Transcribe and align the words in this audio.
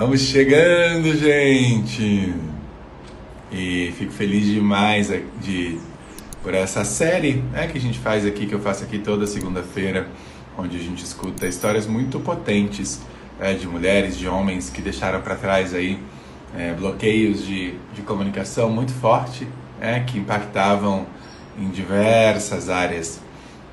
Vamos 0.00 0.22
chegando, 0.22 1.14
gente! 1.14 2.34
E 3.52 3.92
fico 3.98 4.10
feliz 4.10 4.46
demais 4.46 5.12
de, 5.42 5.78
por 6.42 6.54
essa 6.54 6.86
série 6.86 7.44
né, 7.52 7.66
que 7.66 7.76
a 7.76 7.80
gente 7.82 7.98
faz 7.98 8.24
aqui, 8.24 8.46
que 8.46 8.54
eu 8.54 8.60
faço 8.60 8.82
aqui 8.82 8.98
toda 8.98 9.26
segunda-feira, 9.26 10.08
onde 10.56 10.78
a 10.78 10.80
gente 10.80 11.04
escuta 11.04 11.46
histórias 11.46 11.86
muito 11.86 12.18
potentes 12.18 13.02
é, 13.38 13.52
de 13.52 13.68
mulheres, 13.68 14.16
de 14.16 14.26
homens 14.26 14.70
que 14.70 14.80
deixaram 14.80 15.20
para 15.20 15.34
trás 15.34 15.74
aí 15.74 15.98
é, 16.56 16.72
bloqueios 16.72 17.44
de, 17.44 17.74
de 17.94 18.00
comunicação 18.00 18.70
muito 18.70 18.94
forte, 18.94 19.46
é, 19.78 20.00
que 20.00 20.18
impactavam 20.18 21.04
em 21.58 21.68
diversas 21.68 22.70
áreas 22.70 23.20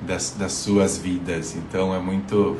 das, 0.02 0.36
das 0.38 0.52
suas 0.52 0.98
vidas. 0.98 1.56
Então 1.56 1.94
é 1.94 1.98
muito 1.98 2.58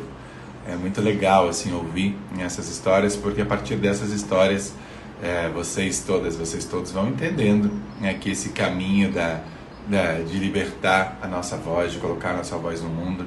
é 0.69 0.77
muito 0.77 1.01
legal 1.01 1.49
assim 1.49 1.73
ouvir 1.73 2.17
essas 2.39 2.69
histórias 2.69 3.17
porque 3.17 3.41
a 3.41 3.47
partir 3.47 3.77
dessas 3.77 4.13
histórias 4.13 4.75
é, 5.23 5.49
vocês 5.49 6.05
todas 6.07 6.37
vocês 6.37 6.65
todos 6.65 6.93
vão 6.93 7.09
entendendo 7.09 7.73
né, 8.01 8.15
que 8.15 8.31
esse 8.31 8.51
caminho 8.51 9.11
da, 9.11 9.41
da, 9.89 10.21
de 10.21 10.39
libertar 10.39 11.19
a 11.21 11.27
nossa 11.27 11.57
voz 11.57 11.93
de 11.93 11.99
colocar 11.99 12.31
a 12.31 12.37
nossa 12.37 12.57
voz 12.57 12.83
no 12.83 12.89
mundo 12.89 13.27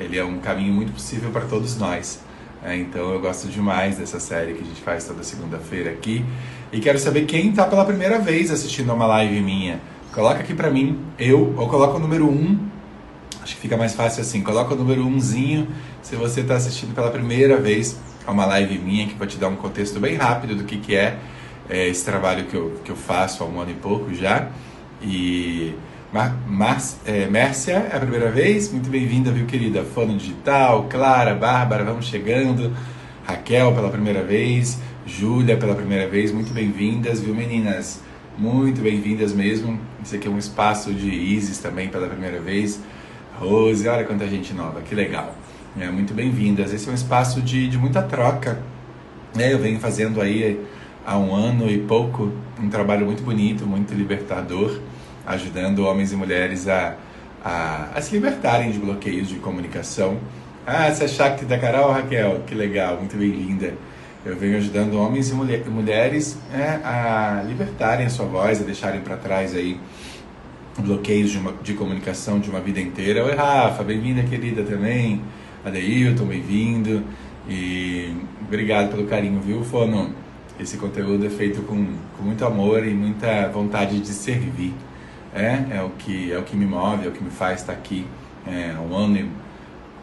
ele 0.00 0.18
é 0.18 0.24
um 0.24 0.38
caminho 0.38 0.72
muito 0.72 0.92
possível 0.92 1.30
para 1.30 1.42
todos 1.42 1.76
nós. 1.76 2.20
É, 2.64 2.74
então 2.74 3.12
eu 3.12 3.20
gosto 3.20 3.48
demais 3.48 3.98
dessa 3.98 4.18
série 4.18 4.54
que 4.54 4.62
a 4.62 4.64
gente 4.64 4.80
faz 4.80 5.04
toda 5.04 5.22
segunda-feira 5.22 5.90
aqui. 5.90 6.24
E 6.72 6.80
quero 6.80 6.98
saber 6.98 7.26
quem 7.26 7.50
está 7.50 7.66
pela 7.66 7.84
primeira 7.84 8.18
vez 8.18 8.50
assistindo 8.50 8.90
a 8.90 8.94
uma 8.94 9.06
live 9.06 9.40
minha. 9.40 9.78
Coloca 10.12 10.40
aqui 10.40 10.54
para 10.54 10.70
mim 10.70 10.98
eu 11.18 11.54
ou 11.56 11.68
coloca 11.68 11.96
o 11.96 11.98
número 11.98 12.26
1 12.26 12.30
um, 12.30 12.58
Acho 13.42 13.54
que 13.54 13.60
fica 13.60 13.76
mais 13.76 13.94
fácil 13.94 14.22
assim. 14.22 14.42
Coloca 14.42 14.74
o 14.74 14.76
número 14.76 15.06
umzinho 15.06 15.68
se 16.02 16.16
você 16.16 16.40
está 16.40 16.56
assistindo 16.56 16.94
pela 16.94 17.10
primeira 17.10 17.56
vez 17.56 17.98
a 18.26 18.32
uma 18.32 18.46
live 18.46 18.78
minha 18.78 19.06
que 19.06 19.14
vai 19.14 19.26
te 19.26 19.38
dar 19.38 19.48
um 19.48 19.56
contexto 19.56 19.98
bem 19.98 20.16
rápido 20.16 20.54
do 20.54 20.64
que, 20.64 20.76
que 20.78 20.94
é, 20.94 21.18
é 21.68 21.88
esse 21.88 22.04
trabalho 22.04 22.44
que 22.44 22.54
eu, 22.54 22.80
que 22.84 22.90
eu 22.90 22.96
faço 22.96 23.42
há 23.42 23.46
um 23.46 23.60
ano 23.60 23.70
e 23.70 23.74
pouco 23.74 24.14
já. 24.14 24.48
E 25.02 25.74
Mar, 26.12 26.36
Mar, 26.46 26.82
é, 27.06 27.26
Mércia 27.26 27.88
é 27.90 27.96
a 27.96 28.00
primeira 28.00 28.30
vez, 28.30 28.70
muito 28.72 28.90
bem-vinda, 28.90 29.30
viu, 29.30 29.46
querida? 29.46 29.84
Fono 29.84 30.16
Digital, 30.16 30.86
Clara, 30.90 31.34
Bárbara, 31.34 31.84
vamos 31.84 32.06
chegando. 32.06 32.72
Raquel 33.24 33.72
pela 33.72 33.90
primeira 33.90 34.24
vez, 34.24 34.78
Júlia 35.06 35.56
pela 35.56 35.74
primeira 35.74 36.08
vez, 36.08 36.32
muito 36.32 36.52
bem-vindas, 36.52 37.20
viu, 37.20 37.34
meninas? 37.34 38.02
Muito 38.36 38.80
bem-vindas 38.80 39.32
mesmo. 39.32 39.78
Esse 40.02 40.16
aqui 40.16 40.26
é 40.26 40.30
um 40.30 40.38
espaço 40.38 40.92
de 40.92 41.08
Isis 41.08 41.58
também 41.58 41.88
pela 41.88 42.08
primeira 42.08 42.40
vez. 42.40 42.80
Rose, 43.40 43.88
olha 43.88 44.04
quanta 44.04 44.28
gente 44.28 44.52
nova, 44.52 44.82
que 44.82 44.94
legal. 44.94 45.34
É, 45.80 45.88
muito 45.88 46.12
bem-vindas. 46.12 46.74
Esse 46.74 46.90
é 46.90 46.92
um 46.92 46.94
espaço 46.94 47.40
de, 47.40 47.68
de 47.68 47.78
muita 47.78 48.02
troca. 48.02 48.60
É, 49.38 49.50
eu 49.50 49.58
venho 49.58 49.80
fazendo 49.80 50.20
aí 50.20 50.62
há 51.06 51.16
um 51.16 51.34
ano 51.34 51.70
e 51.70 51.78
pouco 51.78 52.30
um 52.62 52.68
trabalho 52.68 53.06
muito 53.06 53.22
bonito, 53.22 53.66
muito 53.66 53.94
libertador, 53.94 54.78
ajudando 55.26 55.86
homens 55.86 56.12
e 56.12 56.16
mulheres 56.16 56.68
a, 56.68 56.96
a, 57.42 57.88
a 57.94 58.02
se 58.02 58.12
libertarem 58.12 58.70
de 58.72 58.78
bloqueios 58.78 59.28
de 59.28 59.36
comunicação. 59.36 60.18
Ah, 60.66 60.88
essa 60.88 61.04
é 61.04 61.08
Shakti 61.08 61.46
da 61.46 61.56
Carol, 61.58 61.92
Raquel, 61.92 62.42
que 62.46 62.54
legal, 62.54 62.98
muito 62.98 63.16
bem-vinda. 63.16 63.72
Eu 64.22 64.36
venho 64.36 64.58
ajudando 64.58 64.98
homens 64.98 65.30
e 65.30 65.32
mulher, 65.32 65.64
mulheres 65.66 66.36
é, 66.52 66.78
a 66.84 67.42
libertarem 67.48 68.04
a 68.04 68.10
sua 68.10 68.26
voz, 68.26 68.60
a 68.60 68.64
deixarem 68.64 69.00
para 69.00 69.16
trás 69.16 69.54
aí 69.54 69.80
bloqueios 70.78 71.30
de, 71.30 71.38
uma, 71.38 71.52
de 71.62 71.74
comunicação 71.74 72.38
de 72.38 72.48
uma 72.48 72.60
vida 72.60 72.80
inteira. 72.80 73.24
Oi, 73.24 73.34
Rafa, 73.34 73.82
bem-vinda, 73.82 74.22
querida, 74.22 74.62
também. 74.62 75.20
Adeilton, 75.64 76.24
bem-vindo. 76.24 77.02
E 77.48 78.14
obrigado 78.46 78.90
pelo 78.90 79.06
carinho, 79.06 79.40
viu, 79.40 79.64
Fono? 79.64 80.14
Esse 80.58 80.76
conteúdo 80.76 81.26
é 81.26 81.30
feito 81.30 81.62
com, 81.62 81.86
com 82.16 82.22
muito 82.22 82.44
amor 82.44 82.86
e 82.86 82.90
muita 82.90 83.48
vontade 83.48 83.98
de 83.98 84.08
servir. 84.08 84.74
É, 85.34 85.78
é 85.78 85.82
o 85.82 85.90
que 85.90 86.32
é 86.32 86.38
o 86.38 86.42
que 86.42 86.56
me 86.56 86.66
move, 86.66 87.06
é 87.06 87.08
o 87.08 87.12
que 87.12 87.22
me 87.22 87.30
faz 87.30 87.60
estar 87.60 87.72
aqui. 87.72 88.06
É, 88.46 88.74
um 88.78 88.94
ano 88.94 89.16
e 89.16 89.30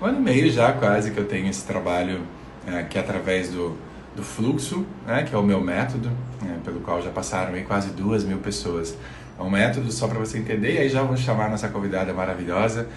um 0.02 0.06
ano 0.06 0.20
e 0.20 0.22
meio 0.22 0.52
já 0.52 0.72
quase 0.74 1.12
que 1.12 1.18
eu 1.18 1.26
tenho 1.26 1.50
esse 1.50 1.66
trabalho 1.66 2.22
é, 2.66 2.84
que 2.84 2.98
é 2.98 3.02
através 3.02 3.50
do, 3.50 3.76
do 4.16 4.24
fluxo, 4.24 4.86
né, 5.06 5.24
que 5.24 5.34
é 5.34 5.38
o 5.38 5.44
meu 5.44 5.62
método, 5.62 6.10
é, 6.46 6.58
pelo 6.64 6.80
qual 6.82 7.02
já 7.02 7.10
passaram 7.10 7.54
aí 7.54 7.64
quase 7.64 7.90
duas 7.92 8.24
mil 8.24 8.38
pessoas 8.38 8.96
é 9.40 9.44
um 9.44 9.50
método 9.50 9.92
só 9.92 10.08
para 10.08 10.18
você 10.18 10.40
entender, 10.40 10.74
e 10.74 10.78
aí 10.80 10.90
já 10.90 11.02
vamos 11.02 11.20
chamar 11.20 11.50
nossa 11.50 11.68
convidada 11.68 12.14
maravilhosa, 12.14 12.88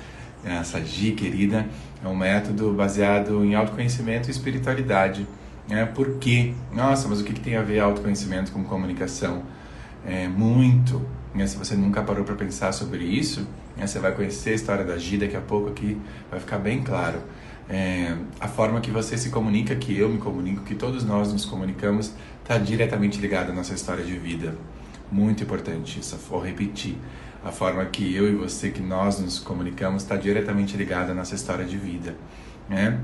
essa 0.44 0.80
Gi 0.80 1.12
querida. 1.12 1.66
É 2.02 2.08
um 2.08 2.16
método 2.16 2.72
baseado 2.72 3.44
em 3.44 3.54
autoconhecimento 3.54 4.28
e 4.28 4.30
espiritualidade. 4.30 5.26
É, 5.68 5.84
por 5.84 6.14
quê? 6.18 6.54
Nossa, 6.72 7.08
mas 7.08 7.20
o 7.20 7.24
que, 7.24 7.34
que 7.34 7.40
tem 7.40 7.56
a 7.56 7.62
ver 7.62 7.80
autoconhecimento 7.80 8.50
com 8.52 8.64
comunicação? 8.64 9.42
É, 10.06 10.26
muito. 10.26 11.06
Né? 11.34 11.46
Se 11.46 11.56
você 11.56 11.74
nunca 11.74 12.02
parou 12.02 12.24
para 12.24 12.34
pensar 12.34 12.72
sobre 12.72 13.04
isso, 13.04 13.46
né? 13.76 13.86
você 13.86 13.98
vai 13.98 14.12
conhecer 14.12 14.50
a 14.50 14.54
história 14.54 14.84
da 14.84 14.96
Gi 14.96 15.18
daqui 15.18 15.36
a 15.36 15.40
pouco 15.40 15.68
aqui, 15.68 16.00
vai 16.30 16.40
ficar 16.40 16.58
bem 16.58 16.82
claro. 16.82 17.20
É, 17.68 18.16
a 18.40 18.48
forma 18.48 18.80
que 18.80 18.90
você 18.90 19.16
se 19.16 19.30
comunica, 19.30 19.76
que 19.76 19.96
eu 19.96 20.08
me 20.08 20.18
comunico, 20.18 20.64
que 20.64 20.74
todos 20.74 21.04
nós 21.04 21.32
nos 21.32 21.44
comunicamos, 21.44 22.12
está 22.42 22.58
diretamente 22.58 23.20
ligada 23.20 23.52
à 23.52 23.54
nossa 23.54 23.74
história 23.74 24.02
de 24.02 24.18
vida. 24.18 24.56
Muito 25.10 25.42
importante 25.42 25.98
isso, 25.98 26.16
vou 26.28 26.40
repetir. 26.40 26.96
A 27.44 27.50
forma 27.50 27.84
que 27.86 28.14
eu 28.14 28.28
e 28.28 28.34
você, 28.34 28.70
que 28.70 28.82
nós 28.82 29.18
nos 29.18 29.38
comunicamos, 29.38 30.02
está 30.02 30.16
diretamente 30.16 30.76
ligada 30.76 31.12
à 31.12 31.14
nossa 31.14 31.34
história 31.34 31.64
de 31.64 31.76
vida. 31.76 32.14
Né? 32.68 33.00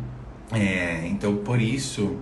É, 0.53 1.07
então, 1.09 1.37
por 1.37 1.61
isso, 1.61 2.17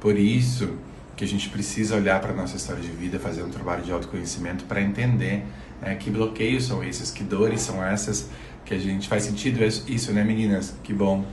por 0.00 0.18
isso 0.18 0.76
que 1.14 1.24
a 1.24 1.28
gente 1.28 1.48
precisa 1.50 1.94
olhar 1.94 2.20
para 2.20 2.32
a 2.32 2.34
nossa 2.34 2.56
história 2.56 2.82
de 2.82 2.90
vida, 2.90 3.18
fazer 3.18 3.42
um 3.42 3.50
trabalho 3.50 3.82
de 3.82 3.92
autoconhecimento 3.92 4.64
para 4.64 4.80
entender 4.80 5.44
é, 5.82 5.94
que 5.94 6.10
bloqueios 6.10 6.64
são 6.64 6.82
esses, 6.82 7.10
que 7.10 7.22
dores 7.22 7.60
são 7.60 7.84
essas, 7.84 8.30
que 8.64 8.74
a 8.74 8.78
gente 8.78 9.08
faz 9.08 9.24
sentido 9.24 9.62
isso, 9.62 10.12
né, 10.12 10.24
meninas? 10.24 10.74
Que 10.82 10.92
bom. 10.92 11.24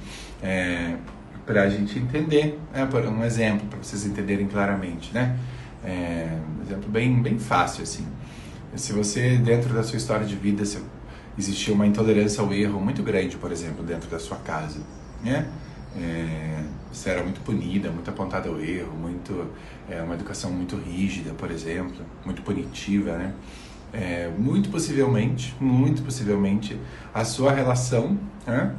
É, 0.44 0.96
para 1.46 1.64
a 1.64 1.70
gente 1.70 1.98
entender, 1.98 2.60
é, 2.74 2.86
por 2.86 3.04
um 3.06 3.24
exemplo, 3.24 3.68
para 3.68 3.80
vocês 3.82 4.06
entenderem 4.06 4.48
claramente, 4.48 5.12
né? 5.14 5.38
É, 5.84 6.38
um 6.58 6.62
exemplo 6.62 6.90
bem, 6.90 7.22
bem 7.22 7.40
fácil, 7.40 7.84
assim. 7.84 8.06
Se 8.76 8.94
você, 8.94 9.38
dentro 9.38 9.74
da 9.74 9.84
sua 9.84 9.98
história 9.98 10.26
de 10.26 10.36
vida, 10.36 10.64
se 10.66 10.80
existiu 11.38 11.74
uma 11.74 11.88
intolerância 11.88 12.42
ao 12.42 12.54
erro 12.54 12.80
muito 12.80 13.02
grande, 13.02 13.38
por 13.38 13.52
exemplo, 13.52 13.84
dentro 13.84 14.10
da 14.10 14.20
sua 14.20 14.38
casa, 14.38 14.80
né? 15.24 15.48
É, 15.96 16.64
você 16.92 17.10
era 17.10 17.24
muito 17.24 17.42
punida, 17.42 17.90
muito 17.90 18.10
apontada 18.10 18.48
ao 18.50 18.60
erro, 18.60 18.94
muito 18.96 19.48
é, 19.90 20.02
uma 20.02 20.14
educação 20.14 20.52
muito 20.52 20.76
rígida, 20.76 21.34
por 21.34 21.50
exemplo, 21.50 22.06
muito 22.26 22.42
punitiva, 22.42 23.18
né? 23.18 23.34
É, 23.92 24.30
muito 24.38 24.70
possivelmente, 24.70 25.56
muito 25.60 26.04
possivelmente, 26.04 26.80
a 27.14 27.26
sua 27.26 27.52
relação, 27.52 28.20
né? 28.46 28.76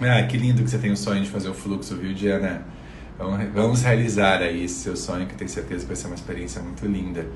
Ah, 0.00 0.22
que 0.26 0.36
lindo 0.36 0.62
que 0.62 0.70
você 0.70 0.78
tem 0.78 0.90
o 0.92 0.96
sonho 0.96 1.22
de 1.22 1.30
fazer 1.30 1.48
o 1.48 1.54
fluxo, 1.54 1.96
viu, 1.96 2.14
Diana? 2.14 2.64
Vamos 3.18 3.82
realizar 3.82 4.40
aí 4.40 4.64
esse 4.64 4.76
seu 4.76 4.96
sonho, 4.96 5.26
que 5.26 5.34
tenho 5.34 5.50
certeza 5.50 5.80
que 5.80 5.88
vai 5.88 5.96
ser 5.96 6.06
uma 6.06 6.14
experiência 6.14 6.62
muito 6.62 6.86
linda. 6.86 7.26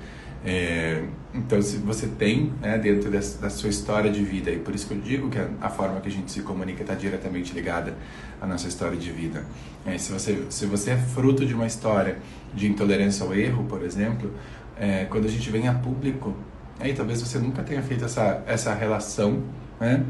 É, 0.45 1.03
então, 1.35 1.61
se 1.61 1.77
você 1.79 2.07
tem 2.07 2.53
né, 2.61 2.79
dentro 2.79 3.11
dessa, 3.11 3.41
da 3.41 3.51
sua 3.51 3.69
história 3.69 4.11
de 4.11 4.23
vida, 4.23 4.51
e 4.51 4.59
por 4.59 4.75
isso 4.75 4.87
que 4.87 4.95
eu 4.95 5.01
digo 5.01 5.29
que 5.29 5.39
a, 5.39 5.49
a 5.61 5.69
forma 5.69 6.01
que 6.01 6.09
a 6.09 6.11
gente 6.11 6.31
se 6.31 6.43
comunica 6.43 6.83
está 6.83 6.95
diretamente 6.95 7.53
ligada 7.53 7.97
à 8.41 8.47
nossa 8.47 8.69
história 8.69 8.97
de 8.97 9.11
vida. 9.11 9.45
É, 9.85 9.99
se, 9.99 10.13
você, 10.13 10.45
se 10.51 10.67
você 10.67 10.93
é 10.93 10.97
fruto 10.97 11.45
de 11.45 11.55
uma 11.55 11.67
história 11.67 12.19
de 12.55 12.69
intolerância 12.69 13.25
ao 13.25 13.35
erro, 13.35 13.65
por 13.65 13.83
exemplo, 13.83 14.33
é, 14.79 15.05
quando 15.07 15.27
a 15.27 15.31
gente 15.31 15.49
vem 15.51 15.67
a 15.67 15.75
público, 15.75 16.35
aí 16.79 16.93
talvez 16.93 17.21
você 17.21 17.39
nunca 17.39 17.63
tenha 17.63 17.83
feito 17.83 18.05
essa, 18.05 18.43
essa 18.47 18.73
relação, 18.75 19.43
né? 19.81 20.05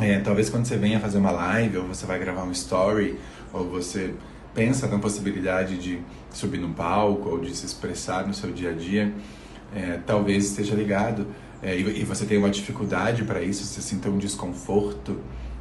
É, 0.00 0.20
talvez 0.20 0.48
quando 0.48 0.64
você 0.64 0.76
venha 0.76 1.00
fazer 1.00 1.18
uma 1.18 1.32
live, 1.32 1.78
ou 1.78 1.88
você 1.88 2.06
vai 2.06 2.18
gravar 2.18 2.44
um 2.44 2.52
story, 2.52 3.18
ou 3.52 3.68
você 3.68 4.14
pensa 4.54 4.86
na 4.86 4.98
possibilidade 4.98 5.78
de 5.78 6.00
subir 6.32 6.58
num 6.58 6.72
palco 6.72 7.28
ou 7.28 7.40
de 7.40 7.54
se 7.54 7.66
expressar 7.66 8.26
no 8.26 8.34
seu 8.34 8.52
dia 8.52 8.70
a 8.70 8.72
dia, 8.72 9.12
é, 9.74 9.98
talvez 10.06 10.46
esteja 10.46 10.74
ligado 10.74 11.26
é, 11.62 11.76
e, 11.76 12.00
e, 12.00 12.04
você 12.04 12.24
tem 12.24 12.38
uma 12.38 12.50
dificuldade 12.50 13.24
para 13.24 13.42
isso, 13.42 13.64
você 13.64 13.82
sinta 13.82 14.08
um 14.08 14.18
desconforto, 14.18 15.18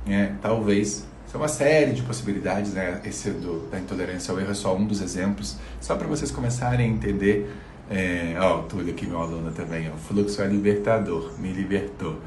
é, 0.07 0.31
talvez. 0.41 1.07
Isso 1.25 1.35
é 1.35 1.37
uma 1.37 1.47
série 1.47 1.91
de 1.91 2.03
possibilidades, 2.03 2.73
né? 2.73 3.01
Esse 3.03 3.31
do, 3.31 3.67
da 3.69 3.79
intolerância 3.79 4.31
ao 4.31 4.39
erro 4.39 4.51
é 4.51 4.53
só 4.53 4.75
um 4.75 4.85
dos 4.85 5.01
exemplos, 5.01 5.57
só 5.81 5.95
para 5.95 6.07
vocês 6.07 6.31
começarem 6.31 6.85
a 6.85 6.89
entender. 6.89 7.51
É, 7.89 8.35
ó, 8.39 8.59
o 8.59 8.63
Túlio 8.63 8.93
aqui, 8.93 9.07
meu 9.07 9.19
aluno 9.19 9.51
também, 9.51 9.89
ó, 9.89 9.95
o 9.95 9.97
fluxo 9.97 10.41
é 10.41 10.47
libertador, 10.47 11.33
me 11.39 11.51
libertou. 11.51 12.19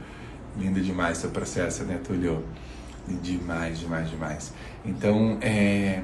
Lindo 0.59 0.81
demais 0.81 1.19
seu 1.19 1.31
processo, 1.31 1.85
né, 1.85 2.01
Túlio? 2.05 2.45
Demais, 3.23 3.79
demais, 3.79 4.11
demais. 4.11 4.53
Então, 4.85 5.39
é, 5.41 6.03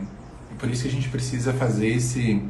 por 0.59 0.71
isso 0.71 0.83
que 0.83 0.89
a 0.89 0.93
gente 0.93 1.09
precisa 1.09 1.53
fazer 1.53 1.89
esse, 1.89 2.43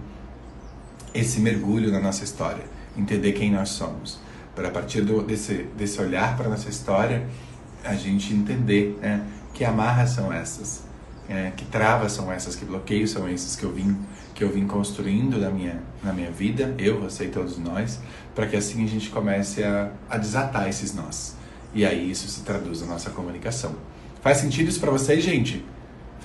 esse 1.14 1.40
mergulho 1.40 1.90
na 1.90 2.00
nossa 2.00 2.24
história, 2.24 2.64
entender 2.96 3.32
quem 3.32 3.50
nós 3.50 3.70
somos. 3.70 4.18
Para 4.54 4.68
a 4.68 4.70
partir 4.70 5.02
do, 5.02 5.22
desse, 5.22 5.66
desse 5.76 6.00
olhar 6.00 6.36
para 6.36 6.46
a 6.46 6.50
nossa 6.50 6.68
história, 6.68 7.26
a 7.84 7.94
gente 7.94 8.32
entender 8.32 8.98
né, 9.00 9.22
que 9.52 9.64
amarras 9.64 10.10
são 10.10 10.32
essas. 10.32 10.84
é, 11.28 11.52
que 11.56 11.64
travas 11.64 12.12
são 12.12 12.32
essas, 12.32 12.54
que 12.54 12.64
bloqueios 12.64 13.10
são 13.10 13.28
esses 13.28 13.56
que 13.56 13.64
eu 13.64 13.72
vim 13.72 13.96
que 14.36 14.44
eu 14.44 14.50
vim 14.50 14.66
construindo 14.66 15.38
na 15.38 15.48
minha, 15.48 15.82
na 16.04 16.12
minha 16.12 16.30
vida, 16.30 16.74
eu, 16.76 17.00
você 17.00 17.24
e 17.24 17.28
todos 17.28 17.56
nós, 17.56 17.98
para 18.34 18.46
que 18.46 18.54
assim 18.54 18.84
a 18.84 18.86
gente 18.86 19.08
comece 19.08 19.64
a, 19.64 19.90
a 20.10 20.18
desatar 20.18 20.68
esses 20.68 20.94
nós. 20.94 21.34
E 21.74 21.86
aí 21.86 22.10
isso 22.10 22.28
se 22.28 22.42
traduz 22.42 22.82
na 22.82 22.86
nossa 22.86 23.08
comunicação. 23.08 23.74
Faz 24.20 24.36
sentido 24.36 24.68
isso 24.68 24.78
para 24.78 24.90
vocês, 24.90 25.24
gente? 25.24 25.64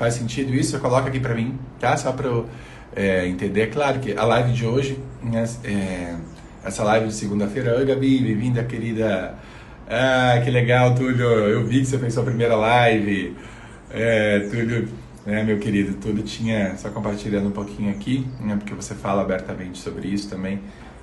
Faz 0.01 0.15
sentido 0.15 0.51
isso? 0.55 0.79
Coloca 0.79 1.09
aqui 1.09 1.19
para 1.19 1.35
mim, 1.35 1.59
tá? 1.79 1.95
Só 1.95 2.11
para 2.11 2.25
eu 2.25 2.49
é, 2.95 3.27
entender. 3.27 3.61
É 3.61 3.67
claro 3.67 3.99
que 3.99 4.17
a 4.17 4.23
live 4.23 4.51
de 4.51 4.65
hoje, 4.65 4.97
né, 5.21 5.47
é, 5.63 6.15
essa 6.65 6.83
live 6.83 7.09
de 7.09 7.13
segunda-feira. 7.13 7.77
Oi, 7.77 7.85
Gabi, 7.85 8.17
bem-vinda, 8.17 8.63
querida. 8.63 9.35
Ah, 9.87 10.41
que 10.43 10.49
legal, 10.49 10.95
Túlio. 10.95 11.23
Eu 11.23 11.67
vi 11.67 11.81
que 11.81 11.85
você 11.85 11.99
fez 11.99 12.15
sua 12.15 12.23
primeira 12.23 12.55
live. 12.55 13.37
É, 13.91 14.39
Túlio, 14.49 14.89
né, 15.23 15.43
meu 15.43 15.59
querido, 15.59 15.93
Túlio 16.01 16.23
tinha, 16.23 16.75
só 16.77 16.89
compartilhando 16.89 17.49
um 17.49 17.51
pouquinho 17.51 17.91
aqui, 17.91 18.25
né, 18.39 18.55
porque 18.55 18.73
você 18.73 18.95
fala 18.95 19.21
abertamente 19.21 19.77
sobre 19.77 20.07
isso 20.07 20.27
também. 20.27 20.61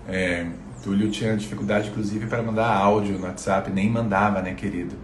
É, 0.09 0.45
Túlio 0.83 1.09
tinha 1.09 1.37
dificuldade, 1.37 1.91
inclusive, 1.91 2.27
para 2.27 2.43
mandar 2.43 2.67
áudio 2.67 3.17
no 3.17 3.27
WhatsApp, 3.27 3.71
nem 3.71 3.89
mandava, 3.89 4.43
né, 4.43 4.55
querido? 4.55 4.97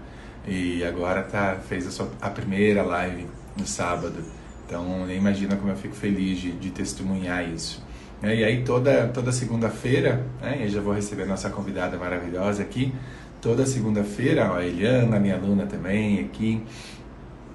E 0.49 0.83
agora 0.83 1.23
tá, 1.23 1.59
fez 1.69 1.87
a, 1.87 1.93
sua, 1.93 2.11
a 2.21 2.29
primeira 2.29 2.83
live 2.83 3.25
no 3.57 3.67
sábado. 3.67 4.23
Então, 4.67 5.07
nem 5.07 5.17
imagina 5.17 5.57
como 5.57 5.71
eu 5.71 5.77
fico 5.77 5.95
feliz 5.95 6.39
de, 6.39 6.53
de 6.53 6.71
testemunhar 6.71 7.49
isso. 7.49 7.83
É, 8.23 8.35
e 8.35 8.45
aí, 8.45 8.65
toda, 8.65 9.09
toda 9.09 9.31
segunda-feira, 9.33 10.25
né, 10.41 10.61
eu 10.63 10.69
já 10.69 10.81
vou 10.81 10.95
receber 10.95 11.27
nossa 11.27 11.51
convidada 11.51 11.99
maravilhosa 11.99 12.63
aqui. 12.63 12.95
Toda 13.41 13.67
segunda-feira, 13.67 14.57
a 14.57 14.65
Eliana, 14.65 15.21
minha 15.21 15.37
aluna 15.37 15.67
também, 15.67 16.21
aqui, 16.21 16.63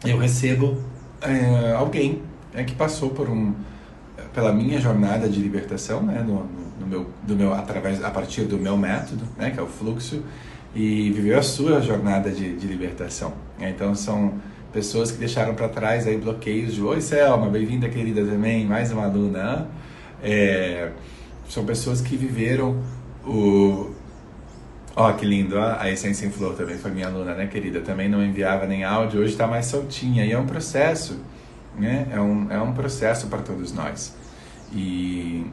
eu 0.05 0.17
recebo 0.17 0.77
é, 1.21 1.73
alguém 1.73 2.21
né, 2.53 2.63
que 2.63 2.75
passou 2.75 3.09
por 3.09 3.27
um, 3.27 3.55
pela 4.33 4.53
minha 4.53 4.79
jornada 4.79 5.27
de 5.27 5.41
libertação, 5.41 6.03
né, 6.03 6.23
no, 6.25 6.45
no, 6.79 6.87
meu, 6.87 7.09
do 7.23 7.35
meu, 7.35 7.53
através, 7.53 8.03
a 8.03 8.11
partir 8.11 8.43
do 8.43 8.57
meu 8.57 8.77
método, 8.77 9.23
né, 9.35 9.49
que 9.49 9.59
é 9.59 9.63
o 9.63 9.67
fluxo, 9.67 10.23
e 10.75 11.09
viveu 11.11 11.39
a 11.39 11.41
sua 11.41 11.81
jornada 11.81 12.29
de, 12.29 12.55
de 12.55 12.67
libertação. 12.67 13.33
Então, 13.59 13.95
são 13.95 14.35
pessoas 14.71 15.11
que 15.11 15.17
deixaram 15.17 15.55
para 15.55 15.67
trás 15.67 16.07
aí 16.07 16.17
bloqueios 16.17 16.73
de 16.73 16.81
Oi 16.81 17.01
Selma, 17.01 17.49
bem-vinda 17.49 17.89
querida 17.89 18.23
também, 18.23 18.65
mais 18.65 18.91
uma 18.91 19.05
aluna. 19.05 19.67
É, 20.21 20.91
são 21.47 21.65
pessoas 21.65 22.01
que 22.01 22.15
viveram 22.15 22.81
o. 23.25 23.91
Ó, 24.95 25.09
oh, 25.09 25.13
que 25.13 25.25
lindo, 25.25 25.57
a 25.57 25.89
Essência 25.89 26.25
em 26.25 26.29
Flor 26.29 26.55
também 26.55 26.77
foi 26.77 26.91
minha 26.91 27.07
aluna, 27.07 27.33
né, 27.33 27.47
querida? 27.47 27.79
Também 27.79 28.09
não 28.09 28.23
enviava 28.23 28.65
nem 28.67 28.83
áudio, 28.83 29.21
hoje 29.21 29.31
está 29.31 29.47
mais 29.47 29.65
soltinha. 29.65 30.25
E 30.25 30.31
é 30.31 30.37
um 30.37 30.45
processo, 30.45 31.19
né? 31.77 32.07
É 32.11 32.19
um, 32.19 32.51
é 32.51 32.61
um 32.61 32.73
processo 32.73 33.27
para 33.27 33.39
todos 33.39 33.71
nós. 33.73 34.15
E, 34.73 35.45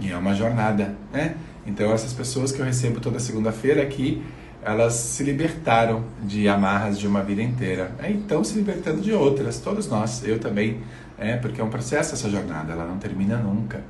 e 0.00 0.10
é 0.10 0.16
uma 0.16 0.34
jornada, 0.34 0.96
né? 1.12 1.36
Então, 1.66 1.92
essas 1.92 2.12
pessoas 2.12 2.52
que 2.52 2.60
eu 2.60 2.64
recebo 2.64 3.00
toda 3.00 3.18
segunda-feira 3.18 3.82
aqui, 3.82 4.22
elas 4.66 4.94
se 4.94 5.22
libertaram 5.22 6.02
de 6.24 6.48
amarras 6.48 6.98
de 6.98 7.06
uma 7.06 7.22
vida 7.22 7.40
inteira. 7.40 7.92
É, 8.00 8.10
então 8.10 8.42
se 8.42 8.56
libertando 8.56 9.00
de 9.00 9.12
outras, 9.12 9.60
todos 9.60 9.86
nós, 9.86 10.26
eu 10.26 10.40
também, 10.40 10.80
é, 11.16 11.36
porque 11.36 11.60
é 11.60 11.64
um 11.64 11.70
processo 11.70 12.14
essa 12.14 12.28
jornada, 12.28 12.72
ela 12.72 12.84
não 12.84 12.98
termina 12.98 13.36
nunca. 13.36 13.80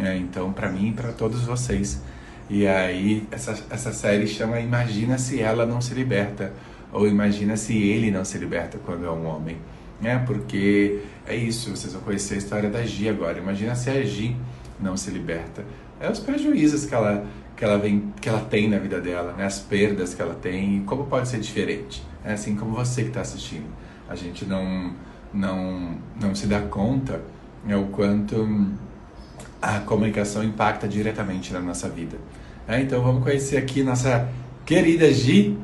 É, 0.00 0.16
então, 0.16 0.52
para 0.52 0.68
mim 0.68 0.88
e 0.88 0.92
para 0.92 1.12
todos 1.12 1.42
vocês. 1.42 2.02
E 2.50 2.66
aí, 2.66 3.26
essa, 3.30 3.56
essa 3.70 3.92
série 3.92 4.26
chama 4.26 4.58
Imagina 4.58 5.16
se 5.16 5.40
ela 5.40 5.64
não 5.64 5.80
se 5.80 5.94
liberta, 5.94 6.52
ou 6.92 7.06
Imagina 7.06 7.56
se 7.56 7.76
ele 7.76 8.10
não 8.10 8.24
se 8.24 8.36
liberta 8.36 8.78
quando 8.84 9.06
é 9.06 9.10
um 9.10 9.26
homem. 9.26 9.56
É, 10.02 10.18
porque 10.18 11.02
é 11.24 11.36
isso, 11.36 11.70
vocês 11.70 11.92
vão 11.92 12.02
conhecer 12.02 12.34
a 12.34 12.38
história 12.38 12.68
da 12.68 12.84
Gi 12.84 13.08
agora. 13.08 13.38
Imagina 13.38 13.76
se 13.76 13.90
a 13.90 14.02
Gi 14.02 14.36
não 14.80 14.96
se 14.96 15.08
liberta. 15.08 15.64
É 16.00 16.10
os 16.10 16.18
prejuízos 16.18 16.84
que 16.84 16.94
ela 16.94 17.24
que 17.56 17.64
ela 17.64 17.78
vem, 17.78 18.12
que 18.20 18.28
ela 18.28 18.40
tem 18.40 18.68
na 18.68 18.78
vida 18.78 19.00
dela, 19.00 19.32
né? 19.32 19.46
As 19.46 19.58
perdas 19.58 20.14
que 20.14 20.20
ela 20.20 20.34
tem 20.34 20.78
e 20.78 20.80
como 20.80 21.06
pode 21.06 21.28
ser 21.28 21.40
diferente. 21.40 22.02
É 22.24 22.34
assim 22.34 22.54
como 22.54 22.72
você 22.72 23.02
que 23.02 23.08
está 23.08 23.22
assistindo, 23.22 23.66
a 24.08 24.14
gente 24.14 24.44
não 24.44 24.94
não 25.32 25.96
não 26.20 26.34
se 26.34 26.46
dá 26.46 26.60
conta 26.60 27.20
né, 27.64 27.76
o 27.76 27.86
quanto 27.86 28.46
a 29.60 29.80
comunicação 29.80 30.44
impacta 30.44 30.86
diretamente 30.86 31.52
na 31.52 31.60
nossa 31.60 31.88
vida. 31.88 32.18
É, 32.68 32.80
então 32.80 33.02
vamos 33.02 33.22
conhecer 33.22 33.56
aqui 33.56 33.82
nossa 33.82 34.28
querida 34.64 35.10
Gi. 35.12 35.56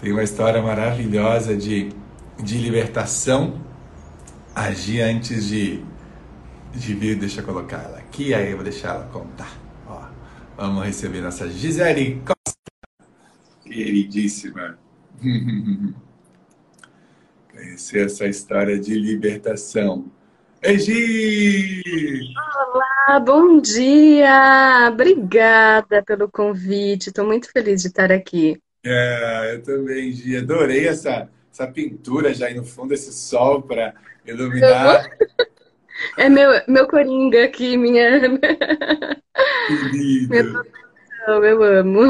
Tem 0.00 0.12
uma 0.12 0.22
história 0.22 0.60
maravilhosa 0.62 1.56
de, 1.56 1.90
de 2.42 2.58
libertação. 2.58 3.60
A 4.54 4.70
Gi 4.72 5.00
antes 5.00 5.48
de, 5.48 5.82
de 6.74 6.94
vir, 6.94 7.16
deixa 7.16 7.40
eu 7.40 7.44
colocar 7.44 7.78
ela 7.78 7.98
aqui, 7.98 8.34
aí 8.34 8.50
eu 8.50 8.56
vou 8.56 8.64
deixar 8.64 8.94
ela 8.94 9.04
contar. 9.12 9.57
Vamos 10.58 10.84
receber 10.84 11.20
nossa 11.20 11.48
Gisele 11.48 12.20
Costa, 12.26 12.58
queridíssima. 13.62 14.76
Conhecer 17.52 18.06
essa 18.06 18.26
história 18.26 18.76
de 18.76 18.92
libertação. 18.98 20.10
Egi! 20.60 22.34
Olá, 22.72 23.20
bom 23.20 23.60
dia! 23.60 24.88
Obrigada 24.90 26.02
pelo 26.02 26.28
convite. 26.28 27.10
Estou 27.10 27.24
muito 27.24 27.52
feliz 27.52 27.80
de 27.82 27.86
estar 27.86 28.10
aqui. 28.10 28.60
É, 28.84 29.54
eu 29.54 29.62
também, 29.62 30.10
Gi. 30.10 30.38
Adorei 30.38 30.88
essa, 30.88 31.30
essa 31.52 31.68
pintura 31.68 32.34
já 32.34 32.46
aí 32.46 32.54
no 32.54 32.64
fundo, 32.64 32.92
esse 32.92 33.12
sol 33.12 33.62
para 33.62 33.94
iluminar. 34.26 35.08
É 36.16 36.28
meu, 36.28 36.50
meu 36.68 36.86
coringa 36.86 37.44
aqui, 37.44 37.76
minha. 37.76 38.20
Meu 40.28 41.44
eu 41.44 41.62
amo. 41.62 42.00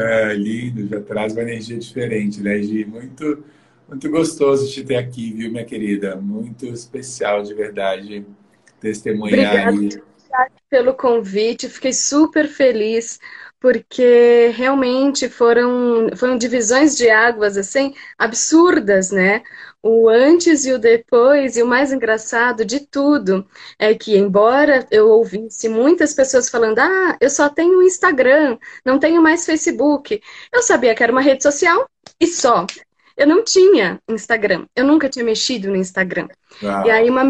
É, 0.00 0.34
lindo, 0.34 0.88
já 0.88 1.00
traz 1.00 1.32
uma 1.34 1.42
energia 1.42 1.78
diferente, 1.78 2.40
né, 2.40 2.58
Gi? 2.62 2.84
Muito, 2.84 3.44
muito 3.88 4.10
gostoso 4.10 4.70
te 4.72 4.82
ter 4.82 4.96
aqui, 4.96 5.32
viu, 5.32 5.50
minha 5.50 5.64
querida? 5.64 6.16
Muito 6.16 6.66
especial, 6.66 7.42
de 7.42 7.52
verdade, 7.52 8.24
testemunhar 8.80 9.68
Obrigada 9.68 10.06
pelo 10.68 10.94
convite, 10.94 11.68
fiquei 11.68 11.92
super 11.92 12.48
feliz 12.48 13.18
porque 13.60 14.52
realmente 14.54 15.28
foram, 15.28 16.08
foram 16.16 16.36
divisões 16.36 16.96
de 16.96 17.08
águas 17.10 17.56
assim 17.56 17.94
absurdas, 18.18 19.10
né? 19.10 19.42
O 19.82 20.08
antes 20.08 20.66
e 20.66 20.72
o 20.72 20.78
depois, 20.78 21.56
e 21.56 21.62
o 21.62 21.66
mais 21.66 21.92
engraçado 21.92 22.64
de 22.64 22.80
tudo 22.80 23.46
é 23.78 23.94
que, 23.94 24.16
embora 24.16 24.86
eu 24.90 25.08
ouvisse 25.08 25.68
muitas 25.68 26.12
pessoas 26.12 26.48
falando, 26.48 26.80
ah, 26.80 27.16
eu 27.20 27.30
só 27.30 27.48
tenho 27.48 27.82
Instagram, 27.82 28.58
não 28.84 28.98
tenho 28.98 29.22
mais 29.22 29.46
Facebook, 29.46 30.20
eu 30.52 30.62
sabia 30.62 30.94
que 30.94 31.02
era 31.02 31.12
uma 31.12 31.20
rede 31.20 31.42
social 31.42 31.88
e 32.20 32.26
só. 32.26 32.66
Eu 33.16 33.26
não 33.26 33.42
tinha 33.42 33.98
Instagram, 34.08 34.66
eu 34.76 34.84
nunca 34.84 35.08
tinha 35.08 35.24
mexido 35.24 35.68
no 35.68 35.76
Instagram. 35.76 36.28
Uau. 36.62 36.86
E 36.86 36.90
aí 36.90 37.08
uma 37.08 37.24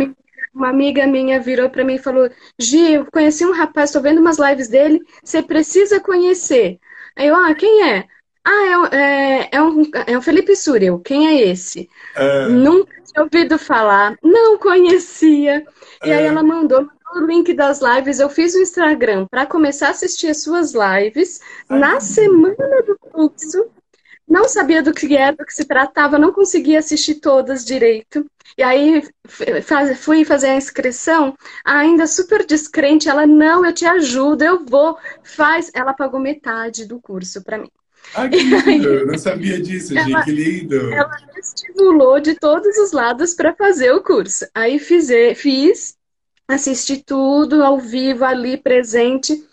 uma 0.57 0.71
amiga 0.71 1.07
minha 1.07 1.39
virou 1.39 1.69
para 1.69 1.85
mim 1.85 1.95
e 1.97 2.03
falou: 2.03 2.31
Gi, 2.59 2.95
eu 2.95 3.07
conheci 3.13 3.45
um 3.45 3.53
rapaz, 3.53 3.91
estou 3.91 4.03
vendo 4.03 4.21
umas 4.21 4.39
lives 4.39 4.69
dele, 4.69 5.01
você 5.23 5.43
precisa 5.43 6.01
conhecer. 6.01 6.81
Aí 7.15 7.29
eu, 7.29 7.37
ah, 7.37 7.55
quem 7.55 7.91
é? 7.91 8.07
Ah, 8.45 8.89
é, 8.93 8.97
é, 8.97 9.49
é, 9.53 9.63
um, 9.63 9.83
é 10.07 10.17
um 10.17 10.23
Felipe 10.23 10.55
Surel. 10.57 11.01
Quem 11.01 11.27
é 11.29 11.49
esse? 11.49 11.89
É... 12.15 12.49
Nunca 12.49 12.95
tinha 13.03 13.25
ouvido 13.25 13.59
falar, 13.59 14.17
não 14.23 14.57
conhecia. 14.57 15.67
E 16.05 16.13
aí 16.13 16.25
é. 16.25 16.27
ela 16.27 16.43
mandou 16.43 16.89
o 17.15 17.27
link 17.27 17.53
das 17.55 17.81
lives. 17.81 18.21
Eu 18.21 18.31
fiz 18.31 18.55
o 18.55 18.61
Instagram 18.61 19.27
para 19.31 19.47
começar 19.47 19.89
a 19.89 19.91
assistir 19.91 20.29
as 20.29 20.43
suas 20.43 20.75
lives 20.75 21.41
Ai, 21.69 21.79
na 21.79 22.01
semana 22.01 22.83
do 22.87 22.99
fluxo. 23.11 23.67
Não 24.29 24.49
sabia 24.49 24.83
do 24.83 24.93
que 24.93 25.17
era, 25.17 25.37
do 25.37 25.45
que 25.45 25.55
se 25.55 25.65
tratava, 25.65 26.19
não 26.19 26.33
conseguia 26.33 26.81
assistir 26.81 27.17
todas 27.17 27.65
direito. 27.65 28.27
E 28.59 28.63
aí 28.63 29.03
fui 29.97 30.25
fazer 30.25 30.49
a 30.49 30.57
inscrição, 30.57 31.37
ainda 31.65 32.07
super 32.07 32.45
descrente, 32.45 33.09
ela, 33.09 33.27
não, 33.27 33.65
eu 33.65 33.73
te 33.73 33.85
ajudo, 33.85 34.43
eu 34.43 34.65
vou, 34.65 34.99
faz. 35.23 35.71
Ela 35.75 35.93
pagou 35.93 36.19
metade 36.19 36.87
do 36.87 37.01
curso 37.01 37.43
para 37.43 37.59
mim. 37.59 37.71
Ah, 38.15 38.29
que 38.29 38.37
lindo! 38.37 38.89
Eu 38.89 39.07
não 39.07 39.19
sabia 39.19 39.61
disso, 39.61 39.97
ela, 39.97 40.07
gente, 40.07 40.25
que 40.25 40.31
lindo! 40.31 40.93
Ela 40.93 41.17
me 41.35 41.41
estimulou 41.41 42.21
de 42.21 42.35
todos 42.35 42.77
os 42.79 42.93
lados 42.93 43.35
para 43.35 43.55
fazer 43.55 43.93
o 43.93 44.03
curso. 44.03 44.47
Aí 44.55 44.79
fiz, 44.79 45.09
fiz, 45.37 45.97
assisti 46.49 47.03
tudo 47.05 47.63
ao 47.63 47.79
vivo 47.79 48.25
ali, 48.25 48.57
presente, 48.57 49.45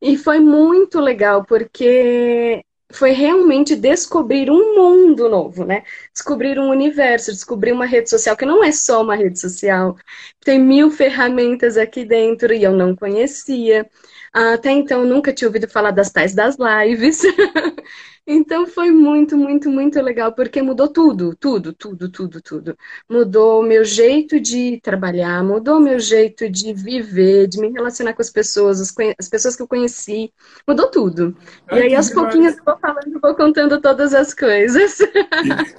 e 0.00 0.16
foi 0.16 0.40
muito 0.40 1.00
legal, 1.00 1.44
porque 1.44 2.64
foi 2.92 3.12
realmente 3.12 3.74
descobrir 3.76 4.50
um 4.50 4.74
mundo 4.76 5.28
novo, 5.28 5.64
né? 5.64 5.82
Descobrir 6.12 6.58
um 6.58 6.70
universo, 6.70 7.32
descobrir 7.32 7.72
uma 7.72 7.86
rede 7.86 8.10
social 8.10 8.36
que 8.36 8.46
não 8.46 8.62
é 8.62 8.72
só 8.72 9.02
uma 9.02 9.16
rede 9.16 9.38
social. 9.40 9.96
Tem 10.40 10.58
mil 10.58 10.90
ferramentas 10.90 11.76
aqui 11.76 12.04
dentro 12.04 12.52
e 12.52 12.62
eu 12.62 12.72
não 12.72 12.94
conhecia. 12.94 13.88
Até 14.32 14.70
então 14.70 15.04
nunca 15.04 15.32
tinha 15.32 15.48
ouvido 15.48 15.68
falar 15.68 15.90
das 15.90 16.10
tais 16.10 16.34
das 16.34 16.56
lives. 16.58 17.22
Então 18.24 18.68
foi 18.68 18.92
muito, 18.92 19.36
muito, 19.36 19.68
muito 19.68 20.00
legal, 20.00 20.32
porque 20.32 20.62
mudou 20.62 20.86
tudo, 20.86 21.34
tudo, 21.34 21.72
tudo, 21.72 22.08
tudo, 22.08 22.40
tudo. 22.40 22.78
Mudou 23.08 23.60
o 23.60 23.64
meu 23.64 23.84
jeito 23.84 24.38
de 24.38 24.80
trabalhar, 24.80 25.42
mudou 25.42 25.78
o 25.78 25.80
meu 25.80 25.98
jeito 25.98 26.48
de 26.48 26.72
viver, 26.72 27.48
de 27.48 27.58
me 27.60 27.68
relacionar 27.70 28.14
com 28.14 28.22
as 28.22 28.30
pessoas, 28.30 28.80
as, 28.80 28.94
as 29.18 29.28
pessoas 29.28 29.56
que 29.56 29.62
eu 29.62 29.66
conheci, 29.66 30.32
mudou 30.66 30.88
tudo. 30.88 31.36
e 31.72 31.74
aí, 31.74 31.94
aos 31.96 32.10
pouquinhos, 32.10 32.56
eu 32.56 32.64
vou 32.64 32.78
falando, 32.78 33.20
vou 33.20 33.34
contando 33.34 33.80
todas 33.80 34.14
as 34.14 34.32
coisas. 34.32 34.98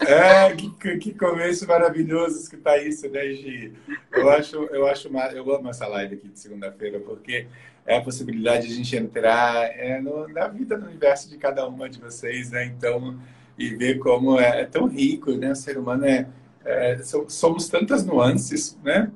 É, 0.06 0.54
que, 0.54 0.98
que 0.98 1.14
começo 1.14 1.66
maravilhoso 1.68 2.40
escutar 2.40 2.78
isso, 2.78 3.10
né, 3.10 3.30
Gi? 3.30 3.74
Eu 4.12 4.30
acho, 4.30 4.56
eu 4.72 4.86
acho, 4.86 5.10
eu 5.34 5.56
amo 5.56 5.70
essa 5.70 5.88
live 5.88 6.16
aqui 6.16 6.28
de 6.28 6.40
segunda-feira, 6.40 7.00
porque 7.00 7.48
é 7.86 7.98
a 7.98 8.02
possibilidade 8.02 8.68
de 8.68 8.74
a 8.74 8.76
gente 8.78 8.96
entrar 8.96 9.66
é, 9.78 10.00
no, 10.00 10.28
na 10.28 10.48
vida, 10.48 10.78
no 10.78 10.88
universo 10.88 11.30
de 11.30 11.38
cada 11.38 11.68
uma 11.68 11.90
de 11.90 12.00
vocês, 12.00 12.52
né? 12.52 12.66
Então, 12.66 13.20
e 13.58 13.70
ver 13.76 14.00
como 14.00 14.40
é, 14.40 14.62
é 14.62 14.66
tão 14.66 14.88
rico, 14.88 15.32
né? 15.32 15.52
O 15.52 15.56
ser 15.56 15.78
humano 15.78 16.06
é, 16.06 16.28
é 16.66 16.98
somos 17.28 17.68
tantas 17.68 18.06
nuances, 18.06 18.78
né? 18.84 19.12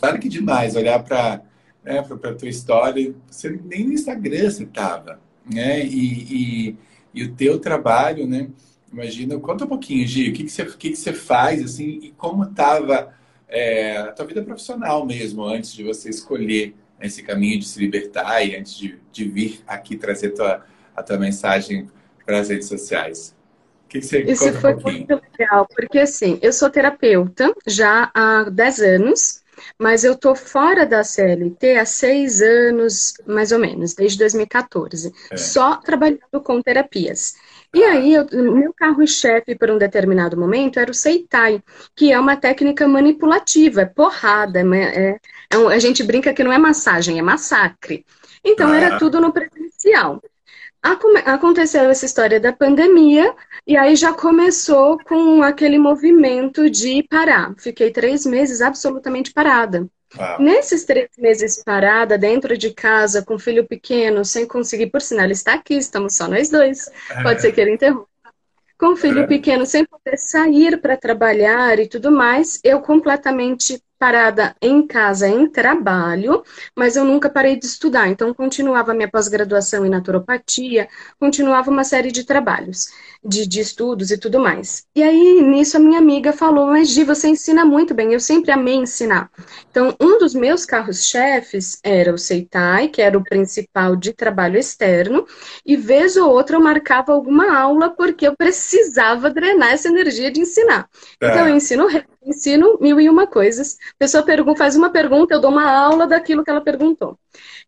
Claro 0.00 0.18
que 0.18 0.28
demais 0.28 0.76
olhar 0.76 1.02
para 1.02 1.42
né, 1.84 2.02
para 2.02 2.34
tua 2.34 2.48
história, 2.48 3.14
você 3.26 3.58
nem 3.64 3.86
no 3.86 3.92
Instagram 3.92 4.50
você 4.50 4.64
estava, 4.64 5.18
né? 5.50 5.84
E, 5.84 6.68
e, 6.70 6.76
e, 7.14 7.24
o 7.24 7.34
teu 7.34 7.58
trabalho, 7.58 8.26
né? 8.26 8.48
Imagina, 8.92 9.38
conta 9.38 9.64
um 9.64 9.68
pouquinho, 9.68 10.06
Gi, 10.06 10.30
o 10.30 10.32
que, 10.32 10.44
que, 10.44 10.50
você, 10.50 10.62
o 10.62 10.76
que, 10.76 10.90
que 10.90 10.96
você 10.96 11.12
faz, 11.12 11.62
assim, 11.62 12.00
e 12.02 12.10
como 12.12 12.44
estava 12.44 13.14
é, 13.48 13.96
a 13.98 14.12
tua 14.12 14.26
vida 14.26 14.42
profissional 14.42 15.06
mesmo, 15.06 15.44
antes 15.44 15.72
de 15.72 15.82
você 15.82 16.10
escolher 16.10 16.74
esse 17.00 17.22
caminho 17.22 17.58
de 17.58 17.66
se 17.66 17.78
libertar 17.78 18.42
e 18.42 18.56
antes 18.56 18.76
de, 18.76 18.98
de 19.12 19.28
vir 19.28 19.60
aqui 19.66 19.96
trazer 19.96 20.30
tua, 20.30 20.64
a 20.94 21.02
tua 21.02 21.18
mensagem 21.18 21.88
para 22.24 22.40
as 22.40 22.48
redes 22.48 22.68
sociais? 22.68 23.34
O 23.84 23.88
que, 23.88 24.00
que 24.00 24.06
você 24.06 24.20
Isso 24.20 24.52
foi 24.54 24.74
um 24.74 24.80
muito 24.80 25.22
legal, 25.38 25.66
porque 25.74 25.98
assim, 25.98 26.38
eu 26.42 26.52
sou 26.52 26.68
terapeuta 26.68 27.54
já 27.66 28.10
há 28.14 28.44
10 28.50 28.80
anos, 28.80 29.42
mas 29.78 30.04
eu 30.04 30.16
tô 30.16 30.34
fora 30.34 30.86
da 30.86 31.02
CLT 31.02 31.76
há 31.78 31.84
seis 31.84 32.40
anos, 32.42 33.14
mais 33.26 33.52
ou 33.52 33.58
menos, 33.58 33.94
desde 33.94 34.18
2014, 34.18 35.12
é. 35.30 35.36
só 35.36 35.76
trabalhando 35.76 36.40
com 36.42 36.60
terapias. 36.62 37.34
E 37.74 37.84
aí, 37.84 38.18
o 38.18 38.56
meu 38.56 38.72
carro-chefe, 38.72 39.54
por 39.54 39.70
um 39.70 39.76
determinado 39.76 40.38
momento, 40.38 40.80
era 40.80 40.90
o 40.90 40.94
Seitai, 40.94 41.62
que 41.94 42.10
é 42.10 42.18
uma 42.18 42.36
técnica 42.36 42.88
manipulativa, 42.88 43.82
é 43.82 43.86
porrada. 43.86 44.60
É, 44.74 45.18
é 45.50 45.58
um, 45.58 45.68
a 45.68 45.78
gente 45.78 46.02
brinca 46.02 46.32
que 46.32 46.42
não 46.42 46.52
é 46.52 46.58
massagem, 46.58 47.18
é 47.18 47.22
massacre. 47.22 48.06
Então, 48.42 48.72
era 48.72 48.96
ah. 48.96 48.98
tudo 48.98 49.20
no 49.20 49.32
presencial. 49.32 50.22
Aconteceu 51.26 51.90
essa 51.90 52.06
história 52.06 52.40
da 52.40 52.52
pandemia, 52.52 53.34
e 53.66 53.76
aí 53.76 53.96
já 53.96 54.12
começou 54.12 54.98
com 55.04 55.42
aquele 55.42 55.78
movimento 55.78 56.70
de 56.70 57.02
parar. 57.02 57.52
Fiquei 57.58 57.90
três 57.90 58.24
meses 58.24 58.62
absolutamente 58.62 59.32
parada. 59.32 59.88
Nesses 60.38 60.84
três 60.84 61.10
meses 61.18 61.62
parada, 61.62 62.16
dentro 62.16 62.56
de 62.56 62.72
casa, 62.72 63.22
com 63.22 63.38
filho 63.38 63.66
pequeno, 63.66 64.24
sem 64.24 64.46
conseguir, 64.46 64.86
por 64.86 65.02
sinal, 65.02 65.24
ele 65.24 65.34
está 65.34 65.54
aqui, 65.54 65.74
estamos 65.74 66.16
só 66.16 66.26
nós 66.26 66.48
dois. 66.48 66.90
Pode 67.22 67.42
ser 67.42 67.52
que 67.52 67.60
ele 67.60 67.72
interrompa. 67.72 68.08
Com 68.78 68.94
filho 68.96 69.22
é. 69.22 69.26
pequeno, 69.26 69.66
sem 69.66 69.84
poder 69.84 70.16
sair 70.16 70.80
para 70.80 70.96
trabalhar 70.96 71.78
e 71.80 71.88
tudo 71.88 72.12
mais, 72.12 72.60
eu 72.62 72.80
completamente 72.80 73.82
parada 73.98 74.54
em 74.62 74.86
casa, 74.86 75.28
em 75.28 75.48
trabalho, 75.48 76.42
mas 76.76 76.96
eu 76.96 77.04
nunca 77.04 77.28
parei 77.28 77.56
de 77.56 77.66
estudar. 77.66 78.08
Então, 78.08 78.32
continuava 78.32 78.94
minha 78.94 79.10
pós-graduação 79.10 79.84
em 79.84 79.90
naturopatia, 79.90 80.88
continuava 81.18 81.70
uma 81.70 81.82
série 81.82 82.12
de 82.12 82.24
trabalhos, 82.24 82.88
de, 83.24 83.46
de, 83.46 83.60
estudos 83.60 84.10
e 84.10 84.18
tudo 84.18 84.38
mais. 84.38 84.86
E 84.94 85.02
aí, 85.02 85.42
nisso, 85.42 85.76
a 85.76 85.80
minha 85.80 85.98
amiga 85.98 86.32
falou: 86.32 86.66
Mas, 86.68 86.88
Gi, 86.90 87.02
você 87.02 87.28
ensina 87.28 87.64
muito 87.64 87.92
bem. 87.92 88.12
Eu 88.12 88.20
sempre 88.20 88.52
amei 88.52 88.76
ensinar. 88.76 89.30
Então, 89.70 89.94
um 90.00 90.18
dos 90.18 90.34
meus 90.34 90.64
carros-chefes 90.64 91.80
era 91.82 92.14
o 92.14 92.18
Seitai, 92.18 92.88
que 92.88 93.02
era 93.02 93.18
o 93.18 93.24
principal 93.24 93.96
de 93.96 94.12
trabalho 94.12 94.58
externo, 94.58 95.26
e 95.66 95.76
vez 95.76 96.16
ou 96.16 96.30
outra 96.30 96.56
eu 96.56 96.60
marcava 96.60 97.12
alguma 97.12 97.56
aula 97.58 97.90
porque 97.90 98.26
eu 98.26 98.36
precisava 98.36 99.30
drenar 99.30 99.72
essa 99.72 99.88
energia 99.88 100.30
de 100.30 100.40
ensinar. 100.40 100.88
É. 101.20 101.28
Então, 101.28 101.48
eu 101.48 101.56
ensino 101.56 101.88
ensino 102.28 102.78
mil 102.80 103.00
e 103.00 103.08
uma 103.08 103.26
coisas. 103.26 103.76
A 103.94 103.98
pessoa 103.98 104.22
pergunta, 104.22 104.58
faz 104.58 104.76
uma 104.76 104.90
pergunta, 104.90 105.34
eu 105.34 105.40
dou 105.40 105.50
uma 105.50 105.70
aula 105.70 106.06
daquilo 106.06 106.44
que 106.44 106.50
ela 106.50 106.60
perguntou. 106.60 107.18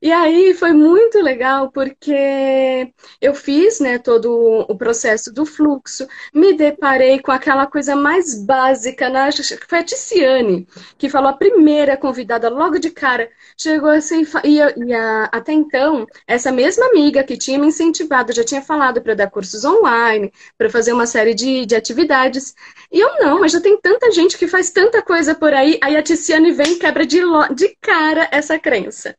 E 0.02 0.10
aí 0.10 0.54
foi 0.54 0.72
muito 0.72 1.20
legal 1.20 1.70
porque 1.70 2.90
eu 3.20 3.34
fiz 3.34 3.80
né, 3.80 3.98
todo 3.98 4.64
o 4.66 4.74
processo 4.76 5.32
do 5.32 5.44
fluxo, 5.44 6.08
me 6.32 6.54
deparei 6.54 7.20
com 7.20 7.30
aquela 7.30 7.66
coisa 7.66 7.94
mais 7.94 8.34
básica, 8.42 9.10
na, 9.10 9.28
foi 9.68 9.78
a 9.78 9.84
Ticiane, 9.84 10.66
que 10.96 11.10
falou 11.10 11.28
a 11.28 11.34
primeira 11.34 11.98
convidada 11.98 12.48
logo 12.48 12.78
de 12.78 12.90
cara, 12.90 13.28
chegou 13.58 13.90
assim, 13.90 14.24
e, 14.42 14.56
e 14.56 14.94
a, 14.94 15.24
até 15.24 15.52
então, 15.52 16.06
essa 16.26 16.50
mesma 16.50 16.86
amiga 16.86 17.22
que 17.22 17.36
tinha 17.36 17.58
me 17.58 17.66
incentivado, 17.66 18.32
já 18.32 18.42
tinha 18.42 18.62
falado 18.62 19.02
para 19.02 19.14
dar 19.14 19.30
cursos 19.30 19.64
online, 19.66 20.32
para 20.56 20.70
fazer 20.70 20.94
uma 20.94 21.06
série 21.06 21.34
de, 21.34 21.66
de 21.66 21.76
atividades, 21.76 22.54
e 22.90 22.98
eu 22.98 23.18
não, 23.20 23.40
mas 23.40 23.52
já 23.52 23.60
tem 23.60 23.78
tanta 23.78 24.10
gente 24.10 24.38
que 24.38 24.48
faz 24.50 24.70
tanta 24.70 25.00
coisa 25.02 25.34
por 25.34 25.54
aí, 25.54 25.78
aí 25.82 25.96
a 25.96 26.02
Ticiane 26.02 26.52
vem 26.52 26.72
e 26.72 26.76
quebra 26.78 27.06
de, 27.06 27.20
de 27.54 27.76
cara 27.80 28.28
essa 28.30 28.58
crença. 28.58 29.16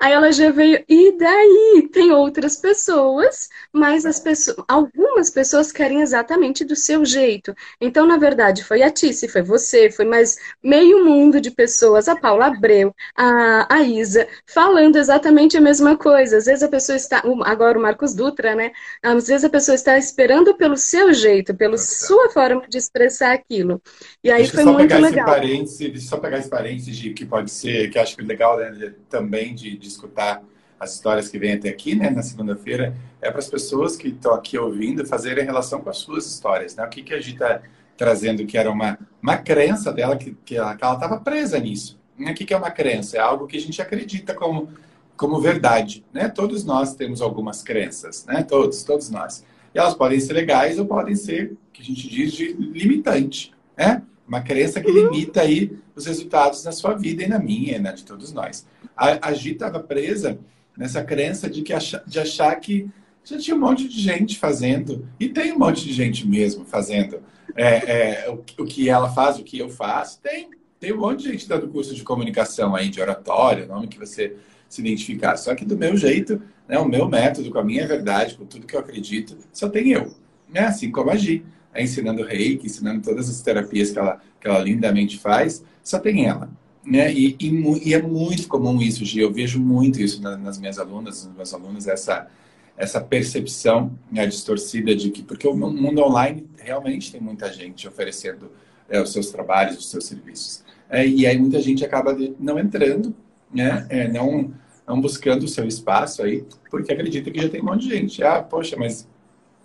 Aí 0.00 0.14
ela 0.14 0.32
já 0.32 0.50
veio, 0.50 0.82
e 0.88 1.12
daí? 1.18 1.86
Tem 1.92 2.10
outras 2.10 2.56
pessoas, 2.56 3.50
mas 3.70 4.06
as 4.06 4.18
pessoas, 4.18 4.56
algumas 4.66 5.28
pessoas 5.28 5.70
querem 5.70 6.00
exatamente 6.00 6.64
do 6.64 6.74
seu 6.74 7.04
jeito. 7.04 7.54
Então, 7.78 8.06
na 8.06 8.16
verdade, 8.16 8.64
foi 8.64 8.80
a 8.82 8.90
Tice, 8.90 9.28
foi 9.28 9.42
você, 9.42 9.90
foi 9.90 10.06
mais 10.06 10.38
meio 10.64 11.04
mundo 11.04 11.38
de 11.38 11.50
pessoas, 11.50 12.08
a 12.08 12.16
Paula 12.16 12.46
Abreu, 12.46 12.94
a, 13.14 13.74
a 13.74 13.82
Isa, 13.82 14.26
falando 14.46 14.96
exatamente 14.96 15.58
a 15.58 15.60
mesma 15.60 15.98
coisa. 15.98 16.38
Às 16.38 16.46
vezes 16.46 16.62
a 16.62 16.68
pessoa 16.68 16.96
está, 16.96 17.22
agora 17.44 17.78
o 17.78 17.82
Marcos 17.82 18.14
Dutra, 18.14 18.54
né? 18.54 18.72
Às 19.02 19.28
vezes 19.28 19.44
a 19.44 19.50
pessoa 19.50 19.74
está 19.74 19.98
esperando 19.98 20.54
pelo 20.54 20.78
seu 20.78 21.12
jeito, 21.12 21.54
pela 21.54 21.76
sua 21.76 22.30
forma 22.30 22.62
de 22.66 22.78
expressar 22.78 23.34
aquilo. 23.34 23.82
E 24.24 24.30
aí 24.30 24.48
foi 24.62 24.72
muito 24.72 24.94
legal. 24.94 25.10
Esse 25.10 25.24
parênteses, 25.24 26.08
só 26.08 26.16
pegar 26.18 26.38
esse 26.38 26.48
parênteses 26.48 26.96
de, 26.96 27.12
que 27.12 27.24
pode 27.24 27.50
ser, 27.50 27.90
que 27.90 27.98
acho 27.98 28.16
que 28.16 28.22
é 28.22 28.24
legal 28.24 28.58
né, 28.58 28.94
também 29.08 29.54
de, 29.54 29.76
de 29.76 29.88
escutar 29.88 30.42
as 30.78 30.94
histórias 30.94 31.28
que 31.28 31.38
vêm 31.38 31.52
até 31.52 31.68
aqui, 31.68 31.94
né, 31.94 32.08
na 32.08 32.22
segunda-feira, 32.22 32.94
é 33.20 33.30
para 33.30 33.38
as 33.38 33.48
pessoas 33.48 33.96
que 33.96 34.08
estão 34.08 34.32
aqui 34.32 34.56
ouvindo 34.58 35.04
fazerem 35.06 35.44
relação 35.44 35.80
com 35.82 35.90
as 35.90 35.98
suas 35.98 36.26
histórias, 36.26 36.74
né? 36.74 36.82
O 36.82 36.88
que, 36.88 37.02
que 37.02 37.12
a 37.12 37.20
gente 37.20 37.34
está 37.34 37.60
trazendo 38.00 38.46
que 38.46 38.56
era 38.56 38.70
uma, 38.70 38.98
uma 39.22 39.36
crença 39.36 39.92
dela, 39.92 40.16
que, 40.16 40.34
que 40.42 40.56
ela 40.56 40.72
estava 40.72 41.20
presa 41.20 41.58
nisso. 41.58 42.00
O 42.18 42.32
que, 42.32 42.46
que 42.46 42.54
é 42.54 42.56
uma 42.56 42.70
crença? 42.70 43.18
É 43.18 43.20
algo 43.20 43.46
que 43.46 43.58
a 43.58 43.60
gente 43.60 43.82
acredita 43.82 44.32
como, 44.32 44.70
como 45.18 45.38
verdade, 45.38 46.02
né? 46.10 46.26
Todos 46.26 46.64
nós 46.64 46.94
temos 46.94 47.20
algumas 47.20 47.62
crenças, 47.62 48.24
né? 48.24 48.42
Todos, 48.42 48.82
todos 48.84 49.10
nós. 49.10 49.44
E 49.74 49.78
elas 49.78 49.94
podem 49.94 50.18
ser 50.18 50.32
legais 50.32 50.78
ou 50.78 50.86
podem 50.86 51.14
ser, 51.14 51.58
que 51.74 51.82
a 51.82 51.84
gente 51.84 52.08
diz, 52.08 52.32
de 52.32 52.54
limitante, 52.54 53.52
né? 53.76 54.02
Uma 54.30 54.40
crença 54.40 54.80
que 54.80 54.92
limita 54.92 55.40
aí 55.40 55.76
os 55.92 56.06
resultados 56.06 56.62
na 56.62 56.70
sua 56.70 56.94
vida 56.94 57.24
e 57.24 57.26
na 57.26 57.40
minha, 57.40 57.80
né? 57.80 57.92
De 57.92 58.04
todos 58.04 58.32
nós. 58.32 58.64
A, 58.96 59.28
a 59.28 59.34
Gi 59.34 59.50
estava 59.50 59.80
presa 59.80 60.38
nessa 60.78 61.02
crença 61.02 61.50
de, 61.50 61.62
que 61.62 61.72
achar, 61.72 62.04
de 62.06 62.20
achar 62.20 62.54
que 62.54 62.88
já 63.24 63.36
tinha 63.36 63.56
um 63.56 63.58
monte 63.58 63.88
de 63.88 64.00
gente 64.00 64.38
fazendo, 64.38 65.08
e 65.18 65.28
tem 65.28 65.52
um 65.52 65.58
monte 65.58 65.84
de 65.84 65.92
gente 65.92 66.28
mesmo 66.28 66.64
fazendo 66.64 67.20
é, 67.56 68.22
é, 68.22 68.30
o, 68.30 68.34
o, 68.62 68.64
que 68.64 68.88
ela 68.88 69.08
faz, 69.08 69.36
o 69.36 69.42
que 69.42 69.58
eu 69.58 69.68
faço, 69.68 70.20
tem. 70.22 70.48
Tem 70.78 70.92
um 70.92 71.00
monte 71.00 71.24
de 71.24 71.32
gente 71.32 71.48
dando 71.48 71.66
curso 71.66 71.92
de 71.92 72.04
comunicação 72.04 72.76
aí, 72.76 72.88
de 72.88 73.00
oratório, 73.00 73.66
nome 73.66 73.88
que 73.88 73.98
você 73.98 74.36
se 74.68 74.80
identificar. 74.80 75.36
Só 75.38 75.56
que 75.56 75.64
do 75.64 75.76
meu 75.76 75.96
jeito, 75.96 76.40
né, 76.68 76.78
o 76.78 76.88
meu 76.88 77.08
método, 77.08 77.50
com 77.50 77.58
a 77.58 77.64
minha 77.64 77.84
verdade, 77.84 78.36
com 78.36 78.46
tudo 78.46 78.64
que 78.64 78.76
eu 78.76 78.80
acredito, 78.80 79.36
só 79.52 79.68
tem 79.68 79.90
eu. 79.90 80.14
Né? 80.48 80.60
Assim 80.60 80.90
como 80.92 81.10
a 81.10 81.16
Gi, 81.16 81.44
ensinando 81.76 82.22
reiki, 82.22 82.66
ensinando 82.66 83.02
todas 83.02 83.28
as 83.28 83.40
terapias 83.40 83.90
que 83.90 83.98
ela, 83.98 84.20
que 84.40 84.48
ela 84.48 84.58
lindamente 84.58 85.18
faz, 85.18 85.64
só 85.82 85.98
tem 85.98 86.26
ela. 86.26 86.50
Né? 86.84 87.12
E, 87.12 87.36
e, 87.38 87.88
e, 87.88 87.94
é 87.94 88.02
muito 88.02 88.48
comum 88.48 88.80
isso, 88.80 89.04
Gi. 89.04 89.20
Eu 89.20 89.32
vejo 89.32 89.60
muito 89.60 90.00
isso 90.00 90.22
nas 90.22 90.58
minhas 90.58 90.78
alunas, 90.78 91.24
nos 91.26 91.36
meus 91.36 91.54
alunos, 91.54 91.86
essa, 91.86 92.28
essa 92.76 93.00
percepção 93.00 93.92
né, 94.10 94.26
distorcida 94.26 94.96
de 94.96 95.10
que, 95.10 95.22
porque 95.22 95.46
o 95.46 95.54
mundo 95.54 96.02
online 96.02 96.46
realmente 96.58 97.12
tem 97.12 97.20
muita 97.20 97.52
gente 97.52 97.86
oferecendo 97.86 98.50
é, 98.88 99.00
os 99.00 99.12
seus 99.12 99.30
trabalhos, 99.30 99.78
os 99.78 99.90
seus 99.90 100.06
serviços. 100.06 100.64
É, 100.88 101.06
e 101.06 101.26
aí 101.26 101.38
muita 101.38 101.60
gente 101.60 101.84
acaba 101.84 102.16
não 102.38 102.58
entrando, 102.58 103.14
né? 103.52 103.86
É, 103.88 104.08
não, 104.08 104.52
não 104.86 105.00
buscando 105.00 105.44
o 105.44 105.48
seu 105.48 105.66
espaço 105.66 106.22
aí, 106.22 106.44
porque 106.70 106.92
acredita 106.92 107.30
que 107.30 107.40
já 107.40 107.48
tem 107.48 107.60
um 107.60 107.66
monte 107.66 107.82
de 107.82 107.94
gente. 107.94 108.24
Ah, 108.24 108.42
poxa, 108.42 108.76
mas 108.76 109.06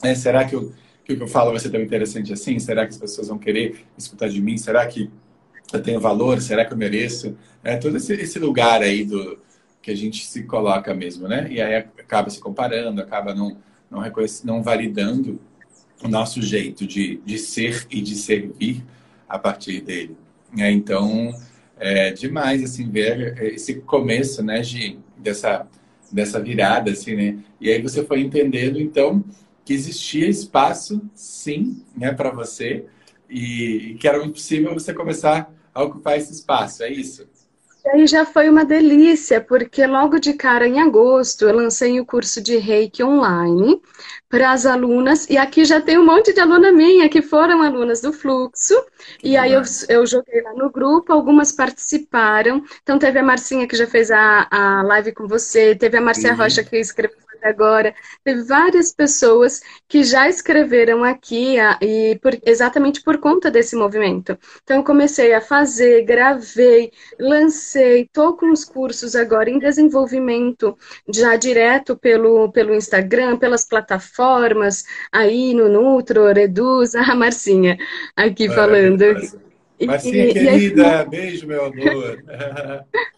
é, 0.03 0.13
será 0.13 0.45
que, 0.45 0.55
eu, 0.55 0.71
que 1.05 1.13
o 1.13 1.17
que 1.17 1.23
eu 1.23 1.27
falo 1.27 1.51
vai 1.51 1.59
ser 1.59 1.69
tão 1.69 1.81
interessante 1.81 2.33
assim? 2.33 2.59
Será 2.59 2.85
que 2.85 2.93
as 2.93 2.97
pessoas 2.97 3.27
vão 3.27 3.37
querer 3.37 3.85
escutar 3.97 4.27
de 4.27 4.41
mim? 4.41 4.57
Será 4.57 4.85
que 4.87 5.09
eu 5.71 5.81
tenho 5.81 5.99
valor? 5.99 6.41
Será 6.41 6.65
que 6.65 6.73
eu 6.73 6.77
mereço? 6.77 7.37
É 7.63 7.77
todo 7.77 7.97
esse, 7.97 8.13
esse 8.13 8.39
lugar 8.39 8.81
aí 8.81 9.05
do 9.05 9.39
que 9.81 9.91
a 9.91 9.95
gente 9.95 10.25
se 10.25 10.43
coloca 10.43 10.93
mesmo, 10.93 11.27
né? 11.27 11.47
E 11.49 11.61
aí 11.61 11.75
acaba 11.75 12.29
se 12.29 12.39
comparando, 12.39 13.01
acaba 13.01 13.35
não 13.35 13.57
não, 13.89 14.01
não 14.43 14.63
validando 14.63 15.39
o 16.03 16.07
nosso 16.07 16.41
jeito 16.41 16.85
de, 16.85 17.21
de 17.25 17.37
ser 17.37 17.85
e 17.89 18.01
de 18.01 18.15
servir 18.15 18.83
a 19.27 19.39
partir 19.39 19.81
dele. 19.81 20.15
É, 20.57 20.71
então, 20.71 21.33
é 21.77 22.11
demais, 22.11 22.63
assim, 22.63 22.89
ver 22.89 23.41
esse 23.53 23.75
começo, 23.75 24.43
né, 24.43 24.61
de, 24.61 24.97
dessa, 25.17 25.67
dessa 26.11 26.39
virada, 26.39 26.91
assim, 26.91 27.15
né? 27.15 27.37
E 27.59 27.69
aí 27.69 27.81
você 27.81 28.03
foi 28.03 28.21
entendendo, 28.21 28.79
então, 28.79 29.23
que 29.65 29.73
existia 29.73 30.29
espaço, 30.29 31.01
sim, 31.15 31.83
né, 31.97 32.13
para 32.13 32.29
você, 32.29 32.85
e, 33.27 33.97
que 33.99 34.07
era 34.07 34.23
impossível 34.23 34.73
você 34.73 34.93
começar 34.93 35.51
a 35.73 35.83
ocupar 35.83 36.17
esse 36.17 36.31
espaço, 36.31 36.83
é 36.83 36.89
isso? 36.89 37.27
E 37.83 37.89
aí 37.89 38.07
já 38.07 38.25
foi 38.25 38.49
uma 38.49 38.65
delícia, 38.65 39.39
porque 39.39 39.85
logo 39.85 40.19
de 40.19 40.33
cara 40.33 40.67
em 40.67 40.79
agosto 40.79 41.45
eu 41.45 41.55
lancei 41.55 41.99
o 41.99 42.05
curso 42.05 42.41
de 42.41 42.57
Reiki 42.57 43.03
online 43.03 43.79
para 44.27 44.51
as 44.51 44.65
alunas, 44.65 45.29
e 45.29 45.37
aqui 45.37 45.63
já 45.63 45.79
tem 45.79 45.97
um 45.97 46.05
monte 46.05 46.33
de 46.33 46.39
aluna 46.39 46.71
minha 46.71 47.07
que 47.07 47.21
foram 47.21 47.61
alunas 47.61 48.01
do 48.01 48.11
Fluxo, 48.11 48.73
que 49.19 49.29
e 49.29 49.37
aí 49.37 49.53
eu, 49.53 49.61
eu, 49.87 50.05
joguei 50.05 50.41
lá 50.41 50.53
no 50.53 50.71
grupo, 50.71 51.13
algumas 51.13 51.51
participaram, 51.51 52.63
então 52.81 52.97
teve 52.97 53.19
a 53.19 53.23
Marcinha 53.23 53.67
que 53.67 53.77
já 53.77 53.85
fez 53.85 54.09
a, 54.09 54.47
a 54.49 54.81
live 54.81 55.13
com 55.13 55.27
você, 55.27 55.75
teve 55.75 55.97
a 55.97 56.01
Marcia 56.01 56.31
uhum. 56.31 56.37
Rocha 56.37 56.63
que 56.63 56.77
escreveu 56.77 57.24
agora. 57.45 57.93
Teve 58.23 58.43
várias 58.43 58.93
pessoas 58.93 59.61
que 59.87 60.03
já 60.03 60.27
escreveram 60.27 61.03
aqui 61.03 61.57
e 61.81 62.17
por, 62.21 62.37
exatamente 62.45 63.01
por 63.03 63.17
conta 63.17 63.51
desse 63.51 63.75
movimento. 63.75 64.37
Então, 64.63 64.77
eu 64.77 64.83
comecei 64.83 65.33
a 65.33 65.41
fazer, 65.41 66.03
gravei, 66.03 66.91
lancei, 67.19 68.01
estou 68.01 68.35
com 68.35 68.51
os 68.51 68.65
cursos 68.65 69.15
agora 69.15 69.49
em 69.49 69.59
desenvolvimento, 69.59 70.77
já 71.13 71.35
direto 71.35 71.95
pelo, 71.95 72.51
pelo 72.51 72.73
Instagram, 72.73 73.37
pelas 73.37 73.65
plataformas, 73.65 74.83
aí 75.11 75.53
no 75.53 75.69
Nutro, 75.69 76.31
Reduz, 76.31 76.95
a 76.95 77.15
Marcinha 77.15 77.77
aqui 78.15 78.49
falando. 78.49 79.05
Marcinha, 79.81 80.29
e, 80.29 80.33
querida, 80.33 80.81
e 80.81 80.85
aí... 80.85 81.05
beijo, 81.09 81.47
meu 81.47 81.65
amor. 81.65 82.23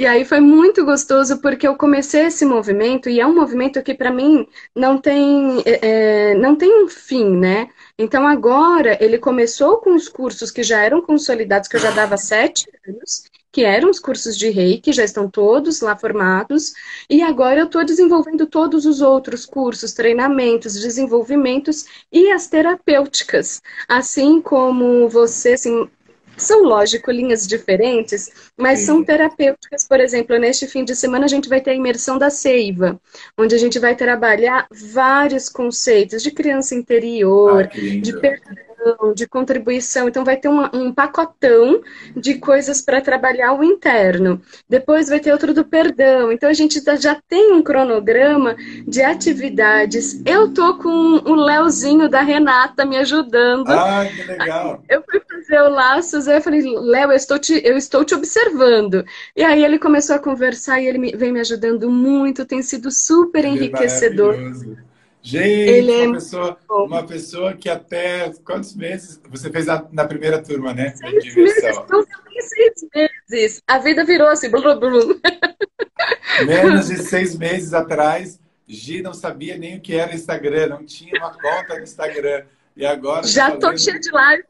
E 0.00 0.06
aí 0.06 0.24
foi 0.24 0.40
muito 0.40 0.82
gostoso 0.82 1.42
porque 1.42 1.68
eu 1.68 1.76
comecei 1.76 2.22
esse 2.22 2.42
movimento 2.46 3.10
e 3.10 3.20
é 3.20 3.26
um 3.26 3.34
movimento 3.34 3.82
que 3.82 3.92
para 3.92 4.10
mim 4.10 4.46
não 4.74 4.96
tem, 4.96 5.60
é, 5.66 6.30
é, 6.30 6.34
não 6.36 6.56
tem 6.56 6.82
um 6.82 6.88
fim, 6.88 7.36
né? 7.36 7.68
Então 7.98 8.26
agora 8.26 8.96
ele 8.98 9.18
começou 9.18 9.76
com 9.76 9.94
os 9.94 10.08
cursos 10.08 10.50
que 10.50 10.62
já 10.62 10.82
eram 10.82 11.02
consolidados, 11.02 11.68
que 11.68 11.76
eu 11.76 11.80
já 11.80 11.90
dava 11.90 12.16
sete 12.16 12.66
anos, 12.88 13.24
que 13.52 13.62
eram 13.62 13.90
os 13.90 13.98
cursos 13.98 14.38
de 14.38 14.48
reiki, 14.48 14.90
já 14.90 15.04
estão 15.04 15.28
todos 15.28 15.82
lá 15.82 15.94
formados, 15.94 16.72
e 17.10 17.20
agora 17.20 17.60
eu 17.60 17.66
estou 17.66 17.84
desenvolvendo 17.84 18.46
todos 18.46 18.86
os 18.86 19.02
outros 19.02 19.44
cursos, 19.44 19.92
treinamentos, 19.92 20.80
desenvolvimentos 20.80 21.84
e 22.10 22.30
as 22.32 22.46
terapêuticas. 22.46 23.60
Assim 23.86 24.40
como 24.40 25.10
você, 25.10 25.52
assim, 25.52 25.90
são, 26.40 26.62
lógico, 26.62 27.10
linhas 27.10 27.46
diferentes, 27.46 28.30
mas 28.56 28.80
Sim. 28.80 28.86
são 28.86 29.04
terapêuticas. 29.04 29.86
Por 29.86 30.00
exemplo, 30.00 30.38
neste 30.38 30.66
fim 30.66 30.84
de 30.84 30.94
semana 30.96 31.24
a 31.24 31.28
gente 31.28 31.48
vai 31.48 31.60
ter 31.60 31.70
a 31.70 31.74
imersão 31.74 32.18
da 32.18 32.30
seiva, 32.30 33.00
onde 33.38 33.54
a 33.54 33.58
gente 33.58 33.78
vai 33.78 33.94
trabalhar 33.94 34.66
vários 34.70 35.48
conceitos 35.48 36.22
de 36.22 36.30
criança 36.30 36.74
interior, 36.74 37.68
ah, 37.72 38.00
de 38.00 38.12
de 39.14 39.26
contribuição. 39.26 40.08
Então, 40.08 40.24
vai 40.24 40.36
ter 40.36 40.48
uma, 40.48 40.74
um 40.74 40.92
pacotão 40.92 41.80
de 42.16 42.34
coisas 42.34 42.80
para 42.80 43.00
trabalhar 43.00 43.52
o 43.52 43.64
interno. 43.64 44.40
Depois 44.68 45.08
vai 45.08 45.20
ter 45.20 45.32
outro 45.32 45.52
do 45.54 45.64
perdão. 45.64 46.32
Então, 46.32 46.48
a 46.48 46.52
gente 46.52 46.80
já 46.98 47.20
tem 47.28 47.52
um 47.52 47.62
cronograma 47.62 48.56
de 48.86 49.02
atividades. 49.02 50.20
Eu 50.24 50.52
tô 50.52 50.78
com 50.78 50.90
o 50.90 51.34
Léozinho 51.34 52.08
da 52.08 52.22
Renata 52.22 52.84
me 52.84 52.96
ajudando. 52.96 53.68
Ah, 53.68 54.06
que 54.06 54.22
legal! 54.22 54.82
Eu 54.88 55.02
fui 55.08 55.20
fazer 55.20 55.60
o 55.62 55.68
Laços, 55.68 56.28
aí 56.28 56.36
eu 56.36 56.42
falei, 56.42 56.62
Léo, 56.62 57.10
eu 57.10 57.16
estou, 57.16 57.38
te, 57.38 57.60
eu 57.64 57.76
estou 57.76 58.04
te 58.04 58.14
observando. 58.14 59.04
E 59.36 59.42
aí 59.42 59.64
ele 59.64 59.78
começou 59.78 60.16
a 60.16 60.18
conversar 60.18 60.80
e 60.80 60.86
ele 60.86 60.98
me, 60.98 61.12
vem 61.16 61.32
me 61.32 61.40
ajudando 61.40 61.90
muito, 61.90 62.44
tem 62.44 62.62
sido 62.62 62.90
super 62.90 63.44
enriquecedor. 63.44 64.34
É 64.34 64.89
Gente, 65.22 65.90
uma, 65.90 65.92
é 65.92 66.12
pessoa, 66.12 66.58
uma 66.70 67.06
pessoa 67.06 67.52
que 67.54 67.68
até 67.68 68.32
quantos 68.44 68.74
meses 68.74 69.20
você 69.28 69.50
fez 69.50 69.66
na, 69.66 69.84
na 69.92 70.04
primeira 70.06 70.42
turma, 70.42 70.72
né? 70.72 70.94
Seis 70.96 71.34
meses, 71.34 71.62
não 71.90 72.06
seis 72.40 72.88
meses. 72.94 73.62
A 73.66 73.78
vida 73.78 74.04
virou 74.04 74.28
assim, 74.28 74.50
blum, 74.50 74.78
blum. 74.78 75.20
Menos 76.46 76.88
de 76.88 76.98
seis 77.02 77.36
meses 77.36 77.74
atrás, 77.74 78.40
Gi 78.66 79.02
não 79.02 79.12
sabia 79.12 79.58
nem 79.58 79.76
o 79.76 79.80
que 79.80 79.94
era 79.94 80.14
Instagram, 80.14 80.68
não 80.68 80.84
tinha 80.84 81.12
uma 81.18 81.32
conta 81.32 81.76
no 81.76 81.82
Instagram. 81.82 82.44
E 82.76 82.86
agora. 82.86 83.26
Já 83.26 83.56
tô 83.56 83.76
cheia 83.76 83.98
de 83.98 84.10
live. 84.10 84.44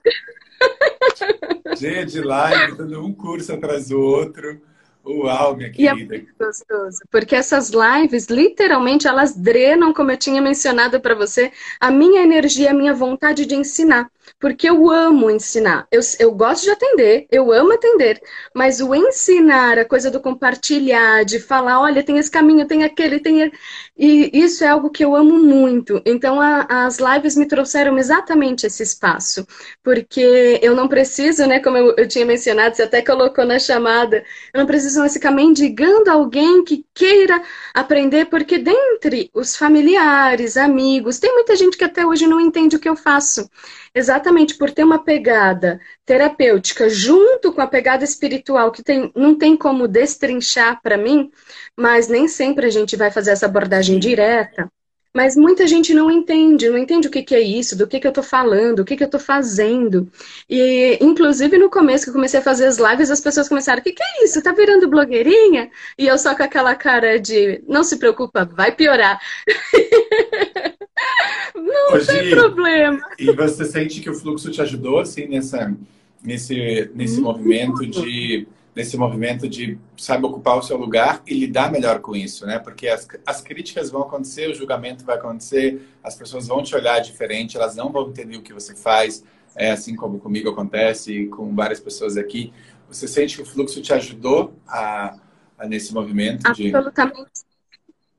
Cheia 1.77 2.07
de 2.07 2.21
live, 2.21 2.77
dando 2.77 3.05
um 3.05 3.13
curso 3.13 3.53
atrás 3.53 3.89
do 3.89 4.01
outro. 4.01 4.61
Uau, 5.05 5.57
minha 5.57 5.71
querida. 5.71 5.83
E 5.83 5.89
é 5.89 5.95
muito 5.95 6.35
gostoso, 6.39 6.99
porque 7.11 7.35
essas 7.35 7.71
lives, 7.71 8.27
literalmente, 8.27 9.09
elas 9.09 9.35
drenam, 9.35 9.93
como 9.95 10.11
eu 10.11 10.17
tinha 10.17 10.43
mencionado 10.43 11.01
para 11.01 11.15
você, 11.15 11.51
a 11.81 11.91
minha 11.91 12.23
energia, 12.23 12.71
a 12.71 12.75
minha 12.75 12.95
vontade 12.95 13.47
de 13.47 13.55
ensinar. 13.55 14.11
Porque 14.39 14.69
eu 14.69 14.91
amo 14.91 15.31
ensinar. 15.31 15.87
Eu, 15.91 16.01
eu 16.19 16.33
gosto 16.33 16.65
de 16.65 16.71
atender, 16.71 17.27
eu 17.31 17.53
amo 17.53 17.73
atender, 17.73 18.21
mas 18.55 18.81
o 18.81 18.95
ensinar, 18.95 19.79
a 19.79 19.85
coisa 19.85 20.11
do 20.11 20.21
compartilhar, 20.21 21.25
de 21.25 21.39
falar, 21.39 21.81
olha, 21.81 22.03
tem 22.03 22.19
esse 22.19 22.31
caminho, 22.31 22.67
tem 22.67 22.85
aquele, 22.85 23.21
tem. 23.21 23.51
E 23.97 24.31
isso 24.33 24.65
é 24.65 24.69
algo 24.69 24.91
que 24.91 25.05
eu 25.05 25.15
amo 25.15 25.39
muito. 25.39 26.01
Então, 26.07 26.41
a, 26.41 26.67
as 26.87 26.99
lives 26.99 27.37
me 27.37 27.47
trouxeram 27.47 27.99
exatamente 27.99 28.67
esse 28.67 28.83
espaço. 28.83 29.47
Porque 29.83 30.59
eu 30.63 30.75
não 30.75 30.89
preciso, 30.89 31.47
né, 31.47 31.61
como 31.61 31.77
eu, 31.77 31.95
eu 31.97 32.09
tinha 32.09 32.25
mencionado, 32.25 32.77
você 32.77 32.83
até 32.83 33.03
colocou 33.03 33.45
na 33.45 33.59
chamada, 33.59 34.25
eu 34.55 34.61
não 34.61 34.67
preciso 34.67 35.07
ficar 35.11 35.31
mendigando 35.31 36.11
alguém 36.11 36.65
que 36.65 36.85
queira 36.95 37.43
aprender, 37.75 38.27
porque 38.27 38.59
dentre 38.59 39.31
os 39.35 39.57
familiares, 39.57 40.57
amigos, 40.57 41.19
tem 41.19 41.33
muita 41.35 41.57
gente 41.57 41.77
que 41.77 41.85
até 41.85 42.07
hoje 42.07 42.27
não 42.27 42.41
entende 42.41 42.77
o 42.77 42.81
que 42.81 42.89
eu 42.89 42.97
faço. 42.97 43.49
Exatamente 43.95 44.20
por 44.57 44.71
ter 44.71 44.85
uma 44.85 45.03
pegada 45.03 45.81
terapêutica 46.05 46.89
junto 46.89 47.53
com 47.53 47.61
a 47.61 47.67
pegada 47.67 48.05
espiritual, 48.05 48.73
que 48.73 48.83
tem, 48.83 49.11
não 49.15 49.37
tem 49.37 49.57
como 49.57 49.89
destrinchar 49.89 50.81
para 50.83 50.97
mim, 50.97 51.31
mas 51.77 52.09
nem 52.09 52.29
sempre 52.29 52.67
a 52.67 52.71
gente 52.71 52.97
vai 52.97 53.11
fazer 53.11 53.33
essa 53.33 53.47
abordagem 53.47 53.99
direta. 53.99 54.71
Mas 55.13 55.37
muita 55.37 55.67
gente 55.67 55.93
não 55.93 56.09
entende, 56.09 56.71
não 56.71 56.79
entende 56.79 57.09
o 57.09 57.11
que, 57.11 57.23
que 57.23 57.35
é 57.35 57.41
isso, 57.41 57.77
do 57.77 57.87
que, 57.87 57.99
que 57.99 58.07
eu 58.07 58.11
estou 58.11 58.23
falando, 58.23 58.81
o 58.81 58.85
que, 58.85 58.97
que 58.97 59.03
eu 59.03 59.07
estou 59.07 59.19
fazendo. 59.19 60.09
E, 60.49 60.99
inclusive, 61.01 61.59
no 61.59 61.69
começo 61.69 62.05
que 62.05 62.11
eu 62.11 62.15
comecei 62.15 62.39
a 62.39 62.43
fazer 62.43 62.67
as 62.67 62.79
lives, 62.79 63.11
as 63.11 63.21
pessoas 63.21 63.49
começaram, 63.49 63.81
o 63.81 63.83
que, 63.83 63.93
que 63.93 64.03
é 64.03 64.25
isso? 64.25 64.41
Tá 64.41 64.53
virando 64.53 64.89
blogueirinha? 64.89 65.69
E 65.99 66.07
eu 66.07 66.17
só 66.17 66.37
com 66.37 66.45
aquela 66.45 66.77
cara 66.77 67.19
de, 67.19 67.61
não 67.67 67.83
se 67.83 67.99
preocupa, 67.99 68.45
vai 68.45 68.71
piorar. 68.71 69.21
não 71.57 71.95
Hoje, 71.95 72.07
tem 72.07 72.31
problema. 72.31 73.01
E 73.19 73.33
você 73.33 73.65
sente 73.65 74.01
que 74.01 74.11
o 74.11 74.15
fluxo 74.15 74.51
te 74.51 74.63
ajudou, 74.63 75.01
assim, 75.01 75.27
nessa, 75.27 75.75
nesse, 76.23 76.89
nesse 76.95 77.21
movimento 77.21 77.85
de 77.85 78.47
nesse 78.75 78.97
movimento 78.97 79.49
de 79.49 79.79
sabe 79.97 80.25
ocupar 80.25 80.57
o 80.57 80.63
seu 80.63 80.77
lugar 80.77 81.23
e 81.27 81.35
lidar 81.35 81.71
melhor 81.71 82.01
com 82.01 82.15
isso, 82.15 82.47
né? 82.47 82.59
Porque 82.59 82.89
as, 82.89 83.07
as 83.27 83.41
críticas 83.41 83.91
vão 83.91 84.03
acontecer, 84.03 84.49
o 84.49 84.55
julgamento 84.55 85.05
vai 85.05 85.17
acontecer, 85.17 85.83
as 86.03 86.15
pessoas 86.15 86.47
vão 86.47 86.63
te 86.63 86.75
olhar 86.75 87.01
diferente, 87.01 87.57
elas 87.57 87.75
não 87.75 87.91
vão 87.91 88.09
entender 88.09 88.37
o 88.37 88.43
que 88.43 88.53
você 88.53 88.75
faz, 88.75 89.25
é 89.57 89.73
assim 89.73 89.97
como 89.97 90.19
comigo 90.19 90.51
acontece 90.51 91.13
e 91.13 91.27
com 91.29 91.55
várias 91.55 91.81
pessoas 91.81 92.17
aqui. 92.17 92.53
Você 92.89 93.07
sente 93.07 93.37
que 93.37 93.43
o 93.43 93.47
fluxo 93.47 93.81
te 93.83 93.93
ajudou 93.93 94.55
a, 94.67 95.17
a 95.59 95.67
nesse 95.67 95.93
movimento 95.93 96.47
Absolutamente. 96.47 97.19
De... 97.35 97.51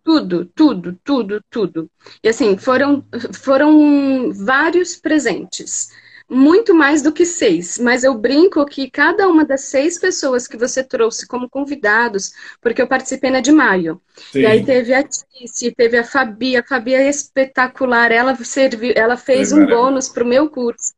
Tudo, 0.04 0.46
tudo, 0.46 1.00
tudo, 1.04 1.44
tudo. 1.50 1.92
E 2.24 2.28
assim, 2.28 2.58
foram, 2.58 3.06
foram 3.34 4.34
vários 4.34 4.96
presentes 4.96 5.92
muito 6.34 6.74
mais 6.74 7.02
do 7.02 7.12
que 7.12 7.26
seis, 7.26 7.78
mas 7.78 8.06
eu 8.06 8.18
brinco 8.18 8.66
que 8.66 8.90
cada 8.90 9.28
uma 9.28 9.44
das 9.44 9.66
seis 9.66 10.00
pessoas 10.00 10.48
que 10.48 10.56
você 10.56 10.82
trouxe 10.82 11.28
como 11.28 11.50
convidados, 11.50 12.32
porque 12.62 12.82
eu 12.82 12.88
participei 12.88 13.30
na 13.30 13.42
de 13.42 13.52
maio, 13.52 14.02
Sim. 14.32 14.40
e 14.40 14.46
aí 14.46 14.66
teve 14.66 14.94
a 14.94 15.04
Tice, 15.04 15.76
teve 15.76 15.98
a 15.98 16.06
Fabi, 16.06 16.56
a 16.56 16.64
Fabi 16.64 16.96
é 16.96 17.10
espetacular, 17.10 18.14
ela 18.14 18.34
serviu, 18.36 18.94
ela 18.96 19.18
fez 19.18 19.52
é 19.52 19.56
um 19.56 19.66
bônus 19.66 20.08
para 20.08 20.24
o 20.24 20.28
meu 20.28 20.50
curso 20.50 20.94